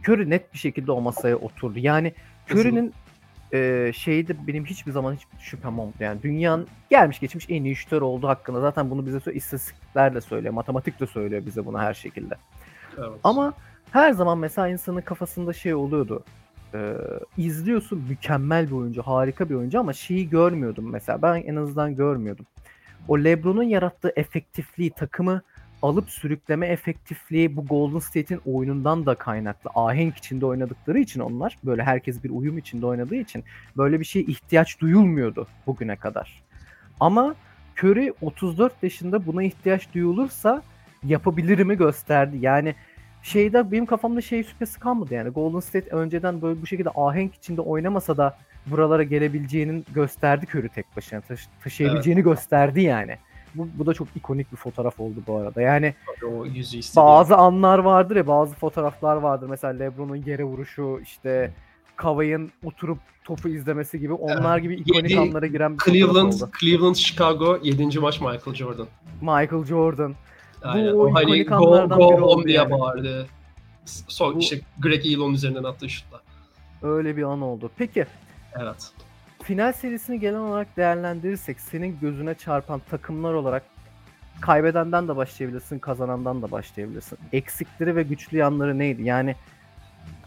Curry 0.08 0.30
net 0.30 0.52
bir 0.52 0.58
şekilde 0.58 0.92
o 0.92 1.00
masaya 1.00 1.36
oturdu. 1.36 1.78
Yani 1.78 2.14
Curry'nin 2.50 2.94
e, 3.52 3.92
şeyde 3.94 4.46
benim 4.46 4.64
hiçbir 4.64 4.92
zaman 4.92 5.14
hiçbir 5.14 5.38
şüphem 5.38 5.78
olmadı. 5.78 5.96
Yani 6.00 6.22
dünyanın 6.22 6.66
gelmiş 6.90 7.20
geçmiş 7.20 7.46
en 7.48 7.64
iyi 7.64 7.76
şütör 7.76 8.02
olduğu 8.02 8.28
hakkında 8.28 8.60
zaten 8.60 8.90
bunu 8.90 9.06
bize 9.06 9.20
söylüyor. 9.20 9.42
istatistikler 9.42 10.14
de 10.14 10.20
söylüyor. 10.20 10.54
Matematik 10.54 11.00
de 11.00 11.06
söylüyor 11.06 11.46
bize 11.46 11.66
bunu 11.66 11.78
her 11.78 11.94
şekilde. 11.94 12.34
Evet. 12.98 13.20
Ama 13.24 13.52
her 13.90 14.12
zaman 14.12 14.38
mesela 14.38 14.68
insanın 14.68 15.00
kafasında 15.00 15.52
şey 15.52 15.74
oluyordu. 15.74 16.24
Ee, 16.74 16.94
izliyorsun 17.36 18.04
mükemmel 18.08 18.66
bir 18.66 18.72
oyuncu, 18.72 19.02
harika 19.02 19.48
bir 19.48 19.54
oyuncu 19.54 19.80
ama 19.80 19.92
şeyi 19.92 20.30
görmüyordum 20.30 20.90
mesela. 20.90 21.22
Ben 21.22 21.34
en 21.34 21.56
azından 21.56 21.96
görmüyordum. 21.96 22.46
O 23.08 23.18
LeBron'un 23.18 23.62
yarattığı 23.62 24.12
efektifliği, 24.16 24.90
takımı 24.90 25.42
alıp 25.82 26.10
sürükleme 26.10 26.66
efektifliği 26.66 27.56
bu 27.56 27.66
Golden 27.66 27.98
State'in 27.98 28.40
oyunundan 28.46 29.06
da 29.06 29.14
kaynaklı. 29.14 29.70
Ahenk 29.74 30.16
içinde 30.16 30.46
oynadıkları 30.46 30.98
için 30.98 31.20
onlar, 31.20 31.58
böyle 31.64 31.82
herkes 31.82 32.24
bir 32.24 32.30
uyum 32.30 32.58
içinde 32.58 32.86
oynadığı 32.86 33.16
için 33.16 33.44
böyle 33.76 34.00
bir 34.00 34.04
şeye 34.04 34.24
ihtiyaç 34.24 34.80
duyulmuyordu 34.80 35.46
bugüne 35.66 35.96
kadar. 35.96 36.42
Ama 37.00 37.34
Curry 37.78 38.12
34 38.20 38.82
yaşında 38.82 39.26
buna 39.26 39.42
ihtiyaç 39.42 39.94
duyulursa 39.94 40.62
yapabilirimi 41.04 41.76
gösterdi. 41.76 42.36
Yani 42.40 42.74
şeyde 43.22 43.72
benim 43.72 43.86
kafamda 43.86 44.20
şey 44.20 44.44
şüphesi 44.44 44.80
kalmadı 44.80 45.14
yani. 45.14 45.30
Golden 45.30 45.60
State 45.60 45.90
önceden 45.90 46.42
böyle 46.42 46.62
bu 46.62 46.66
şekilde 46.66 46.90
ahenk 46.94 47.34
içinde 47.34 47.60
oynamasa 47.60 48.16
da 48.16 48.38
buralara 48.66 49.02
gelebileceğinin 49.02 49.86
gösterdi 49.94 50.46
Curry 50.54 50.68
tek 50.68 50.96
başına. 50.96 51.20
Taşı- 51.20 51.48
taşıyabileceğini 51.64 52.22
gösterdi 52.22 52.82
yani. 52.82 53.16
Bu, 53.54 53.68
bu 53.74 53.86
da 53.86 53.94
çok 53.94 54.08
ikonik 54.16 54.52
bir 54.52 54.56
fotoğraf 54.56 55.00
oldu 55.00 55.14
bu 55.26 55.36
arada. 55.36 55.62
Yani 55.62 55.94
o 56.32 56.44
yüzü 56.46 56.80
bazı 56.96 57.36
anlar 57.36 57.78
vardır 57.78 58.16
ya 58.16 58.26
bazı 58.26 58.54
fotoğraflar 58.54 59.16
vardır. 59.16 59.46
Mesela 59.50 59.72
LeBron'un 59.78 60.16
yere 60.16 60.44
vuruşu 60.44 61.00
işte 61.02 61.52
Kavay'ın 61.96 62.52
oturup 62.64 62.98
topu 63.24 63.48
izlemesi 63.48 64.00
gibi 64.00 64.12
onlar 64.12 64.58
gibi 64.58 64.74
ikonik 64.74 65.10
Yedi- 65.10 65.20
anlara 65.20 65.46
giren 65.46 65.78
bir 65.78 65.84
Cleveland, 65.84 66.32
oldu. 66.32 66.50
Cleveland, 66.60 66.94
Chicago 66.94 67.58
7. 67.62 67.98
maç 68.00 68.20
Michael 68.20 68.54
Jordan. 68.54 68.86
Michael 69.20 69.64
Jordan. 69.64 70.14
Aynen. 70.62 70.92
o 70.94 70.96
O, 70.98 71.14
hani 71.14 71.22
ikonik 71.24 71.48
go, 71.48 71.54
anlardan 71.56 71.98
go 71.98 72.08
biri 72.08 72.14
home 72.16 72.24
oldu 72.26 72.44
diye 72.44 72.56
yani. 72.56 72.70
bağırdı. 72.70 73.26
Son 74.08 74.34
Bu- 74.34 74.38
işte 74.38 74.60
Greg 74.80 75.06
Elon 75.06 75.32
üzerinden 75.34 75.64
attığı 75.64 75.88
şutla. 75.88 76.20
Öyle 76.82 77.16
bir 77.16 77.22
an 77.22 77.42
oldu. 77.42 77.70
Peki 77.76 78.06
Evet. 78.60 78.90
Final 79.42 79.72
serisini 79.72 80.20
genel 80.20 80.38
olarak 80.40 80.76
değerlendirirsek 80.76 81.60
senin 81.60 81.98
gözüne 82.00 82.34
çarpan 82.34 82.80
takımlar 82.90 83.34
olarak 83.34 83.62
kaybedenden 84.40 85.08
de 85.08 85.16
başlayabilirsin, 85.16 85.78
kazanandan 85.78 86.42
da 86.42 86.50
başlayabilirsin. 86.50 87.18
Eksikleri 87.32 87.96
ve 87.96 88.02
güçlü 88.02 88.36
yanları 88.36 88.78
neydi? 88.78 89.02
Yani 89.02 89.36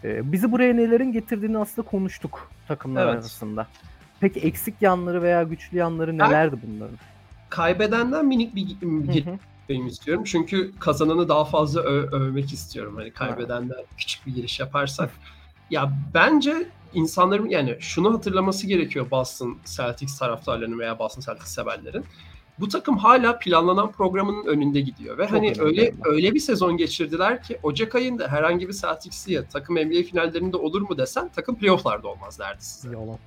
e, 0.04 0.32
bizi 0.32 0.52
buraya 0.52 0.74
nelerin 0.74 1.12
getirdiğini 1.12 1.58
aslında 1.58 1.88
konuştuk 1.88 2.50
takımlar 2.68 3.04
Evet. 3.04 3.14
arasında. 3.14 3.66
Peki 4.20 4.40
eksik 4.40 4.74
yanları 4.80 5.22
veya 5.22 5.42
güçlü 5.42 5.76
yanları 5.78 6.18
nelerdi 6.18 6.56
bunların? 6.66 6.96
Kaybedenden 7.48 8.26
minik 8.26 8.54
bir 8.54 8.76
benim 9.68 9.86
istiyorum. 9.86 10.24
Çünkü 10.24 10.72
kazananı 10.78 11.28
daha 11.28 11.44
fazla 11.44 11.80
ö- 11.80 12.10
övmek 12.10 12.52
istiyorum. 12.52 12.96
Hani 12.96 13.10
kaybedenden 13.10 13.84
küçük 13.96 14.26
bir 14.26 14.34
giriş 14.34 14.60
yaparsak. 14.60 15.10
Ya 15.70 15.92
bence 16.14 16.68
insanların 16.94 17.48
yani 17.48 17.76
şunu 17.80 18.14
hatırlaması 18.14 18.66
gerekiyor 18.66 19.10
Boston 19.10 19.58
Celtics 19.76 20.18
taraftarlarının 20.18 20.78
veya 20.78 20.98
Boston 20.98 21.20
Celtics 21.20 21.54
severlerin. 21.54 22.04
Bu 22.60 22.68
takım 22.68 22.96
hala 22.96 23.38
planlanan 23.38 23.92
programının 23.92 24.46
önünde 24.46 24.80
gidiyor 24.80 25.18
ve 25.18 25.22
Çok 25.22 25.32
hani 25.32 25.52
öyle 25.58 25.84
yani. 25.84 25.94
öyle 26.04 26.34
bir 26.34 26.40
sezon 26.40 26.76
geçirdiler 26.76 27.42
ki 27.42 27.58
Ocak 27.62 27.94
ayında 27.94 28.28
herhangi 28.28 28.68
bir 28.68 28.72
Celtics'liye 28.72 29.44
takım 29.52 29.76
NBA 29.76 30.02
finallerinde 30.02 30.56
olur 30.56 30.82
mu 30.82 30.98
desen 30.98 31.28
takım 31.28 31.58
playoff'larda 31.58 32.08
olmaz 32.08 32.38
derdi 32.38 32.64
size. 32.64 32.94
Yalan. 32.94 33.18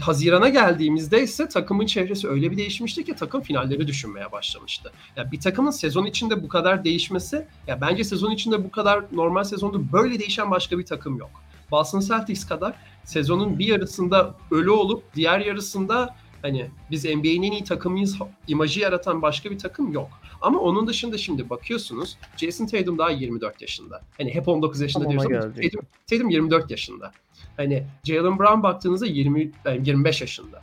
Hazirana 0.00 0.48
geldiğimizde 0.48 1.22
ise 1.22 1.48
takımın 1.48 1.86
çevresi 1.86 2.28
öyle 2.28 2.50
bir 2.50 2.56
değişmişti 2.56 3.04
ki 3.04 3.14
takım 3.14 3.40
finalleri 3.40 3.86
düşünmeye 3.86 4.32
başlamıştı. 4.32 4.92
Ya 5.16 5.32
bir 5.32 5.40
takımın 5.40 5.70
sezon 5.70 6.06
içinde 6.06 6.42
bu 6.42 6.48
kadar 6.48 6.84
değişmesi, 6.84 7.46
ya 7.66 7.80
bence 7.80 8.04
sezon 8.04 8.30
içinde 8.30 8.64
bu 8.64 8.70
kadar 8.70 9.04
normal 9.12 9.44
sezonda 9.44 9.92
böyle 9.92 10.18
değişen 10.18 10.50
başka 10.50 10.78
bir 10.78 10.86
takım 10.86 11.18
yok. 11.18 11.30
Boston 11.70 12.00
Celtics 12.00 12.46
kadar 12.46 12.74
sezonun 13.04 13.58
bir 13.58 13.66
yarısında 13.66 14.34
ölü 14.50 14.70
olup 14.70 15.14
diğer 15.14 15.40
yarısında 15.40 16.16
hani 16.42 16.70
biz 16.90 17.04
NBA'nin 17.04 17.42
en 17.42 17.52
iyi 17.52 17.64
takımıyız 17.64 18.18
imajı 18.48 18.80
yaratan 18.80 19.22
başka 19.22 19.50
bir 19.50 19.58
takım 19.58 19.92
yok. 19.92 20.08
Ama 20.40 20.60
onun 20.60 20.86
dışında 20.86 21.18
şimdi 21.18 21.50
bakıyorsunuz 21.50 22.18
Jason 22.36 22.66
Tatum 22.66 22.98
daha 22.98 23.10
24 23.10 23.62
yaşında. 23.62 24.02
Hani 24.16 24.34
hep 24.34 24.48
19 24.48 24.80
yaşında 24.80 25.04
Tam 25.04 25.12
ona 25.12 25.28
diyoruz 25.28 25.44
ama. 25.44 25.62
Tatum, 25.62 25.86
Tatum 26.10 26.30
24 26.30 26.70
yaşında. 26.70 27.12
Hani 27.56 27.86
Jalen 28.04 28.38
Brown 28.38 28.62
baktığınızda 28.62 29.06
20 29.06 29.52
yani 29.64 29.88
25 29.88 30.20
yaşında. 30.20 30.62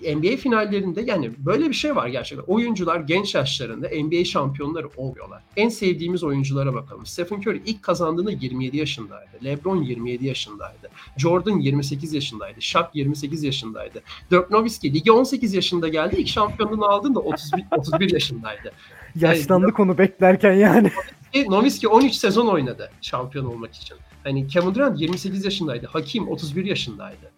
NBA 0.00 0.36
finallerinde 0.36 1.02
yani 1.02 1.30
böyle 1.38 1.68
bir 1.68 1.74
şey 1.74 1.96
var 1.96 2.08
gerçekten. 2.08 2.44
Oyuncular 2.44 3.00
genç 3.00 3.34
yaşlarında 3.34 3.88
NBA 3.88 4.24
şampiyonları 4.24 4.88
oluyorlar. 4.96 5.42
En 5.56 5.68
sevdiğimiz 5.68 6.24
oyunculara 6.24 6.74
bakalım. 6.74 7.06
Stephen 7.06 7.40
Curry 7.40 7.62
ilk 7.66 7.82
kazandığında 7.82 8.30
27 8.30 8.76
yaşındaydı. 8.76 9.30
LeBron 9.44 9.82
27 9.82 10.26
yaşındaydı. 10.26 10.90
Jordan 11.16 11.58
28 11.58 12.14
yaşındaydı. 12.14 12.62
Shaq 12.62 12.86
28 12.94 13.42
yaşındaydı. 13.42 14.02
Dirk 14.30 14.50
Nowitzki 14.50 14.94
lige 14.94 15.12
18 15.12 15.54
yaşında 15.54 15.88
geldi. 15.88 16.16
İlk 16.18 16.28
şampiyonluğunu 16.28 16.84
aldığında 16.84 17.20
31, 17.20 17.64
31 17.76 18.10
yaşındaydı. 18.12 18.72
Yaşlandık 19.16 19.80
onu 19.80 19.98
beklerken 19.98 20.52
yani. 20.52 20.90
Ki 21.32 21.46
Nowitzki 21.48 21.88
13 21.88 22.14
sezon 22.14 22.46
oynadı 22.46 22.90
şampiyon 23.00 23.44
olmak 23.44 23.74
için. 23.74 23.96
Hani 24.24 24.46
Kevin 24.46 24.74
Durant 24.74 25.00
28 25.00 25.44
yaşındaydı. 25.44 25.86
Hakim 25.86 26.28
31 26.28 26.64
yaşındaydı. 26.64 27.32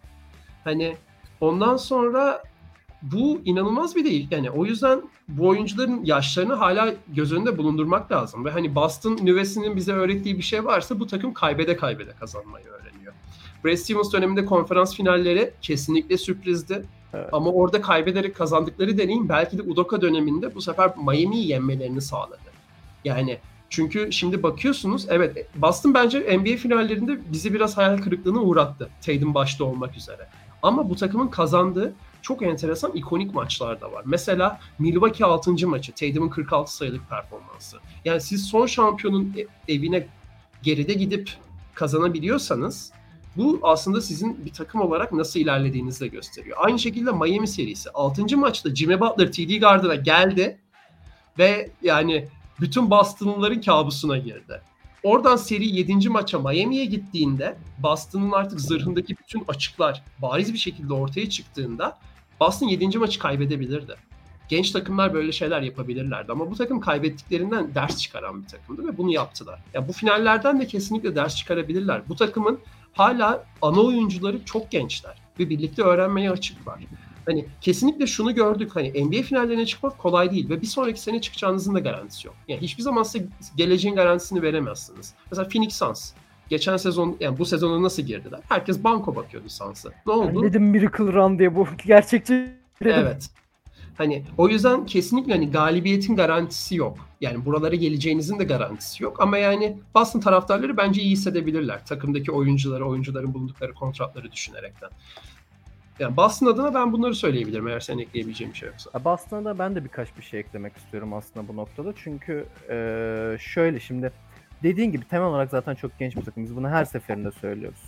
Hani 0.64 0.96
ondan 1.40 1.76
sonra 1.76 2.42
bu 3.02 3.40
inanılmaz 3.44 3.96
bir 3.96 4.04
değil. 4.04 4.28
Yani 4.30 4.50
o 4.50 4.64
yüzden 4.64 5.02
bu 5.28 5.48
oyuncuların 5.48 6.04
yaşlarını 6.04 6.54
hala 6.54 6.94
göz 7.08 7.32
önünde 7.32 7.58
bulundurmak 7.58 8.12
lazım. 8.12 8.44
Ve 8.44 8.50
hani 8.50 8.74
Boston 8.74 9.18
nüvesinin 9.22 9.76
bize 9.76 9.92
öğrettiği 9.92 10.38
bir 10.38 10.42
şey 10.42 10.64
varsa 10.64 11.00
bu 11.00 11.06
takım 11.06 11.34
kaybede 11.34 11.76
kaybede 11.76 12.12
kazanmayı 12.20 12.66
öğreniyor. 12.66 13.12
Brad 13.64 13.76
Stevens 13.76 14.12
döneminde 14.12 14.44
konferans 14.44 14.96
finalleri 14.96 15.52
kesinlikle 15.62 16.18
sürprizdi. 16.18 16.84
Evet. 17.14 17.28
Ama 17.32 17.50
orada 17.50 17.80
kaybederek 17.80 18.36
kazandıkları 18.36 18.98
deneyim 18.98 19.28
belki 19.28 19.58
de 19.58 19.62
Udoka 19.62 20.00
döneminde 20.00 20.54
bu 20.54 20.62
sefer 20.62 20.92
Miami'yi 20.96 21.48
yenmelerini 21.48 22.00
sağladı. 22.00 22.38
Yani 23.04 23.38
çünkü 23.70 24.12
şimdi 24.12 24.42
bakıyorsunuz 24.42 25.06
evet 25.10 25.46
Boston 25.56 25.94
bence 25.94 26.38
NBA 26.38 26.56
finallerinde 26.56 27.18
bizi 27.32 27.54
biraz 27.54 27.76
hayal 27.76 27.98
kırıklığına 27.98 28.40
uğrattı. 28.40 28.88
Tatum 29.06 29.34
başta 29.34 29.64
olmak 29.64 29.96
üzere. 29.96 30.28
Ama 30.66 30.90
bu 30.90 30.96
takımın 30.96 31.28
kazandığı 31.28 31.94
çok 32.22 32.42
enteresan 32.42 32.92
ikonik 32.92 33.34
maçlar 33.34 33.80
da 33.80 33.92
var. 33.92 34.02
Mesela 34.06 34.60
Milwaukee 34.78 35.24
6. 35.24 35.68
maçı 35.68 35.92
Tatum'un 35.92 36.28
46 36.28 36.76
sayılık 36.76 37.10
performansı. 37.10 37.76
Yani 38.04 38.20
siz 38.20 38.46
son 38.46 38.66
şampiyonun 38.66 39.34
e- 39.36 39.74
evine 39.74 40.06
geride 40.62 40.92
gidip 40.92 41.30
kazanabiliyorsanız 41.74 42.92
bu 43.36 43.60
aslında 43.62 44.00
sizin 44.00 44.44
bir 44.44 44.52
takım 44.52 44.80
olarak 44.80 45.12
nasıl 45.12 45.40
ilerlediğinizi 45.40 46.00
de 46.00 46.06
gösteriyor. 46.08 46.56
Aynı 46.60 46.78
şekilde 46.78 47.12
Miami 47.12 47.48
serisi 47.48 47.90
6. 47.90 48.36
maçta 48.36 48.74
Jimmy 48.74 49.00
Butler 49.00 49.32
TD 49.32 49.60
Garden'a 49.60 49.94
geldi 49.94 50.58
ve 51.38 51.70
yani 51.82 52.28
bütün 52.60 52.90
Boston'lıların 52.90 53.60
kabusuna 53.60 54.18
girdi. 54.18 54.60
Oradan 55.06 55.36
seri 55.36 55.76
7. 55.76 56.08
maça 56.08 56.38
Miami'ye 56.38 56.84
gittiğinde 56.84 57.56
Boston'ın 57.78 58.32
artık 58.32 58.60
zırhındaki 58.60 59.16
bütün 59.18 59.44
açıklar 59.48 60.02
bariz 60.18 60.52
bir 60.52 60.58
şekilde 60.58 60.94
ortaya 60.94 61.30
çıktığında 61.30 61.98
Boston 62.40 62.66
7. 62.66 62.98
maçı 62.98 63.18
kaybedebilirdi. 63.18 63.94
Genç 64.48 64.70
takımlar 64.70 65.14
böyle 65.14 65.32
şeyler 65.32 65.62
yapabilirlerdi 65.62 66.32
ama 66.32 66.50
bu 66.50 66.56
takım 66.56 66.80
kaybettiklerinden 66.80 67.74
ders 67.74 67.98
çıkaran 67.98 68.42
bir 68.42 68.48
takımdı 68.48 68.88
ve 68.88 68.98
bunu 68.98 69.12
yaptılar. 69.12 69.60
Ya 69.74 69.88
bu 69.88 69.92
finallerden 69.92 70.60
de 70.60 70.66
kesinlikle 70.66 71.16
ders 71.16 71.36
çıkarabilirler. 71.36 72.02
Bu 72.08 72.16
takımın 72.16 72.58
hala 72.92 73.44
ana 73.62 73.80
oyuncuları 73.80 74.44
çok 74.44 74.70
gençler 74.70 75.18
ve 75.38 75.50
birlikte 75.50 75.82
öğrenmeye 75.82 76.30
açıklar. 76.30 76.80
Hani 77.26 77.44
kesinlikle 77.60 78.06
şunu 78.06 78.34
gördük 78.34 78.70
hani 78.74 79.04
NBA 79.04 79.22
finallerine 79.22 79.66
çıkmak 79.66 79.98
kolay 79.98 80.30
değil 80.30 80.48
ve 80.50 80.62
bir 80.62 80.66
sonraki 80.66 81.00
sene 81.00 81.20
çıkacağınızın 81.20 81.74
da 81.74 81.78
garantisi 81.80 82.26
yok. 82.26 82.36
Yani 82.48 82.60
hiçbir 82.60 82.82
zaman 82.82 83.02
size 83.02 83.26
geleceğin 83.56 83.96
garantisini 83.96 84.42
veremezsiniz. 84.42 85.14
Mesela 85.30 85.48
Phoenix 85.48 85.72
Suns 85.76 86.12
geçen 86.48 86.76
sezon 86.76 87.16
yani 87.20 87.38
bu 87.38 87.44
sezona 87.44 87.82
nasıl 87.82 88.02
girdiler? 88.02 88.40
Herkes 88.48 88.84
banko 88.84 89.16
bakıyordu 89.16 89.48
Suns'a. 89.48 89.88
Ne 89.88 89.94
Ben 90.06 90.12
oldu? 90.12 90.42
dedim 90.42 90.62
Miracle 90.64 91.12
Run 91.12 91.38
diye 91.38 91.54
bu 91.54 91.66
gerçekçi 91.86 92.32
dedim. 92.82 92.94
Evet. 92.98 93.30
Hani 93.98 94.24
o 94.38 94.48
yüzden 94.48 94.86
kesinlikle 94.86 95.32
hani 95.32 95.50
galibiyetin 95.50 96.16
garantisi 96.16 96.76
yok. 96.76 96.98
Yani 97.20 97.44
buralara 97.44 97.74
geleceğinizin 97.74 98.38
de 98.38 98.44
garantisi 98.44 99.02
yok. 99.04 99.20
Ama 99.20 99.38
yani 99.38 99.76
Boston 99.94 100.20
taraftarları 100.20 100.76
bence 100.76 101.02
iyi 101.02 101.10
hissedebilirler. 101.10 101.86
Takımdaki 101.86 102.32
oyuncuları, 102.32 102.88
oyuncuların 102.88 103.34
bulundukları 103.34 103.74
kontratları 103.74 104.32
düşünerekten. 104.32 104.90
Yani 105.98 106.16
Boston 106.16 106.46
adına 106.46 106.74
ben 106.74 106.92
bunları 106.92 107.14
söyleyebilirim 107.14 107.68
eğer 107.68 107.80
senin 107.80 107.98
ekleyebileceğin 107.98 108.52
bir 108.52 108.58
şey 108.58 108.68
yoksa. 108.68 108.90
Ya 108.94 109.04
Boston'a 109.04 109.44
da 109.44 109.58
ben 109.58 109.74
de 109.74 109.84
birkaç 109.84 110.16
bir 110.18 110.22
şey 110.22 110.40
eklemek 110.40 110.76
istiyorum 110.76 111.12
aslında 111.14 111.48
bu 111.48 111.56
noktada. 111.56 111.92
Çünkü 111.96 112.44
eee, 112.70 113.36
şöyle 113.40 113.80
şimdi 113.80 114.12
dediğin 114.62 114.92
gibi 114.92 115.04
temel 115.08 115.26
olarak 115.28 115.50
zaten 115.50 115.74
çok 115.74 115.98
genç 115.98 116.16
bir 116.16 116.22
takım. 116.22 116.44
Biz 116.44 116.56
bunu 116.56 116.68
her 116.68 116.84
seferinde 116.84 117.30
söylüyoruz. 117.30 117.82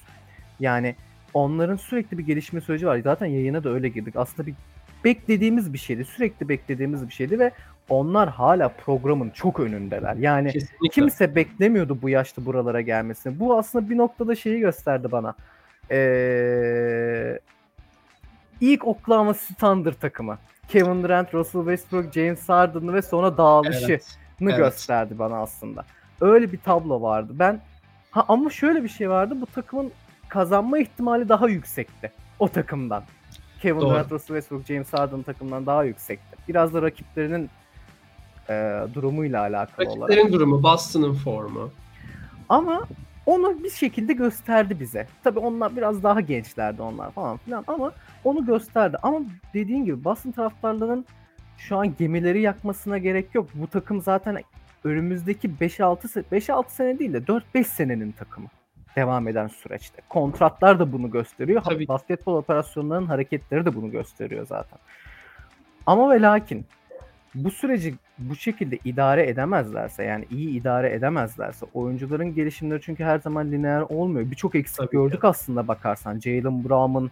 Yani 0.61 0.95
onların 1.35 1.77
sürekli 1.77 2.19
bir 2.19 2.27
gelişme 2.27 2.61
süreci 2.61 2.87
var. 2.87 2.99
Zaten 3.05 3.27
yayına 3.27 3.65
da 3.65 3.71
öyle 3.71 3.89
girdik. 3.89 4.17
Aslında 4.17 4.47
bir 4.47 4.55
beklediğimiz 5.05 5.73
bir 5.73 5.79
şeydi. 5.79 6.05
Sürekli 6.05 6.49
beklediğimiz 6.49 7.09
bir 7.09 7.13
şeydi 7.13 7.39
ve 7.39 7.51
onlar 7.89 8.29
hala 8.29 8.69
programın 8.69 9.31
çok 9.31 9.61
önündeler. 9.61 10.15
Yani 10.15 10.53
Kesinlikle. 10.53 10.89
kimse 10.93 11.35
beklemiyordu 11.35 12.03
bu 12.03 12.09
yaşta 12.09 12.45
buralara 12.47 12.81
gelmesini. 12.81 13.41
Bu 13.41 13.59
aslında 13.59 13.91
bir 13.91 13.97
noktada 13.97 14.35
şeyi 14.35 14.61
gösterdi 14.61 15.13
bana. 15.13 15.35
Ee, 15.91 17.39
ilk 18.61 18.87
Oklahoma 18.87 19.35
Thunder 19.61 19.93
takımı. 19.93 20.39
Kevin 20.69 21.03
Durant, 21.03 21.35
Russell 21.35 21.61
Westbrook, 21.61 22.13
James 22.13 22.49
Harden 22.49 22.95
ve 22.95 23.03
sonra 23.03 23.37
dağılışını 23.37 23.91
Evet. 23.91 24.17
evet. 24.41 24.57
gösterdi 24.57 25.19
bana 25.19 25.37
aslında. 25.43 25.85
Öyle 26.21 26.53
bir 26.53 26.59
tablo 26.59 27.03
vardı. 27.03 27.33
Ben 27.35 27.61
ha 28.11 28.25
ama 28.29 28.51
şöyle 28.51 28.85
bir 28.85 28.89
şey 28.89 29.11
vardı. 29.11 29.37
Bu 29.41 29.47
takımın 29.47 29.91
kazanma 30.29 30.79
ihtimali 30.79 31.29
daha 31.29 31.49
yüksekti 31.49 32.13
o 32.39 32.49
takımdan. 32.49 33.03
Kevin 33.63 33.81
Doğru. 33.81 33.91
Durant, 33.91 34.13
Russell 34.13 34.37
Westbrook, 34.37 34.67
James 34.67 34.93
Harden 34.93 35.23
takımından 35.23 35.67
daha 35.67 35.85
yüksekti. 35.85 36.37
Biraz 36.49 36.75
da 36.75 36.83
rakiplerinin 36.83 37.51
e, 38.49 38.83
durumuyla 38.95 39.41
alakalı 39.41 39.89
olarak. 39.89 40.11
Rakiplerin 40.11 40.33
durumu, 40.33 40.63
Boston'ın 40.63 41.15
formu. 41.15 41.71
Ama 42.49 42.83
onu 43.29 43.65
bir 43.65 43.71
şekilde 43.71 44.13
gösterdi 44.13 44.81
bize. 44.81 45.07
Tabii 45.25 45.39
onlar 45.39 45.77
biraz 45.77 46.03
daha 46.03 46.21
gençlerdi 46.21 46.83
onlar 46.83 47.11
falan 47.11 47.37
filan 47.37 47.65
ama 47.67 47.93
onu 48.25 48.47
gösterdi. 48.47 48.97
Ama 49.03 49.21
dediğin 49.55 49.85
gibi 49.85 50.05
Boston 50.05 50.31
taraftarlarının 50.31 51.07
şu 51.59 51.77
an 51.77 51.95
gemileri 51.99 52.41
yakmasına 52.41 52.99
gerek 52.99 53.35
yok. 53.35 53.49
Bu 53.55 53.67
takım 53.67 54.03
zaten 54.03 54.39
önümüzdeki 54.85 55.49
5-6 55.49 56.09
se- 56.09 56.25
5-6 56.33 56.65
sene 56.69 56.99
değil 56.99 57.13
de 57.13 57.19
4-5 57.19 57.65
senenin 57.65 58.13
takımı 58.13 58.49
devam 58.97 59.29
eden 59.29 59.47
süreçte. 59.47 60.03
Kontratlar 60.09 60.79
da 60.79 60.93
bunu 60.93 61.11
gösteriyor. 61.11 61.63
Tabii. 61.63 61.89
Basketbol 61.89 62.35
operasyonlarının 62.35 63.07
hareketleri 63.07 63.65
de 63.65 63.75
bunu 63.75 63.91
gösteriyor 63.91 64.47
zaten. 64.47 64.79
Ama 65.87 66.11
ve 66.11 66.23
lakin 66.23 66.67
bu 67.35 67.51
süreci 67.51 67.95
bu 68.19 68.37
şekilde 68.37 68.79
idare 68.85 69.29
edemezlerse 69.29 70.05
yani 70.05 70.25
iyi 70.31 70.61
idare 70.61 70.93
edemezlerse 70.93 71.67
oyuncuların 71.75 72.35
gelişimleri 72.35 72.81
çünkü 72.83 73.05
her 73.05 73.19
zaman 73.19 73.53
lineer 73.53 73.81
olmuyor. 73.81 74.31
Birçok 74.31 74.55
eksik 74.55 74.77
Tabii 74.77 74.87
ki. 74.87 74.93
gördük 74.93 75.25
aslında 75.25 75.69
bakarsan. 75.69 76.21
Jalen 76.21 76.65
Brown'un 76.65 77.11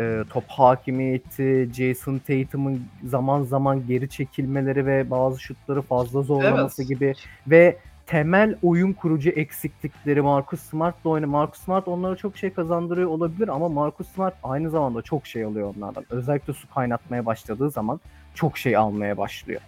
e, 0.00 0.24
top 0.30 0.44
hakimiyeti, 0.48 1.70
Jason 1.72 2.18
Tatum'un 2.18 2.84
zaman 3.04 3.42
zaman 3.42 3.86
geri 3.86 4.08
çekilmeleri 4.08 4.86
ve 4.86 5.10
bazı 5.10 5.40
şutları 5.40 5.82
fazla 5.82 6.22
zorlaması 6.22 6.82
Evet. 6.82 6.88
gibi 6.88 7.14
ve 7.46 7.76
temel 8.06 8.56
oyun 8.62 8.92
kurucu 8.92 9.30
eksiklikleri 9.30 10.22
Marcus 10.22 10.60
Smart'la 10.60 11.10
oyna. 11.10 11.26
Marcus 11.26 11.60
Smart 11.60 11.88
onlara 11.88 12.16
çok 12.16 12.36
şey 12.36 12.52
kazandırıyor 12.52 13.08
olabilir 13.08 13.48
ama 13.48 13.68
Marcus 13.68 14.08
Smart 14.08 14.34
aynı 14.42 14.70
zamanda 14.70 15.02
çok 15.02 15.26
şey 15.26 15.44
alıyor 15.44 15.74
onlardan. 15.76 16.04
Özellikle 16.10 16.52
su 16.52 16.70
kaynatmaya 16.74 17.26
başladığı 17.26 17.70
zaman 17.70 18.00
çok 18.34 18.58
şey 18.58 18.76
almaya 18.76 19.16
başlıyor. 19.16 19.60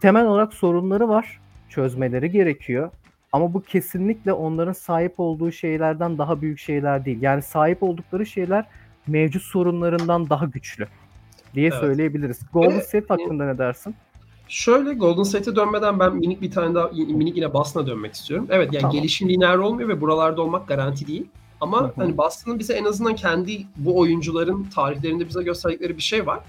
Temel 0.00 0.26
olarak 0.26 0.54
sorunları 0.54 1.08
var. 1.08 1.40
Çözmeleri 1.68 2.30
gerekiyor. 2.30 2.90
Ama 3.32 3.54
bu 3.54 3.62
kesinlikle 3.62 4.32
onların 4.32 4.72
sahip 4.72 5.14
olduğu 5.20 5.52
şeylerden 5.52 6.18
daha 6.18 6.40
büyük 6.42 6.58
şeyler 6.58 7.04
değil. 7.04 7.22
Yani 7.22 7.42
sahip 7.42 7.82
oldukları 7.82 8.26
şeyler 8.26 8.64
mevcut 9.06 9.42
sorunlarından 9.42 10.30
daha 10.30 10.44
güçlü 10.44 10.88
diye 11.54 11.68
Evet. 11.68 11.80
söyleyebiliriz. 11.80 12.40
Golden 12.52 12.80
State 12.80 13.06
hakkında 13.08 13.46
ne 13.46 13.58
dersin? 13.58 13.94
Şöyle 14.52 14.94
Golden 14.94 15.22
State'e 15.22 15.56
dönmeden 15.56 15.98
ben 15.98 16.16
minik 16.16 16.42
bir 16.42 16.50
tane 16.50 16.74
daha 16.74 16.88
minik 16.88 17.36
yine 17.36 17.52
Boston'a 17.52 17.86
dönmek 17.86 18.14
istiyorum. 18.14 18.46
Evet 18.50 18.72
yani 18.72 18.80
Tamam. 18.80 18.96
gelişim 18.96 19.28
lineer 19.28 19.56
olmuyor 19.56 19.88
ve 19.88 20.00
buralarda 20.00 20.42
olmak 20.42 20.68
garanti 20.68 21.06
değil. 21.06 21.26
Ama 21.60 21.80
Hı 21.80 21.84
hı. 21.84 21.92
hani 21.96 22.16
Boston'ın 22.16 22.58
bize 22.58 22.74
en 22.74 22.84
azından 22.84 23.14
kendi 23.14 23.66
bu 23.76 23.98
oyuncuların 23.98 24.64
tarihlerinde 24.64 25.28
bize 25.28 25.42
gösterdikleri 25.42 25.96
bir 25.96 26.02
şey 26.02 26.26
var. 26.26 26.40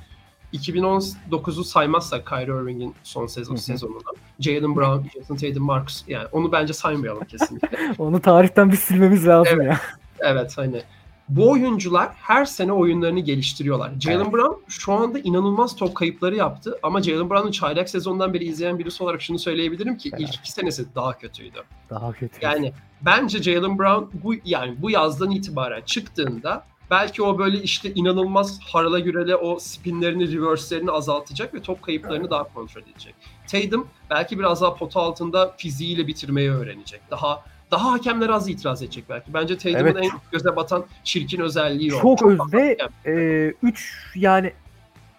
2019'u 0.53 1.63
saymazsak 1.63 2.27
Kyrie 2.27 2.61
Irving'in 2.61 2.95
son 3.03 3.27
sezon 3.27 3.55
sezonunu. 3.55 3.99
Jalen 4.39 4.75
Brown, 4.75 5.07
Jason 5.19 5.35
Tatum, 5.35 5.63
Marcus 5.63 6.03
yani 6.07 6.27
onu 6.31 6.51
bence 6.51 6.73
saymayalım 6.73 7.23
kesinlikle. 7.25 7.77
Onu 7.97 8.21
tarihten 8.21 8.71
bir 8.71 8.77
silmemiz 8.77 9.27
lazım 9.27 9.61
Evet. 9.61 9.67
ya. 9.71 9.79
Evet 10.19 10.57
hani 10.57 10.81
bu 11.30 11.51
oyuncular 11.51 12.09
her 12.15 12.45
sene 12.45 12.71
oyunlarını 12.71 13.19
geliştiriyorlar. 13.19 13.91
Jalen 13.99 14.19
Evet. 14.19 14.34
Brown 14.34 14.61
şu 14.67 14.93
anda 14.93 15.19
inanılmaz 15.19 15.76
top 15.76 15.95
kayıpları 15.95 16.36
yaptı 16.36 16.80
ama 16.84 17.01
Jalen 17.01 17.30
Brown'un 17.30 17.51
çaylak 17.51 17.89
sezondan 17.89 18.34
beri 18.34 18.45
izleyen 18.45 18.80
birisi 18.80 19.03
olarak 19.03 19.21
şunu 19.21 19.39
söyleyebilirim 19.39 19.97
ki 19.97 20.09
Evet. 20.13 20.21
ilk 20.21 20.36
iki 20.36 20.51
senesi 20.51 20.95
daha 20.95 21.17
kötüydü. 21.17 21.63
Daha 21.89 22.11
kötü. 22.11 22.38
Yani 22.41 22.74
bence 23.01 23.43
Jalen 23.43 23.80
Brown 23.80 24.17
bu 24.24 24.34
yani 24.45 24.82
bu 24.82 24.91
yazdan 24.91 25.32
itibaren 25.32 25.82
çıktığında 25.82 26.65
belki 26.91 27.24
o 27.24 27.38
böyle 27.38 27.61
işte 27.61 27.93
inanılmaz 27.93 28.59
harala 28.61 28.99
gürele 28.99 29.36
o 29.36 29.59
spinlerini, 29.59 30.32
reverse'lerini 30.32 30.91
azaltacak 30.91 31.53
ve 31.53 31.61
top 31.61 31.82
kayıplarını 31.82 32.30
daha 32.30 32.43
kontrol 32.43 32.82
edecek. 32.82 33.15
Tatum 33.47 33.88
belki 34.09 34.39
biraz 34.39 34.61
daha 34.61 34.76
pota 34.76 34.99
altında 34.99 35.53
fiziğiyle 35.57 36.07
bitirmeyi 36.07 36.51
öğrenecek. 36.51 37.01
Daha 37.11 37.43
daha 37.74 37.91
hakemler 37.91 38.30
az 38.30 38.49
itiraz 38.49 38.82
edecek 38.82 39.03
belki. 39.09 39.34
Bence 39.34 39.57
Tatum'un 39.57 39.80
Evet, 39.80 39.97
en 39.97 40.11
göze 40.32 40.55
batan 40.55 40.86
çirkin 41.03 41.41
özelliği 41.41 41.95
o. 41.95 42.01
Çok 42.01 42.24
öz 42.24 42.39
ve 42.53 42.78
hakem. 43.03 43.53
3 43.61 44.11
yani 44.15 44.53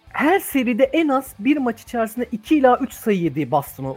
her 0.09 0.41
seride 0.41 0.85
en 0.85 1.09
az 1.09 1.35
bir 1.39 1.57
maç 1.57 1.83
içerisinde 1.83 2.29
2 2.33 2.57
ila 2.57 2.79
3 2.79 2.93
sayı 2.93 3.21
yedi 3.21 3.51
Boston'u 3.51 3.97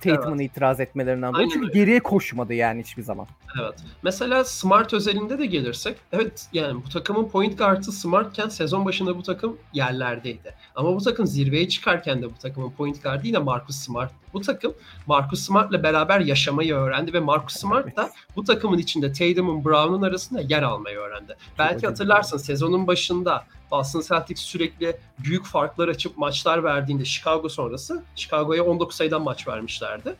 Tatum'un 0.00 0.38
itiraz 0.38 0.80
etmelerinden 0.80 1.32
dolayı. 1.32 1.48
Çünkü 1.48 1.66
öyle. 1.66 1.78
geriye 1.78 2.00
koşmadı 2.00 2.54
yani 2.54 2.82
hiçbir 2.82 3.02
zaman. 3.02 3.26
Evet. 3.60 3.74
Mesela 4.02 4.44
Smart 4.44 4.94
özelinde 4.94 5.38
de 5.38 5.46
gelirsek, 5.46 5.96
evet 6.12 6.46
yani 6.52 6.84
bu 6.84 6.88
takımın 6.88 7.28
point 7.28 7.58
guard'ı 7.58 7.92
Smartken 7.92 8.48
sezon 8.48 8.84
başında 8.84 9.16
bu 9.18 9.22
takım 9.22 9.58
yerlerdeydi. 9.72 10.54
Ama 10.74 10.96
bu 10.96 11.00
takım 11.00 11.26
zirveye 11.26 11.68
çıkarken 11.68 12.22
de 12.22 12.30
bu 12.30 12.38
takımın 12.38 12.70
point 12.70 13.02
guard'ı 13.02 13.26
yine 13.26 13.38
Marcus 13.38 13.76
Smart. 13.76 14.12
Bu 14.32 14.40
takım 14.40 14.74
Marcus 15.06 15.40
Smart'la 15.40 15.82
beraber 15.82 16.20
yaşamayı 16.20 16.74
öğrendi 16.74 17.12
ve 17.12 17.20
Marcus 17.20 17.56
Smart 17.56 17.96
da 17.96 18.10
bu 18.36 18.44
takımın 18.44 18.78
içinde 18.78 19.12
Tatum'un 19.12 19.64
Brown'un 19.64 20.02
arasında 20.02 20.40
yer 20.40 20.62
almayı 20.62 20.96
öğrendi. 20.96 21.36
Belki 21.58 21.86
hatırlarsın 21.86 22.36
sezonun 22.36 22.86
başında 22.86 23.44
Boston 23.70 24.02
Celtics 24.08 24.40
sürekli 24.40 24.96
büyük 25.18 25.46
farklar 25.46 25.88
açıp 25.88 26.18
maçlar 26.18 26.64
verdiğinde 26.64 27.04
Chicago 27.04 27.48
sonrası 27.48 28.02
Chicago'ya 28.16 28.64
19 28.64 28.96
sayıdan 28.96 29.22
maç 29.22 29.48
vermişlerdi. 29.48 30.16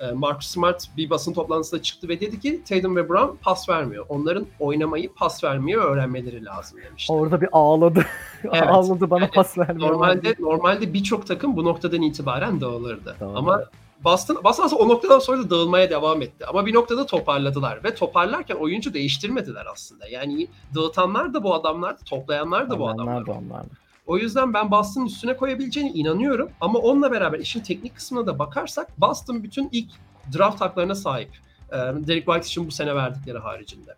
Ee, 0.00 0.12
Marcus 0.12 0.46
Smart 0.46 0.88
bir 0.96 1.10
basın 1.10 1.32
toplantısında 1.32 1.82
çıktı 1.82 2.08
ve 2.08 2.20
dedi 2.20 2.40
ki 2.40 2.62
Tatum 2.68 2.96
ve 2.96 3.08
Brown 3.08 3.36
pas 3.42 3.68
vermiyor. 3.68 4.06
Onların 4.08 4.46
oynamayı, 4.60 5.12
pas 5.14 5.44
vermeyi 5.44 5.76
öğrenmeleri 5.76 6.44
lazım 6.44 6.78
demişti. 6.84 7.12
Orada 7.12 7.40
bir 7.40 7.48
ağladı. 7.52 8.06
Evet. 8.44 8.62
ağladı 8.66 9.10
bana 9.10 9.20
Yani 9.20 9.30
pas 9.30 9.58
vermiyor. 9.58 9.90
Normalde 9.90 10.34
normalde 10.38 10.92
birçok 10.92 11.26
takım 11.26 11.56
bu 11.56 11.64
noktadan 11.64 12.02
itibaren 12.02 12.60
dağılırdı. 12.60 13.16
Tamam. 13.18 13.36
Ama 13.36 13.64
Boston, 14.04 14.44
Boston 14.44 14.64
aslında 14.64 14.82
o 14.82 14.88
noktadan 14.88 15.18
sonra 15.18 15.38
da 15.38 15.50
dağılmaya 15.50 15.90
devam 15.90 16.22
etti. 16.22 16.46
Ama 16.46 16.66
bir 16.66 16.74
noktada 16.74 17.06
toparladılar 17.06 17.84
ve 17.84 17.94
toparlarken 17.94 18.56
oyuncu 18.56 18.94
değiştirmediler 18.94 19.66
aslında. 19.72 20.08
Yani 20.08 20.48
dağıtanlar 20.74 21.34
da 21.34 21.42
bu 21.44 21.54
adamlardı, 21.54 22.04
toplayanlar 22.04 22.70
da 22.70 22.78
bu 22.78 22.88
adamlar. 22.88 23.12
Onlar 23.12 23.26
da 23.26 23.32
onlar 23.32 23.64
da. 23.64 23.68
O 24.08 24.18
yüzden 24.18 24.54
ben 24.54 24.70
Boston'ın 24.70 25.06
üstüne 25.06 25.36
koyabileceğine 25.36 25.90
inanıyorum. 25.90 26.50
Ama 26.60 26.78
onunla 26.78 27.12
beraber 27.12 27.38
işin 27.38 27.60
teknik 27.60 27.96
kısmına 27.96 28.26
da 28.26 28.38
bakarsak 28.38 29.00
Boston 29.00 29.42
bütün 29.42 29.68
ilk 29.72 29.90
draft 30.36 30.60
haklarına 30.60 30.94
sahip. 30.94 31.30
Ee, 31.72 31.76
Derek 31.76 32.26
White 32.26 32.46
için 32.46 32.66
bu 32.66 32.70
sene 32.70 32.94
verdikleri 32.94 33.38
haricinde. 33.38 33.96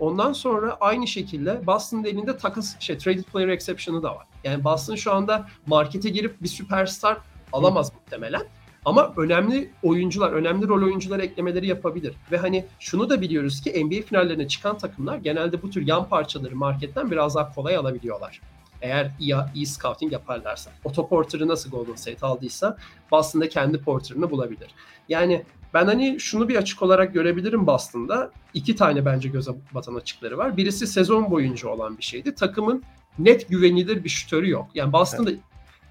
Ondan 0.00 0.32
sonra 0.32 0.76
aynı 0.80 1.06
şekilde 1.06 1.66
Boston'ın 1.66 2.04
elinde 2.04 2.36
takas, 2.36 2.80
şey, 2.80 2.98
traded 2.98 3.24
player 3.24 3.48
exception'ı 3.48 4.02
da 4.02 4.16
var. 4.16 4.26
Yani 4.44 4.64
Boston 4.64 4.94
şu 4.94 5.12
anda 5.12 5.46
markete 5.66 6.08
girip 6.08 6.42
bir 6.42 6.48
süperstar 6.48 7.18
alamaz 7.52 7.92
muhtemelen. 7.94 8.42
Ama 8.84 9.12
önemli 9.16 9.70
oyuncular, 9.82 10.32
önemli 10.32 10.68
rol 10.68 10.82
oyuncuları 10.82 11.22
eklemeleri 11.22 11.66
yapabilir. 11.66 12.14
Ve 12.32 12.36
hani 12.36 12.64
şunu 12.78 13.10
da 13.10 13.20
biliyoruz 13.20 13.60
ki 13.60 13.84
NBA 13.84 14.06
finallerine 14.06 14.48
çıkan 14.48 14.78
takımlar 14.78 15.16
genelde 15.16 15.62
bu 15.62 15.70
tür 15.70 15.86
yan 15.86 16.08
parçaları 16.08 16.56
marketten 16.56 17.10
biraz 17.10 17.34
daha 17.34 17.54
kolay 17.54 17.76
alabiliyorlar. 17.76 18.40
Eğer 18.82 19.10
iyi, 19.20 19.34
iyi 19.54 19.66
scouting 19.66 20.12
yaparlarsa. 20.12 20.70
Otto 20.84 21.08
Porter'ı 21.08 21.48
nasıl 21.48 21.70
Golden 21.70 21.94
State 21.94 22.26
aldıysa 22.26 22.76
Boston'da 23.10 23.48
kendi 23.48 23.78
Porter'ını 23.78 24.30
bulabilir. 24.30 24.70
Yani 25.08 25.44
ben 25.74 25.86
hani 25.86 26.20
şunu 26.20 26.48
bir 26.48 26.56
açık 26.56 26.82
olarak 26.82 27.14
görebilirim 27.14 27.66
Boston'da. 27.66 28.30
İki 28.54 28.76
tane 28.76 29.04
bence 29.04 29.28
göze 29.28 29.52
batan 29.74 29.94
açıkları 29.94 30.38
var. 30.38 30.56
Birisi 30.56 30.86
sezon 30.86 31.30
boyunca 31.30 31.68
olan 31.68 31.98
bir 31.98 32.02
şeydi. 32.02 32.34
Takımın 32.34 32.82
net 33.18 33.48
güvenilir 33.48 34.04
bir 34.04 34.08
şütörü 34.08 34.50
yok. 34.50 34.66
Yani 34.74 34.92
Boston'da 34.92 35.30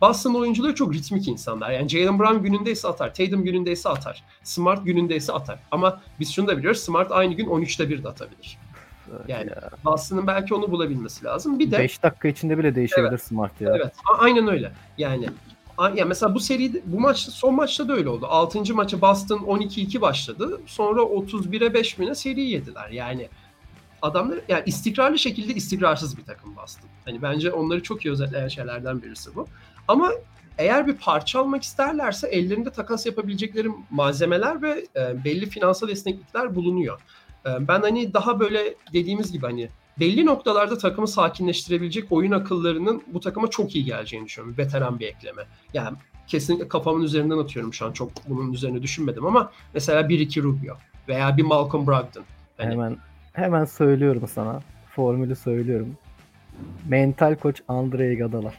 Boston 0.01 0.33
oyuncuları 0.33 0.75
çok 0.75 0.93
ritmik 0.93 1.27
insanlar. 1.27 1.71
Yani 1.71 1.89
Jalen 1.89 2.19
Brown 2.19 2.43
günündeyse 2.43 2.87
atar, 2.87 3.13
Tatum 3.13 3.43
günündeyse 3.43 3.89
atar, 3.89 4.23
Smart 4.43 4.85
günündeyse 4.85 5.33
atar. 5.33 5.59
Ama 5.71 6.01
biz 6.19 6.31
şunu 6.33 6.47
da 6.47 6.57
biliyoruz, 6.57 6.81
Smart 6.81 7.11
aynı 7.11 7.33
gün 7.33 7.45
13'te 7.45 7.89
1 7.89 8.03
de 8.03 8.09
atabilir. 8.09 8.57
Yani 9.27 9.49
Boston'ın 9.85 10.27
belki 10.27 10.55
onu 10.55 10.71
bulabilmesi 10.71 11.25
lazım. 11.25 11.59
Bir 11.59 11.71
de 11.71 11.79
5 11.79 12.03
dakika 12.03 12.27
içinde 12.27 12.57
bile 12.57 12.75
değişebilir 12.75 13.17
Smart 13.17 13.61
ya. 13.61 13.75
Evet, 13.75 13.93
aynen 14.17 14.47
öyle. 14.47 14.71
Yani 14.97 15.29
ya 15.95 16.05
mesela 16.05 16.35
bu 16.35 16.39
seride 16.39 16.81
bu 16.85 16.99
maç 16.99 17.17
son 17.17 17.55
maçta 17.55 17.87
da 17.87 17.93
öyle 17.93 18.09
oldu. 18.09 18.25
6. 18.29 18.75
maçı 18.75 19.01
Boston 19.01 19.37
12-2 19.37 20.01
başladı. 20.01 20.61
Sonra 20.65 21.01
31'e 21.01 21.73
5 21.73 21.97
mi 21.97 22.07
ne 22.07 22.15
seri 22.15 22.41
yediler. 22.41 22.89
Yani 22.89 23.29
adamlar 24.01 24.39
yani 24.49 24.63
istikrarlı 24.65 25.19
şekilde 25.19 25.53
istikrarsız 25.53 26.17
bir 26.17 26.23
takım 26.23 26.55
Boston. 26.55 26.89
Hani 27.05 27.21
bence 27.21 27.51
onları 27.51 27.83
çok 27.83 28.05
iyi 28.05 28.11
özetleyen 28.11 28.47
şeylerden 28.47 29.01
birisi 29.01 29.35
bu. 29.35 29.47
Ama 29.87 30.11
eğer 30.57 30.87
bir 30.87 30.93
parça 30.93 31.39
almak 31.39 31.63
isterlerse 31.63 32.27
ellerinde 32.27 32.69
takas 32.69 33.05
yapabilecekleri 33.05 33.67
malzemeler 33.89 34.61
ve 34.61 34.85
e, 34.95 35.23
belli 35.23 35.45
finansal 35.45 35.89
esneklikler 35.89 36.55
bulunuyor. 36.55 37.01
E, 37.45 37.67
ben 37.67 37.81
hani 37.81 38.13
daha 38.13 38.39
böyle 38.39 38.75
dediğimiz 38.93 39.31
gibi 39.31 39.45
hani 39.45 39.69
belli 39.99 40.25
noktalarda 40.25 40.77
takımı 40.77 41.07
sakinleştirebilecek 41.07 42.11
oyun 42.11 42.31
akıllarının 42.31 43.03
bu 43.07 43.19
takıma 43.19 43.49
çok 43.49 43.75
iyi 43.75 43.85
geleceğini 43.85 44.25
düşünüyorum. 44.25 44.57
Veteran 44.57 44.99
bir 44.99 45.07
ekleme. 45.07 45.41
Yani 45.73 45.97
kesinlikle 46.27 46.67
kafamın 46.67 47.03
üzerinden 47.03 47.37
atıyorum 47.37 47.73
şu 47.73 47.85
an. 47.85 47.91
Çok 47.91 48.11
bunun 48.29 48.53
üzerine 48.53 48.81
düşünmedim 48.81 49.25
ama 49.25 49.51
mesela 49.73 50.09
bir 50.09 50.19
Ricky 50.19 50.45
Rubio 50.45 50.73
veya 51.07 51.37
bir 51.37 51.43
Malcolm 51.43 51.87
Brogdon. 51.87 52.23
Hani 52.57 52.71
Hemen 52.71 52.97
hemen 53.33 53.65
söylüyorum 53.65 54.27
sana. 54.33 54.61
Formülü 54.95 55.35
söylüyorum. 55.35 55.97
Mental 56.87 57.35
koç 57.35 57.61
Andre 57.67 58.13
Iguodala. 58.13 58.53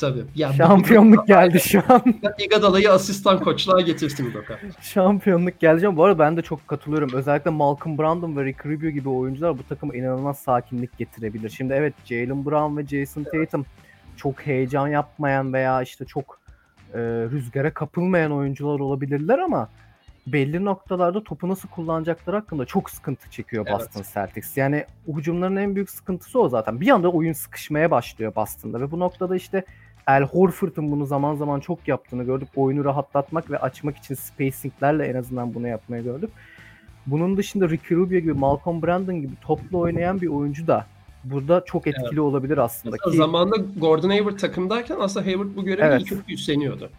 Tabii. 0.00 0.24
Ya 0.34 0.52
Şampiyonluk 0.52 1.26
geldi 1.26 1.60
şu 1.60 1.82
an. 1.88 2.02
Iguodala'yı 2.38 2.92
asistan 2.92 3.40
koçluğa 3.40 3.80
getirsin 3.80 4.34
Doka. 4.34 4.58
Şampiyonluk 4.80 5.60
geleceğim. 5.60 5.96
Bu 5.96 6.04
arada 6.04 6.18
ben 6.18 6.36
de 6.36 6.42
çok 6.42 6.68
katılıyorum. 6.68 7.10
Özellikle 7.12 7.50
Malcolm 7.50 7.98
Brogdon 7.98 8.36
ve 8.36 8.44
Rick 8.44 8.66
Rubio 8.66 8.88
gibi 8.88 9.08
oyuncular 9.08 9.58
bu 9.58 9.62
takıma 9.62 9.94
inanılmaz 9.94 10.38
sakinlik 10.38 10.98
getirebilir. 10.98 11.50
Şimdi 11.50 11.72
evet 11.72 11.94
Jalen 12.04 12.44
Brown 12.46 12.76
ve 12.76 12.86
Jason 12.86 13.24
Tatum 13.24 13.66
çok 14.16 14.46
heyecan 14.46 14.88
yapmayan 14.88 15.52
veya 15.52 15.82
işte 15.82 16.04
çok 16.04 16.40
e, 16.94 16.98
rüzgara 17.30 17.74
kapılmayan 17.74 18.32
oyuncular 18.32 18.80
olabilirler 18.80 19.38
ama 19.38 19.68
belli 20.26 20.64
noktalarda 20.64 21.24
topu 21.24 21.48
nasıl 21.48 21.68
kullanacakları 21.68 22.36
hakkında 22.36 22.64
çok 22.66 22.90
sıkıntı 22.90 23.30
çekiyor 23.30 23.66
Evet. 23.68 23.80
Boston 23.80 24.04
Celtics. 24.14 24.56
Yani 24.56 24.84
hücumların 25.08 25.56
en 25.56 25.74
büyük 25.74 25.90
sıkıntısı 25.90 26.40
o 26.40 26.48
zaten. 26.48 26.80
Bir 26.80 26.88
anda 26.88 27.08
oyun 27.08 27.32
sıkışmaya 27.32 27.90
başlıyor 27.90 28.34
Boston'da 28.34 28.80
ve 28.80 28.90
bu 28.90 28.98
noktada 28.98 29.36
işte 29.36 29.64
Al 30.06 30.22
Horford'un 30.22 30.90
bunu 30.90 31.06
zaman 31.06 31.34
zaman 31.34 31.60
çok 31.60 31.88
yaptığını 31.88 32.24
gördük. 32.24 32.48
Oyunu 32.56 32.84
rahatlatmak 32.84 33.50
ve 33.50 33.58
açmak 33.58 33.96
için 33.96 34.14
spacinglerle 34.14 35.04
en 35.04 35.14
azından 35.14 35.54
bunu 35.54 35.68
yapmayı 35.68 36.04
gördük. 36.04 36.30
Bunun 37.06 37.36
dışında 37.36 37.68
Ricky 37.68 38.00
Rubio 38.00 38.18
gibi, 38.18 38.32
Malcolm 38.32 38.82
Brandon 38.82 39.20
gibi 39.20 39.32
toplu 39.40 39.78
oynayan 39.78 40.20
bir 40.20 40.26
oyuncu 40.26 40.66
da 40.66 40.86
burada 41.24 41.64
çok 41.66 41.86
etkili 41.86 42.20
olabilir 42.20 42.58
aslında. 42.58 42.96
Mesela 43.00 43.12
Ki, 43.12 43.16
Zamanında 43.16 43.56
Gordon 43.76 44.10
Hayward 44.10 44.38
takımdayken 44.38 44.96
aslında 45.00 45.26
Hayward 45.26 45.56
bu 45.56 45.64
görevi 45.64 45.86
Evet. 45.86 46.04
kötü 46.04 46.32
üstleniyordu. 46.34 46.90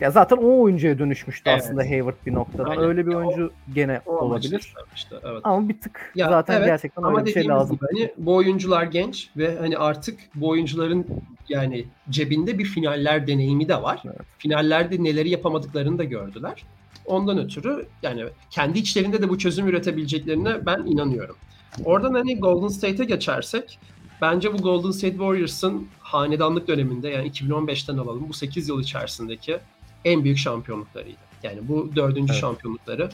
Ya 0.00 0.10
zaten 0.10 0.36
o 0.36 0.60
oyuncuya 0.62 0.98
dönüşmüştü 0.98 1.50
Evet. 1.50 1.62
aslında 1.62 1.82
Hayward 1.82 2.14
bir 2.26 2.34
noktada. 2.34 2.64
Aynen. 2.70 2.84
Öyle 2.84 3.06
bir 3.06 3.12
Ya 3.12 3.18
o- 3.18 3.20
oyuncu 3.20 3.50
gene 3.74 4.00
O 4.06 4.18
olabilir. 4.18 4.58
istenmişti, 4.60 5.14
Evet. 5.24 5.40
Ama 5.44 5.68
bir 5.68 5.80
tık 5.80 6.12
Ya, 6.14 6.28
zaten 6.28 6.56
evet, 6.56 6.66
gerçekten 6.66 7.04
öyle 7.04 7.24
bir 7.26 7.32
şey 7.32 7.48
lazım. 7.48 7.78
hani 7.92 8.12
bu 8.18 8.34
oyuncular 8.36 8.82
genç 8.84 9.30
ve 9.36 9.58
hani 9.58 9.78
artık 9.78 10.20
bu 10.34 10.48
oyuncuların 10.48 11.06
yani 11.48 11.84
cebinde 12.10 12.58
bir 12.58 12.64
finaller 12.64 13.26
deneyimi 13.26 13.68
de 13.68 13.82
var. 13.82 14.02
Evet. 14.06 14.20
Finallerde 14.38 15.04
neleri 15.04 15.30
yapamadıklarını 15.30 15.98
da 15.98 16.04
gördüler. 16.04 16.62
Ondan 17.06 17.38
ötürü 17.38 17.86
yani 18.02 18.24
kendi 18.50 18.78
içlerinde 18.78 19.22
de 19.22 19.28
bu 19.28 19.38
çözüm 19.38 19.68
üretebileceklerine 19.68 20.66
ben 20.66 20.78
inanıyorum. 20.86 21.36
Oradan 21.84 22.14
hani 22.14 22.40
Golden 22.40 22.68
State'e 22.68 23.04
geçersek 23.06 23.78
bence 24.22 24.52
bu 24.52 24.56
Golden 24.56 24.90
State 24.90 25.10
Warriors'ın 25.12 25.88
hanedanlık 26.00 26.68
döneminde 26.68 27.08
yani 27.08 27.26
2015'ten 27.30 27.96
alalım 27.98 28.24
bu 28.28 28.32
8 28.32 28.68
yıl 28.68 28.80
içerisindeki 28.80 29.58
en 30.04 30.24
büyük 30.24 30.38
şampiyonluklarıydı. 30.38 31.18
Yani 31.42 31.58
bu 31.62 31.90
dördüncü 31.96 32.32
Evet. 32.32 32.40
şampiyonlukları 32.40 33.10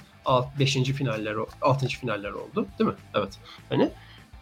5. 0.59 0.74
finaller 0.74 1.34
6. 1.62 1.86
finaller 1.86 2.30
oldu 2.30 2.66
değil 2.78 2.91
mi? 2.91 2.97
Evet. 3.14 3.38
Hani 3.68 3.91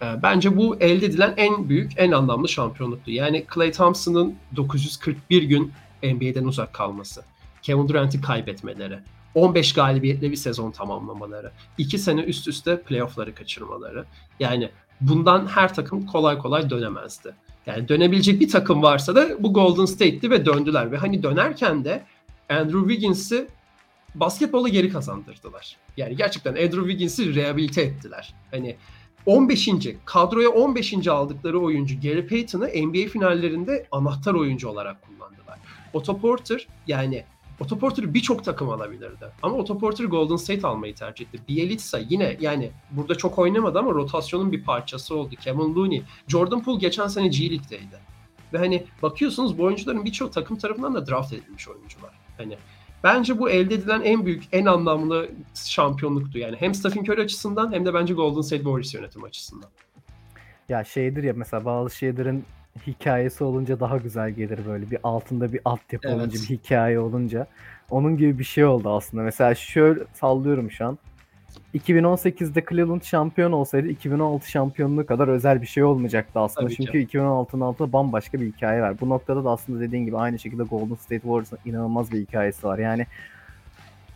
e, 0.02 0.22
bence 0.22 0.56
bu 0.56 0.76
elde 0.80 1.06
edilen 1.06 1.34
en 1.36 1.68
büyük, 1.68 1.92
en 1.96 2.12
anlamlı 2.12 2.48
şampiyonluktu. 2.48 3.10
Yani 3.10 3.44
Klay 3.44 3.72
Thompson'ın 3.72 4.34
941 4.56 5.42
gün 5.42 5.72
NBA'den 6.02 6.44
uzak 6.44 6.72
kalması, 6.72 7.24
Kevin 7.62 7.88
Durant'i 7.88 8.20
kaybetmeleri, 8.20 8.98
15 9.34 9.72
galibiyetle 9.72 10.30
bir 10.30 10.36
sezon 10.36 10.70
tamamlamaları, 10.70 11.50
2 11.78 11.98
sene 11.98 12.20
üst 12.20 12.48
üste 12.48 12.82
playoff'ları 12.82 13.34
kaçırmaları. 13.34 14.04
Yani 14.40 14.70
bundan 15.00 15.46
her 15.46 15.74
takım 15.74 16.06
kolay 16.06 16.38
kolay 16.38 16.70
dönemezdi. 16.70 17.34
Yani 17.66 17.88
dönebilecek 17.88 18.40
bir 18.40 18.48
takım 18.48 18.82
varsa 18.82 19.14
da 19.14 19.42
bu 19.42 19.52
Golden 19.52 19.84
State'ti 19.84 20.30
ve 20.30 20.46
döndüler. 20.46 20.92
Ve 20.92 20.96
hani 20.96 21.22
dönerken 21.22 21.84
de 21.84 22.02
Andrew 22.48 22.80
Wiggins'i 22.80 23.48
basketbola 24.14 24.68
geri 24.68 24.88
kazandırdılar. 24.88 25.76
Yani 25.96 26.16
gerçekten 26.16 26.52
Andrew 26.52 26.80
Wiggins'i 26.80 27.34
rehabilite 27.34 27.82
ettiler. 27.82 28.34
Hani 28.50 28.76
15. 29.26 29.68
kadroya 30.04 30.48
15. 30.48 31.08
aldıkları 31.08 31.60
oyuncu 31.60 32.00
Gary 32.00 32.26
Payton'ı 32.26 32.66
NBA 32.66 33.08
finallerinde 33.08 33.86
anahtar 33.92 34.34
oyuncu 34.34 34.68
olarak 34.68 35.02
kullandılar. 35.02 35.58
Otto 35.92 36.18
Porter 36.18 36.66
yani 36.86 37.24
Otto 37.60 37.78
Porter'ı 37.78 38.14
birçok 38.14 38.44
takım 38.44 38.70
alabilirdi. 38.70 39.26
Ama 39.42 39.56
Otto 39.56 39.78
Porter 39.78 40.04
Golden 40.04 40.36
State 40.36 40.66
almayı 40.66 40.94
tercih 40.94 41.26
etti. 41.26 41.40
Bielitsa 41.48 41.98
yine 41.98 42.36
yani 42.40 42.70
burada 42.90 43.14
çok 43.14 43.38
oynamadı 43.38 43.78
ama 43.78 43.90
rotasyonun 43.90 44.52
bir 44.52 44.64
parçası 44.64 45.16
oldu. 45.16 45.34
Kevin 45.40 45.74
Looney, 45.74 46.02
Jordan 46.28 46.62
Poole 46.62 46.78
geçen 46.78 47.06
sene 47.06 47.28
G 47.28 47.50
League'deydi. 47.50 47.98
Ve 48.52 48.58
hani 48.58 48.86
bakıyorsunuz 49.02 49.58
bu 49.58 49.62
oyuncuların 49.62 50.04
birçok 50.04 50.32
takım 50.32 50.58
tarafından 50.58 50.94
da 50.94 51.06
draft 51.06 51.32
edilmiş 51.32 51.68
oyuncular. 51.68 52.10
Hani 52.38 52.56
bence 53.04 53.38
bu 53.38 53.50
elde 53.50 53.74
edilen 53.74 54.00
en 54.00 54.26
büyük, 54.26 54.44
en 54.52 54.66
anlamlı 54.66 55.28
şampiyonluktu. 55.54 56.38
Yani 56.38 56.56
hem 56.58 56.74
Stephen 56.74 57.02
Curry 57.02 57.22
açısından 57.22 57.72
hem 57.72 57.86
de 57.86 57.94
bence 57.94 58.14
Golden 58.14 58.40
State 58.40 58.62
Warriors 58.62 58.94
yönetimi 58.94 59.26
açısından. 59.26 59.70
Ya 60.68 60.84
şeydir 60.84 61.22
ya 61.22 61.32
mesela 61.36 61.64
bazı 61.64 61.96
şeylerin 61.96 62.44
hikayesi 62.86 63.44
olunca 63.44 63.80
daha 63.80 63.96
güzel 63.96 64.30
gelir 64.30 64.58
böyle 64.66 64.90
bir 64.90 64.98
altında 65.02 65.52
bir 65.52 65.60
altyapı 65.64 66.08
Evet. 66.08 66.16
olunca 66.16 66.34
bir 66.34 66.56
hikaye 66.56 67.00
olunca. 67.00 67.46
Onun 67.90 68.16
gibi 68.16 68.38
bir 68.38 68.44
şey 68.44 68.64
oldu 68.64 68.90
aslında. 68.96 69.22
Mesela 69.22 69.54
şöyle 69.54 70.00
sallıyorum 70.14 70.70
şu 70.70 70.86
an. 70.86 70.98
2018'de 71.74 72.64
Cleveland 72.70 73.02
şampiyon 73.02 73.52
olsaydı 73.52 73.88
2016 73.88 74.50
şampiyonluğu 74.50 75.06
kadar 75.06 75.28
özel 75.28 75.62
bir 75.62 75.66
şey 75.66 75.84
olmayacaktı 75.84 76.40
aslında. 76.40 76.66
Tabii. 76.66 76.76
Çünkü 76.76 77.04
2016'nın 77.04 77.60
altında 77.60 77.92
bambaşka 77.92 78.40
bir 78.40 78.52
hikaye 78.52 78.82
var. 78.82 79.00
Bu 79.00 79.08
noktada 79.08 79.44
da 79.44 79.50
aslında 79.50 79.80
dediğin 79.80 80.04
gibi 80.04 80.16
aynı 80.16 80.38
şekilde 80.38 80.62
Golden 80.62 80.94
State 80.94 81.20
Warriors'ın 81.20 81.58
inanılmaz 81.64 82.12
bir 82.12 82.20
hikayesi 82.20 82.66
var. 82.66 82.78
Yani 82.78 83.06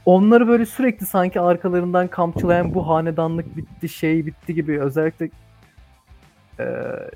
onları 0.05 0.49
böyle 0.49 0.67
sürekli 0.67 1.07
sanki 1.07 1.41
arkalarından 1.41 2.09
kamçılayan 2.09 2.75
bu 2.75 2.89
hanedanlık 2.89 3.57
bitti, 3.57 3.89
şey 3.89 4.27
bitti 4.27 4.55
gibi 4.55 4.81
özellikle 4.81 5.31
eee 6.59 7.11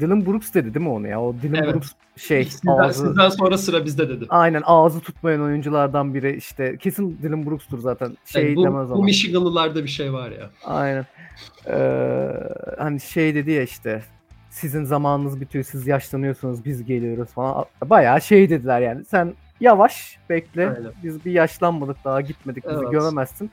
Dylan 0.00 0.26
Brooks 0.26 0.54
dedi 0.54 0.74
değil 0.74 0.86
mi 0.86 0.92
onu 0.92 1.08
ya? 1.08 1.20
O 1.22 1.34
Dylan 1.42 1.62
Evet. 1.64 1.74
Brooks 1.74 1.90
şey 2.16 2.44
Sizden, 2.44 2.70
ağzı 2.72 3.06
sizden 3.06 3.28
sonra 3.28 3.58
sıra 3.58 3.84
bizde 3.84 4.08
dedi. 4.08 4.26
aynen 4.28 4.62
ağzı 4.66 5.00
tutmayan 5.00 5.40
oyunculardan 5.42 6.14
biri 6.14 6.36
işte 6.36 6.76
kesin 6.76 7.18
Dylan 7.22 7.46
Brooks'tur 7.46 7.78
zaten. 7.78 8.16
Şey 8.24 8.44
Yani 8.44 8.56
bu, 8.56 8.64
demez 8.64 8.90
bu 8.90 8.94
ama. 8.94 9.04
Michiganlılarda 9.04 9.82
bir 9.84 9.88
şey 9.88 10.12
var 10.12 10.30
ya. 10.30 10.50
Aynen. 10.64 11.06
Ee, 11.66 12.28
hani 12.78 13.00
şey 13.00 13.34
dedi 13.34 13.50
ya 13.50 13.62
işte 13.62 14.02
sizin 14.50 14.84
zamanınız 14.84 15.40
bitiyor, 15.40 15.64
siz 15.64 15.86
yaşlanıyorsunuz, 15.86 16.64
biz 16.64 16.84
geliyoruz 16.84 17.28
falan. 17.28 17.64
Bayağı 17.84 18.20
şey 18.20 18.50
dediler 18.50 18.80
yani. 18.80 19.04
Sen 19.04 19.34
yavaş 19.60 20.18
bekle. 20.30 20.68
Aynen. 20.68 20.92
Biz 21.04 21.24
bir 21.24 21.32
yaşlanmadık 21.32 21.96
daha 22.04 22.20
gitmedik. 22.20 22.64
Bizi 22.68 22.76
Evet. 22.82 22.90
göremezsin. 22.92 23.50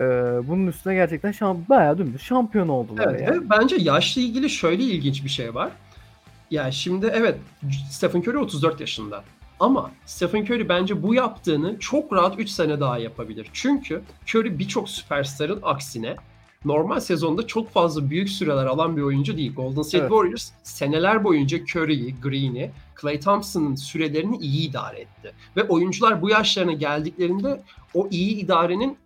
Ee, 0.00 0.04
bunun 0.48 0.66
üstüne 0.66 0.94
gerçekten 0.94 1.32
şamp 1.32 1.68
bayağı 1.68 1.98
dümdüz 1.98 2.22
şampiyon 2.22 2.68
oldular 2.68 3.06
Evet 3.10 3.28
yani. 3.28 3.50
bence 3.50 3.76
yaşla 3.76 4.20
ilgili 4.22 4.50
şöyle 4.50 4.82
ilginç 4.82 5.24
bir 5.24 5.28
şey 5.28 5.54
var. 5.54 5.70
Yani 6.50 6.72
şimdi 6.72 7.10
evet 7.14 7.38
Stephen 7.90 8.20
Curry 8.20 8.38
34 8.38 8.80
yaşında. 8.80 9.24
Ama 9.60 9.90
Stephen 10.06 10.42
Curry 10.42 10.68
bence 10.68 11.02
bu 11.02 11.14
yaptığını 11.14 11.78
çok 11.78 12.12
rahat 12.12 12.38
3 12.38 12.48
sene 12.50 12.80
daha 12.80 12.98
yapabilir. 12.98 13.48
Çünkü 13.52 14.02
Curry 14.34 14.58
birçok 14.58 14.88
süperstarın 14.88 15.58
aksine 15.62 16.16
normal 16.64 17.00
sezonda 17.00 17.46
çok 17.46 17.70
fazla 17.70 18.10
büyük 18.10 18.28
süreler 18.28 18.66
alan 18.66 18.96
bir 18.96 19.02
oyuncu 19.02 19.36
değil. 19.36 19.54
Golden 19.54 19.82
State 19.82 19.98
Evet. 19.98 20.10
Warriors 20.10 20.50
seneler 20.62 21.24
boyunca 21.24 21.58
Curry'i, 21.58 22.14
Green'i, 22.20 22.70
Klay 22.94 23.20
Thompson'ın 23.20 23.74
sürelerini 23.74 24.36
iyi 24.36 24.70
idare 24.70 25.00
etti. 25.00 25.32
Ve 25.56 25.62
oyuncular 25.62 26.22
bu 26.22 26.30
yaşlarına 26.30 26.72
geldiklerinde 26.72 27.60
o 27.94 28.08
iyi 28.10 28.36
idarenin 28.36 28.96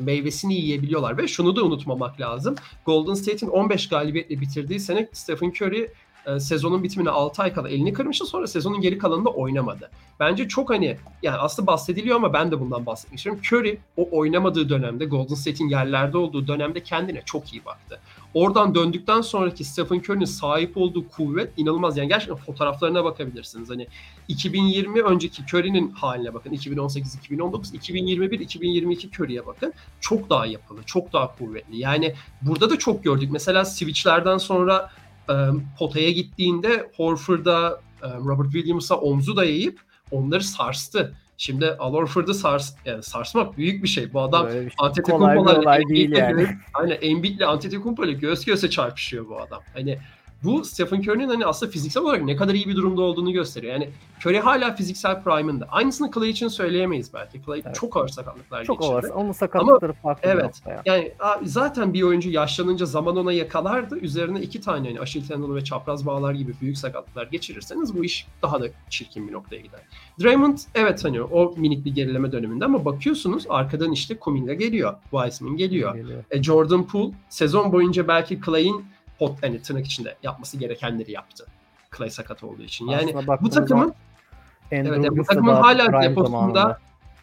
meyvesini 0.00 0.54
yiyebiliyorlar. 0.54 1.18
Ve 1.18 1.28
şunu 1.28 1.56
da 1.56 1.64
unutmamak 1.64 2.20
lazım. 2.20 2.54
Golden 2.86 3.14
State'in 3.14 3.50
15 3.50 3.88
galibiyetle 3.88 4.40
bitirdiği 4.40 4.80
sene 4.80 5.08
Stephen 5.12 5.48
Curry 5.48 5.88
e, 6.26 6.40
sezonun 6.40 6.82
bitimine 6.82 7.10
6 7.10 7.42
ay 7.42 7.52
kala 7.52 7.68
elini 7.68 7.92
kırmıştı. 7.92 8.26
Sonra 8.26 8.46
sezonun 8.46 8.80
geri 8.80 8.98
kalanında 8.98 9.30
oynamadı. 9.30 9.90
Bence 10.20 10.48
çok 10.48 10.70
hani 10.70 10.96
yani 11.22 11.36
aslında 11.36 11.66
bahsediliyor 11.66 12.16
ama 12.16 12.32
ben 12.32 12.50
de 12.50 12.60
bundan 12.60 12.86
bahsetmek 12.86 13.18
istiyorum. 13.18 13.42
Curry 13.52 13.78
o 13.96 14.08
oynamadığı 14.18 14.68
dönemde 14.68 15.04
Golden 15.04 15.34
State'in 15.34 15.68
yerlerde 15.68 16.18
olduğu 16.18 16.46
dönemde 16.46 16.82
kendine 16.82 17.22
çok 17.24 17.52
iyi 17.52 17.64
baktı. 17.64 18.00
Oradan 18.34 18.74
döndükten 18.74 19.20
sonraki 19.20 19.64
Stephen 19.64 19.98
Curry'nin 19.98 20.24
sahip 20.24 20.76
olduğu 20.76 21.08
kuvvet 21.08 21.52
inanılmaz. 21.56 21.96
Yani 21.96 22.08
gerçekten 22.08 22.36
fotoğraflarına 22.36 23.04
bakabilirsiniz. 23.04 23.70
Hani 23.70 23.86
2020 24.28 25.02
önceki 25.02 25.42
Curry'nin 25.42 25.90
haline 25.90 26.34
bakın. 26.34 26.50
2018, 26.50 27.14
2019, 27.14 27.74
2021, 27.74 28.40
2022 28.40 29.08
Curry'e 29.08 29.46
bakın. 29.46 29.72
Çok 30.00 30.30
daha 30.30 30.46
yapılı, 30.46 30.82
çok 30.86 31.12
daha 31.12 31.36
kuvvetli. 31.36 31.78
Yani 31.78 32.14
burada 32.42 32.70
da 32.70 32.78
çok 32.78 33.04
gördük. 33.04 33.28
Mesela 33.32 33.64
switchlerden 33.64 34.38
sonra 34.38 34.90
e, 35.30 35.34
potaya 35.78 36.10
gittiğinde 36.10 36.90
Horford'a, 36.96 37.80
e, 38.02 38.08
Robert 38.08 38.52
Williams'a 38.52 38.96
omzu 38.96 39.36
dayayıp 39.36 39.80
onları 40.10 40.44
sarstı. 40.44 41.14
Şimdi 41.36 41.70
Al 41.70 41.92
Horford'u 41.92 42.34
sars, 42.34 42.74
yani 42.84 43.02
sarsmak 43.02 43.56
büyük 43.56 43.82
bir 43.82 43.88
şey. 43.88 44.12
Bu 44.12 44.20
adam 44.20 44.50
şey. 44.50 44.68
Antetokounmpo'larla 44.78 45.76
Embiid'le 45.76 46.16
yani. 46.16 46.48
Aynen 46.74 46.98
Embiid'le 47.02 47.42
Antetokounmpo'yla 47.42 48.12
göğüs 48.12 48.44
göğüse 48.44 48.70
çarpışıyor 48.70 49.28
bu 49.28 49.40
adam. 49.40 49.62
Hani 49.74 49.98
bu 50.44 50.64
Stephen 50.64 51.00
Curry'nin 51.00 51.28
hani 51.28 51.46
aslında 51.46 51.72
fiziksel 51.72 52.02
olarak 52.02 52.22
ne 52.22 52.36
kadar 52.36 52.54
iyi 52.54 52.68
bir 52.68 52.76
durumda 52.76 53.02
olduğunu 53.02 53.32
gösteriyor. 53.32 53.72
Yani 53.72 53.90
Curry 54.20 54.40
hala 54.40 54.74
fiziksel 54.74 55.22
prime'ında. 55.22 55.66
Aynısını 55.70 56.10
Clay 56.10 56.30
için 56.30 56.48
söyleyemeyiz 56.48 57.14
belki. 57.14 57.42
Clay 57.46 57.62
Evet. 57.66 57.74
çok 57.74 57.96
ağır 57.96 58.08
sakatlıklar 58.08 58.64
Çok 58.64 58.80
geçirdi. 58.80 58.94
olası. 58.94 59.14
Onun 59.14 59.32
sakatlıkları 59.32 59.92
farklı 59.92 60.28
bir 60.28 60.34
evet. 60.34 60.62
ya. 60.66 60.82
Yani 60.86 61.12
zaten 61.44 61.94
bir 61.94 62.02
oyuncu 62.02 62.30
yaşlanınca 62.30 62.86
zaman 62.86 63.16
ona 63.16 63.32
yakalardı. 63.32 63.98
Üzerine 63.98 64.40
iki 64.40 64.60
tane 64.60 64.88
hani 64.88 65.00
Aşil 65.00 65.28
tendonu 65.28 65.54
ve 65.54 65.64
çapraz 65.64 66.06
bağlar 66.06 66.32
gibi 66.32 66.52
büyük 66.60 66.78
sakatlıklar 66.78 67.26
geçirirseniz 67.26 67.96
bu 67.96 68.04
iş 68.04 68.26
daha 68.42 68.60
da 68.60 68.66
çirkin 68.90 69.28
bir 69.28 69.32
noktaya 69.32 69.60
gider. 69.60 69.80
Draymond 70.22 70.58
evet 70.74 71.04
hani 71.04 71.22
o 71.22 71.54
minik 71.56 71.84
bir 71.84 71.94
gerileme 71.94 72.32
döneminde 72.32 72.64
ama 72.64 72.84
bakıyorsunuz 72.84 73.44
arkadan 73.48 73.92
işte 73.92 74.18
Kuminga 74.18 74.54
geliyor. 74.54 74.94
Wiseman 75.10 75.56
geliyor. 75.56 75.94
Geliyor. 75.94 76.24
E, 76.30 76.42
Jordan 76.42 76.86
Poole 76.86 77.12
sezon 77.28 77.72
boyunca 77.72 78.08
belki 78.08 78.40
Clay'in 78.46 78.84
pot 79.26 79.42
hani 79.42 79.62
tırnak 79.62 79.86
içinde 79.86 80.16
yapması 80.22 80.56
gerekenleri 80.56 81.12
yaptı. 81.12 81.46
Clay 81.96 82.10
sakat 82.10 82.44
olduğu 82.44 82.62
için. 82.62 82.86
Yani 82.86 83.14
bu 83.40 83.50
takımın 83.50 83.94
Evet, 84.70 84.86
yani 84.86 85.18
bu 85.18 85.24
takımın 85.24 85.54
hala 85.54 86.02
deposunda 86.02 86.30
zamanında. 86.30 86.78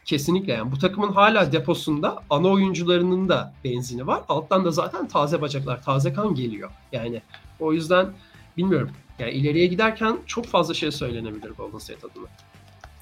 kesinlikle 0.06 0.54
yani 0.54 0.72
bu 0.72 0.78
takımın 0.78 1.12
hala 1.12 1.52
deposunda 1.52 2.24
ana 2.30 2.48
oyuncularının 2.48 3.30
da 3.30 3.54
benzini 3.64 4.08
var. 4.08 4.22
Alttan 4.30 4.66
da 4.66 4.72
zaten 4.72 5.08
taze 5.08 5.42
bacaklar, 5.42 5.84
taze 5.84 6.14
kan 6.14 6.36
geliyor. 6.36 6.70
Yani 6.92 7.22
o 7.60 7.74
yüzden 7.74 8.10
bilmiyorum. 8.58 8.92
Yani 9.20 9.32
ileriye 9.32 9.68
giderken 9.68 10.18
çok 10.26 10.46
fazla 10.46 10.74
şey 10.74 10.92
söylenebilir 10.92 11.50
Golden 11.50 11.78
State 11.78 12.08
adına. 12.08 12.28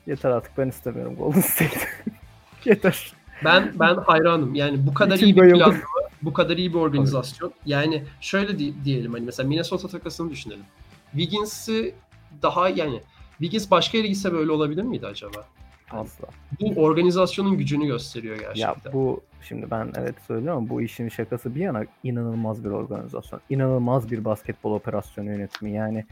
Yeter 0.08 0.30
artık 0.30 0.58
ben 0.58 0.68
istemiyorum 0.68 1.16
Golden 1.16 1.42
State. 1.42 1.80
Yeter. 2.66 3.14
Ben 3.46 3.72
ben 3.80 3.96
hayranım. 3.96 4.56
Yani 4.56 4.88
bu 4.88 4.94
kadar 4.94 5.18
iyi 5.18 5.36
bir 5.36 5.50
planlama, 5.50 5.74
bu 6.22 6.34
kadar 6.34 6.58
iyi 6.58 6.74
bir 6.74 6.80
organizasyon. 6.80 7.54
Yani 7.66 8.04
şöyle 8.22 8.60
di- 8.60 8.84
diyelim 8.86 9.14
hani 9.14 9.26
mesela 9.26 9.50
Minnesota 9.50 9.88
takasını 9.88 10.32
düşünelim. 10.32 10.64
Wiggins'i 11.12 11.96
daha 12.42 12.70
yani 12.70 13.02
Wiggins 13.38 13.72
başka 13.72 13.98
yere 13.98 14.08
gitse 14.08 14.34
böyle 14.34 14.52
olabilir 14.52 14.84
miydi 14.84 15.08
acaba? 15.08 15.46
Asla. 15.92 16.28
Bu 16.62 16.82
organizasyonun 16.84 17.58
gücünü 17.58 17.86
gösteriyor 17.88 18.38
Ya 18.40 18.54
gerçekten. 18.54 18.94
bu 18.94 19.22
şimdi 19.42 19.72
ben 19.72 19.92
evet 19.98 20.16
söylüyorum 20.28 20.58
ama 20.58 20.70
bu 20.70 20.82
işin 20.82 21.10
şakası 21.10 21.56
bir 21.56 21.60
yana 21.60 21.84
inanılmaz 22.04 22.64
bir 22.66 22.70
organizasyon. 22.70 23.42
İnanılmaz 23.50 24.12
bir 24.12 24.26
basketbol 24.26 24.72
operasyonu 24.72 25.30
yönetimi. 25.30 25.72
Yani 25.72 26.06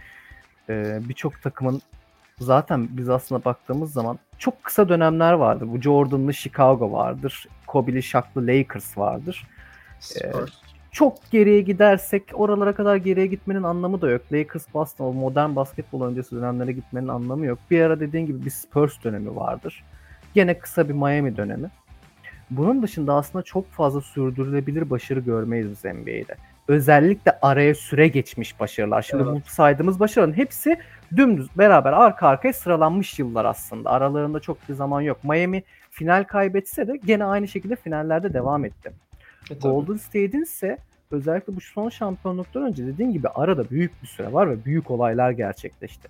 e, 0.69 0.99
birçok 1.09 1.41
takımın 1.41 1.81
zaten 2.39 2.87
biz 2.91 3.09
aslında 3.09 3.45
baktığımız 3.45 3.93
zaman 3.93 4.19
çok 4.37 4.63
kısa 4.63 4.89
dönemler 4.89 5.33
vardır. 5.33 5.67
Bu 5.67 5.81
Jordan'lı 5.81 6.33
Chicago 6.33 6.91
vardır. 6.91 7.47
Kobe'li 7.67 8.03
Shaq'lı 8.03 8.47
Lakers 8.47 8.97
vardır. 8.97 9.47
Spurs. 9.99 10.51
Çok 10.91 11.31
geriye 11.31 11.61
gidersek 11.61 12.23
oralara 12.33 12.75
kadar 12.75 12.95
geriye 12.95 13.25
gitmenin 13.25 13.63
anlamı 13.63 14.01
da 14.01 14.09
yok. 14.09 14.21
Lakers 14.31 14.65
o 14.99 15.13
modern 15.13 15.55
basketbol 15.55 16.01
öncesi 16.01 16.35
dönemlere 16.35 16.71
gitmenin 16.71 17.07
anlamı 17.07 17.45
yok. 17.45 17.59
Bir 17.71 17.81
ara 17.81 17.99
dediğin 17.99 18.25
gibi 18.25 18.45
bir 18.45 18.49
Spurs 18.49 19.03
dönemi 19.03 19.35
vardır. 19.35 19.83
Gene 20.33 20.59
kısa 20.59 20.89
bir 20.89 20.93
Miami 20.93 21.37
dönemi. 21.37 21.69
Bunun 22.49 22.83
dışında 22.83 23.13
aslında 23.13 23.43
çok 23.43 23.71
fazla 23.71 24.01
sürdürülebilir 24.01 24.89
başarı 24.89 25.19
görmeyiz 25.19 25.69
biz 25.69 25.85
NBA'de. 25.85 26.35
Özellikle 26.67 27.39
araya 27.41 27.75
süre 27.75 28.07
geçmiş 28.07 28.59
başarılar. 28.59 29.01
Şimdi 29.01 29.23
Evet. 29.23 29.41
bu 29.45 29.49
saydığımız 29.49 29.99
başarıların 29.99 30.37
hepsi 30.37 30.77
dümdüz 31.15 31.47
beraber 31.57 31.93
arka 31.93 32.27
arkaya 32.27 32.53
sıralanmış 32.53 33.19
yıllar 33.19 33.45
aslında. 33.45 33.89
Aralarında 33.89 34.39
çok 34.39 34.69
bir 34.69 34.73
zaman 34.73 35.01
yok. 35.01 35.23
Miami 35.23 35.63
final 35.89 36.23
kaybetse 36.23 36.87
de 36.87 36.97
gene 37.05 37.23
aynı 37.23 37.47
şekilde 37.47 37.75
finallerde 37.75 38.33
devam 38.33 38.65
etti. 38.65 38.91
E, 39.51 39.59
tabii. 39.59 39.59
Golden 39.59 39.97
State'in 39.97 40.43
ise 40.43 40.77
özellikle 41.11 41.55
bu 41.55 41.61
son 41.61 41.89
şampiyonluktan 41.89 42.63
önce 42.63 42.87
dediğin 42.87 43.11
gibi 43.11 43.27
arada 43.27 43.69
büyük 43.69 44.01
bir 44.01 44.07
süre 44.07 44.33
var 44.33 44.49
ve 44.49 44.65
büyük 44.65 44.91
olaylar 44.91 45.31
gerçekleşti. 45.31 46.07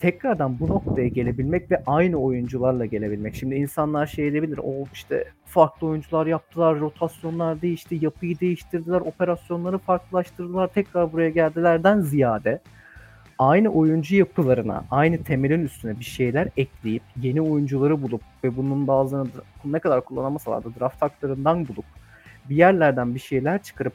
Tekrardan 0.00 0.60
bu 0.60 0.68
noktaya 0.68 1.08
gelebilmek 1.08 1.70
ve 1.70 1.82
aynı 1.86 2.16
oyuncularla 2.16 2.86
gelebilmek. 2.86 3.34
Şimdi 3.34 3.54
insanlar 3.54 4.06
şey 4.06 4.28
edebilir. 4.28 4.60
O 4.62 4.84
işte 4.92 5.24
farklı 5.44 5.86
oyuncular 5.86 6.26
yaptılar, 6.26 6.80
rotasyonlar 6.80 7.62
değişti, 7.62 7.98
yapıyı 8.00 8.40
değiştirdiler, 8.40 9.00
operasyonları 9.00 9.78
farklılaştırdılar, 9.78 10.68
tekrar 10.68 11.12
buraya 11.12 11.30
geldilerden 11.30 12.00
ziyade 12.00 12.60
aynı 13.40 13.68
oyuncu 13.68 14.16
yapılarına, 14.16 14.84
aynı 14.90 15.24
temelin 15.24 15.64
üstüne 15.64 15.98
bir 15.98 16.04
şeyler 16.04 16.48
ekleyip 16.56 17.02
yeni 17.22 17.40
oyuncuları 17.40 18.02
bulup 18.02 18.22
ve 18.44 18.56
bunun 18.56 18.86
bazılarını 18.86 19.28
ne 19.64 19.78
kadar 19.78 20.04
kullanamasalar 20.04 20.64
da 20.64 20.68
draft 20.80 21.02
haklarından 21.02 21.68
bulup 21.68 21.84
bir 22.50 22.56
yerlerden 22.56 23.14
bir 23.14 23.20
şeyler 23.20 23.62
çıkarıp 23.62 23.92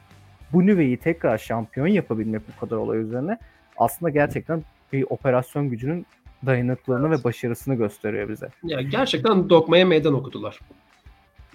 bu 0.54 0.66
nüveyi 0.66 0.98
tekrar 0.98 1.38
şampiyon 1.38 1.88
yapabilmek 1.88 2.42
bu 2.48 2.60
kadar 2.60 2.78
olay 2.78 3.00
üzerine 3.00 3.38
aslında 3.78 4.10
gerçekten 4.10 4.64
bir 4.94 5.06
operasyon 5.10 5.70
gücünün 5.70 6.06
dayanıklılığını 6.46 7.12
ve 7.12 7.24
başarısını 7.24 7.76
gösteriyor 7.76 8.30
bize. 8.30 8.50
Ya 8.64 8.82
gerçekten 8.82 9.50
dokmaya 9.50 9.86
meydan 9.86 10.14
okudular. 10.14 10.60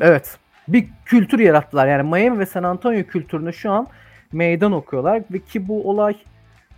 Evet. 0.00 0.38
Bir 0.68 0.86
kültür 1.04 1.38
yarattılar. 1.38 1.88
Yani 1.88 2.10
Miami 2.10 2.38
ve 2.38 2.46
San 2.46 2.62
Antonio 2.62 3.02
kültürünü 3.02 3.52
şu 3.52 3.70
an 3.70 3.86
meydan 4.32 4.72
okuyorlar 4.72 5.22
ve 5.32 5.38
ki 5.38 5.68
bu 5.68 5.90
olay 5.90 6.16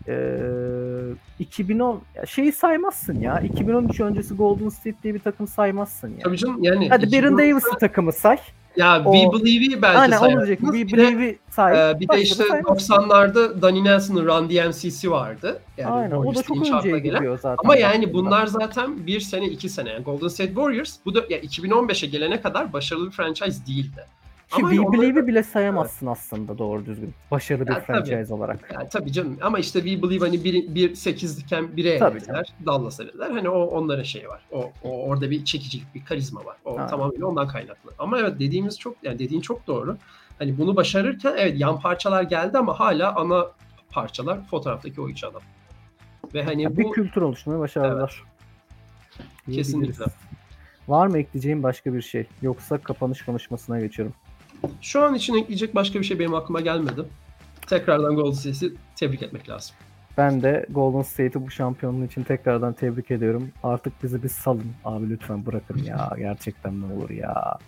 eee 0.09 1.14
2010 1.38 2.00
ya 2.16 2.26
şeyi 2.26 2.53
saymazsın 2.53 3.20
ya. 3.20 3.40
2013 3.40 4.00
öncesi 4.00 4.34
Golden 4.34 4.68
State 4.68 4.96
diye 5.03 5.14
bir 5.14 5.18
takım 5.18 5.46
saymazsın 5.48 6.09
ya. 6.09 6.18
Tabii 6.24 6.36
canım 6.36 6.59
yani. 6.62 6.88
Hadi 6.88 7.12
Baron 7.12 7.32
2010'da 7.32 7.38
Davis'ı 7.38 7.78
takımı 7.80 8.12
say. 8.12 8.36
Ya 8.76 9.03
O- 9.05 9.12
We 9.12 9.44
Believe'i 9.44 9.82
belki 9.82 9.98
Aynen 9.98 10.18
sayarsınız. 10.18 10.48
We 10.48 10.96
Believe'i 10.96 11.38
say. 11.50 11.90
e, 11.90 12.00
bir 12.00 12.09
de 12.09 12.20
işte 12.22 12.44
saymazsın. 12.44 12.94
90'larda 12.94 13.62
Danny 13.62 13.84
Nelson'ın 13.84 14.26
Run 14.26 14.50
DMC'si 14.50 15.11
vardı. 15.11 15.61
Yani 15.76 15.90
Aynen. 15.92 16.16
O 16.16 16.34
da 16.34 16.42
çok 16.42 16.57
önceye 16.57 16.98
gelen. 16.98 17.16
gidiyor 17.18 17.38
zaten. 17.38 17.57
Ama 17.64 17.76
yani 17.76 18.12
bunlar 18.12 18.46
zaten 18.46 19.07
bir 19.07 19.20
sene 19.20 19.46
iki 19.46 19.68
sene. 19.68 19.88
Yani 19.90 20.03
Golden 20.05 20.28
State 20.28 20.55
Warriors 20.55 20.96
bu 21.05 21.14
da 21.14 21.18
ya 21.30 21.38
2015'e 21.40 22.09
gelene 22.09 22.40
kadar 22.40 22.72
başarılı 22.72 23.07
bir 23.07 23.12
franchise 23.12 23.66
değildi. 23.66 24.05
Ki 24.53 24.62
Ama 24.62 24.70
We 24.70 24.80
onları- 24.80 25.00
Believe'i 25.03 25.26
bile 25.26 25.42
sayamazsın 25.42 26.07
aslında 26.07 26.59
doğru 26.59 26.86
düzgün. 26.86 27.14
Başarılı 27.30 27.66
bir 27.66 27.72
Ya 27.72 27.84
tabii. 27.84 28.05
franchise 28.05 28.34
olarak. 28.34 28.70
Yani 28.74 28.88
tabii 28.88 29.12
canım 29.12 29.38
ama 29.42 29.59
işte 29.59 29.82
We 29.82 30.03
Believe 30.03 30.24
hani 30.26 30.44
1 30.44 30.74
bir, 30.74 30.90
8'liken 30.94 31.64
1'e 31.76 31.98
Tabii 31.98 32.18
elediler. 32.18 32.53
Dallas 32.66 33.00
elediler. 33.00 33.30
Hani 33.30 33.48
o 33.48 33.62
onların 33.64 34.03
şeyi 34.03 34.28
var. 34.28 34.42
O, 34.53 34.72
o 34.84 35.03
orada 35.09 35.30
bir 35.30 35.44
çekicilik, 35.44 35.94
bir 35.94 36.05
karizma 36.05 36.44
var. 36.44 36.57
O 36.64 36.76
Aynen. 36.76 36.88
tamamen 36.88 37.20
ondan 37.20 37.48
kaynaklı. 37.48 37.90
Ama 37.98 38.18
evet 38.18 38.40
dediğimiz 38.40 38.78
çok 38.78 38.96
yani 39.03 39.18
dediğin 39.18 39.40
çok 39.40 39.66
doğru. 39.66 39.96
Hani 40.38 40.59
bunu 40.59 40.76
başarırken 40.76 41.34
evet 41.38 41.61
yan 41.61 41.80
parçalar 41.80 42.22
geldi 42.22 42.59
ama 42.59 42.80
hala 42.80 43.16
ana 43.16 43.46
parçalar 43.90 44.46
fotoğraftaki 44.46 45.00
o 45.00 45.09
üç 45.09 45.24
adam. 45.24 45.42
Ve 46.34 46.42
hani 46.44 46.62
Ya 46.62 46.72
bu 46.72 46.76
bir 46.76 46.90
kültür 46.90 47.22
oluşturmayı 47.22 47.61
başardılar. 47.61 48.22
Kesinlikle. 49.46 49.94
Diyebiliriz. 49.94 50.14
Var 50.88 51.07
mı 51.07 51.18
ekleyeceğim 51.18 51.62
başka 51.62 51.94
bir 51.94 52.03
şey? 52.03 52.26
Yoksa 52.42 52.78
kapanış 52.78 53.22
konuşmasına 53.24 53.80
geçiyorum. 53.80 54.14
Şu 54.80 55.02
an 55.02 55.14
için 55.14 55.34
ekleyecek 55.34 55.74
başka 55.74 55.98
bir 55.98 56.04
şey 56.04 56.18
benim 56.18 56.34
aklıma 56.34 56.60
gelmedi. 56.60 57.04
Tekrardan 57.66 58.16
Golden 58.16 58.32
State'i 58.32 58.72
tebrik 58.96 59.22
etmek 59.22 59.48
lazım. 59.48 59.74
Ben 60.18 60.42
de 60.42 60.66
Golden 60.70 61.02
State'i 61.02 61.46
bu 61.46 61.50
şampiyonluğu 61.50 62.04
için 62.04 62.22
tekrardan 62.22 62.72
tebrik 62.72 63.10
ediyorum. 63.10 63.50
Artık 63.62 64.02
bizi 64.02 64.22
bir 64.22 64.28
salın. 64.28 64.72
Abi 64.84 65.10
lütfen 65.10 65.46
bırakın 65.46 65.78
ya. 65.78 66.10
Gerçekten 66.18 66.80
ne 66.80 66.94
olur 66.94 67.10
ya. 67.10 67.58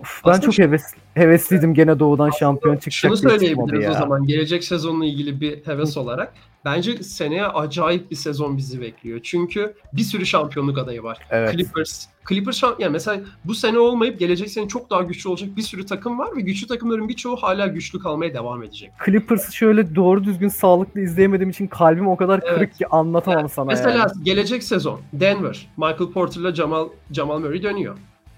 Uf, 0.00 0.20
ben 0.26 0.30
Aslında 0.30 0.44
çok 0.46 0.54
şu- 0.54 0.62
heves, 0.62 0.82
hevesliydim 1.14 1.74
gene 1.74 1.98
doğudan 1.98 2.30
şampiyon 2.30 2.76
çıkacak 2.76 2.92
Şunu 2.92 3.10
diye 3.10 3.16
çıkmadı 3.16 3.38
söyleyebiliriz 3.40 3.84
ya. 3.84 3.90
o 3.90 3.94
zaman 3.94 4.26
gelecek 4.26 4.64
sezonla 4.64 5.04
ilgili 5.06 5.40
bir 5.40 5.66
heves 5.66 5.96
olarak. 5.96 6.32
Bence 6.64 7.02
seneye 7.02 7.46
acayip 7.46 8.10
bir 8.10 8.16
sezon 8.16 8.56
bizi 8.56 8.80
bekliyor. 8.80 9.20
Çünkü 9.22 9.74
bir 9.92 10.02
sürü 10.02 10.26
şampiyonluk 10.26 10.78
adayı 10.78 11.02
var. 11.02 11.18
Evet. 11.30 11.52
Clippers, 11.52 12.06
Clippers 12.28 12.62
şamp- 12.62 12.82
yani 12.82 12.92
mesela 12.92 13.20
bu 13.44 13.54
sene 13.54 13.78
olmayıp 13.78 14.18
gelecek 14.18 14.50
sene 14.50 14.68
çok 14.68 14.90
daha 14.90 15.02
güçlü 15.02 15.30
olacak 15.30 15.56
bir 15.56 15.62
sürü 15.62 15.86
takım 15.86 16.18
var 16.18 16.36
ve 16.36 16.40
güçlü 16.40 16.66
takımların 16.66 17.08
birçoğu 17.08 17.36
hala 17.36 17.66
güçlü 17.66 17.98
kalmaya 17.98 18.34
devam 18.34 18.62
edecek. 18.62 18.90
Clippers'ı 19.06 19.56
şöyle 19.56 19.94
doğru 19.94 20.24
düzgün 20.24 20.48
sağlıklı 20.48 21.00
izleyemediğim 21.00 21.50
için 21.50 21.66
kalbim 21.66 22.08
o 22.08 22.16
kadar 22.16 22.40
Evet. 22.44 22.54
kırık 22.54 22.74
ki 22.74 22.86
anlatamam 22.86 23.48
sana 23.48 23.64
Mesela 23.66 23.98
yani. 23.98 24.10
gelecek 24.24 24.62
sezon 24.62 25.00
Denver, 25.12 25.66
Michael 25.76 26.10
Porter'la 26.14 26.54
Jamal 26.54 26.88
Jamal 27.12 27.38
Murray 27.38 27.62
dönüyor. 27.62 27.96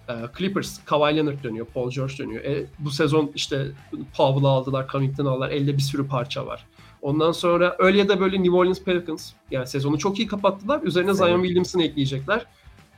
Ee, 0.09 0.13
Clippers, 0.39 0.85
Kawhi 0.85 1.17
Leonard 1.17 1.45
dönüyor, 1.45 1.67
Paul 1.67 1.91
George 1.91 2.19
dönüyor. 2.19 2.45
E, 2.45 2.67
bu 2.79 2.91
sezon 2.91 3.31
işte 3.35 3.67
Powell'ı 4.17 4.49
aldılar, 4.49 4.87
Covington 4.93 5.27
aldılar. 5.27 5.51
Elde 5.51 5.77
bir 5.77 5.83
sürü 5.83 6.07
parça 6.09 6.47
var. 6.47 6.67
Ondan 7.03 7.33
sonra 7.33 7.77
öyle 7.79 7.99
ya 7.99 8.09
da 8.09 8.21
böyle 8.21 8.37
New 8.43 8.57
Orleans 8.57 8.83
Pelicans. 8.85 9.33
Yani 9.51 9.67
sezonu 9.67 9.99
çok 9.99 10.19
iyi 10.19 10.29
kapattılar. 10.29 10.83
Üzerine 10.83 11.15
Zion 11.15 11.29
Evet. 11.29 11.43
Williamson'ı 11.43 11.83
ekleyecekler. 11.83 12.47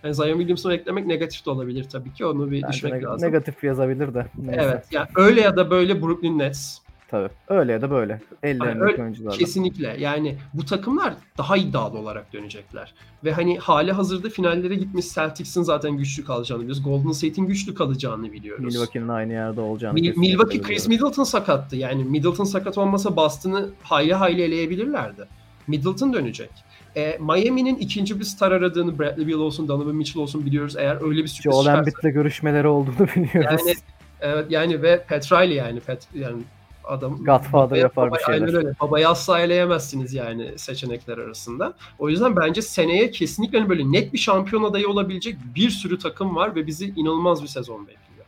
Yani 0.05 0.14
Zion 0.14 0.36
Williamson'ı 0.38 0.74
eklemek 0.74 1.07
negatif 1.07 1.46
de 1.46 1.50
olabilir 1.50 1.84
tabii 1.92 2.12
ki. 2.12 2.26
Onu 2.26 2.50
bir 2.50 2.62
Bence 2.62 2.72
düşmek 2.72 2.92
neg- 2.92 3.05
lazım. 3.05 3.28
negatif 3.28 3.64
yazabilir 3.64 4.14
de. 4.14 4.26
Neyse. 4.38 4.61
Evet. 4.64 4.84
Yani 4.90 5.09
öyle 5.16 5.40
ya 5.40 5.57
da 5.57 5.70
böyle 5.70 6.03
Brooklyn 6.03 6.38
Nets. 6.38 6.78
Tabii. 7.13 7.29
Öyle 7.49 7.73
ya 7.73 7.83
da 7.83 7.91
böyle. 7.91 8.21
Ellerindeki 8.43 8.81
öyle- 8.93 9.03
oyuncularla. 9.03 9.39
Kesinlikle. 9.39 9.97
Yani 9.99 10.37
bu 10.55 10.65
takımlar 10.65 11.15
daha 11.39 11.57
iddialı 11.57 11.99
olarak 11.99 12.33
dönecekler. 12.33 12.95
Ve 13.25 13.33
hani 13.33 13.59
hali 13.59 13.93
hazırda 13.93 14.29
finallere 14.29 14.75
gitmiş 14.75 15.15
Celtics'in 15.15 15.63
zaten 15.63 15.97
güçlü 15.97 16.25
kalacağını 16.25 16.63
biliyoruz. 16.63 16.83
Golden 16.83 17.13
State'in 17.13 17.47
güçlü 17.47 17.75
kalacağını 17.75 18.33
biliyoruz. 18.33 18.65
Milwaukee'nin 18.65 19.09
aynı 19.09 19.33
yerde 19.33 19.61
olacağını 19.61 19.95
Mil- 19.99 20.17
Milwaukee 20.19 20.61
Chris. 20.61 20.89
Middleton 20.89 21.25
sakattı. 21.25 21.77
Yani 21.77 22.05
Middleton 22.05 22.45
sakat 22.45 22.79
olmasa 22.79 23.17
Boston'ı 23.17 23.69
hayli 23.83 24.15
hayli 24.15 24.43
eleyebilirlerdi. 24.43 25.25
Middleton 25.67 26.13
dönecek. 26.13 26.51
E, 26.97 27.19
Miami'nin 27.21 27.77
ikinci 27.77 28.21
bir 28.21 28.25
star 28.25 28.53
aradığını 28.53 28.99
Bradley 28.99 29.29
Beal 29.29 29.39
olsun, 29.39 29.69
Donovan 29.69 29.95
Mitchell 29.95 30.23
olsun 30.23 30.47
biliyoruz. 30.47 30.77
Eğer 30.77 31.09
öyle 31.09 31.23
bir 31.23 31.29
sürpriz 31.29 31.53
Joel 31.53 31.65
çıkarsa. 31.65 31.79
Embiid'le 31.79 32.15
görüşmeleri 32.15 32.67
olduğunu 32.69 33.07
biliyoruz. 33.17 33.61
Yani 33.67 33.75
evet 34.21 34.47
yani 34.51 34.83
ve 34.83 35.05
Pat 35.09 35.33
Riley 35.33 35.57
yani 35.57 35.81
Pat 35.81 36.09
yani 36.15 36.43
adam 36.85 37.24
Godfather 37.24 37.76
yapar 37.76 38.12
bir 38.14 38.18
şeyler. 38.18 38.41
Aynen 38.47 38.55
öyle. 38.55 38.72
Babayı 38.80 39.09
asla 39.09 39.41
eleyemezsiniz 39.41 40.14
yani 40.14 40.59
seçenekler 40.59 41.18
arasında. 41.18 41.74
O 41.99 42.09
yüzden 42.09 42.37
bence 42.37 42.62
seneye 42.62 43.11
kesinlikle 43.11 43.59
hani 43.59 43.68
böyle 43.68 43.93
net 43.93 44.12
bir 44.12 44.18
şampiyon 44.18 44.62
adayı 44.62 44.89
olabilecek 44.89 45.37
bir 45.55 45.70
sürü 45.70 45.99
takım 45.99 46.37
var 46.37 46.55
ve 46.55 46.66
bizi 46.66 46.89
inanılmaz 46.97 47.43
bir 47.43 47.49
sezon 47.49 47.80
bekliyor. 47.87 48.26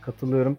Katılıyorum. 0.00 0.56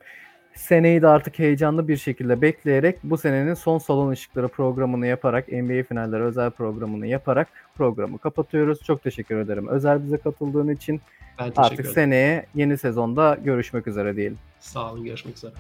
Seneyi 0.56 1.02
de 1.02 1.08
artık 1.08 1.40
heyecanlı 1.40 1.88
bir 1.88 1.98
şekilde 1.98 2.42
bekleyerek 2.42 2.98
bu 3.04 3.18
senenin 3.18 3.54
son 3.54 3.78
salon 3.78 4.10
ışıkları 4.10 4.48
programını 4.48 5.08
yaparak 5.08 5.48
NBA 5.52 5.84
finalleri 5.84 6.24
özel 6.24 6.52
programını 6.52 7.08
yaparak 7.08 7.48
programı 7.78 8.18
kapatıyoruz. 8.18 8.80
Çok 8.84 9.04
teşekkür 9.04 9.38
ederim. 9.40 9.68
Özel 9.68 10.04
bize 10.06 10.18
katıldığın 10.18 10.70
için 10.70 11.02
Ben 11.40 11.44
teşekkür 11.44 11.62
artık 11.62 11.80
ederim. 11.80 11.94
seneye 11.94 12.46
yeni 12.56 12.78
sezonda 12.78 13.38
görüşmek 13.44 13.88
üzere 13.88 14.16
diyelim. 14.16 14.38
Sağ 14.60 14.92
olun 14.92 15.04
görüşmek 15.04 15.38
üzere. 15.38 15.54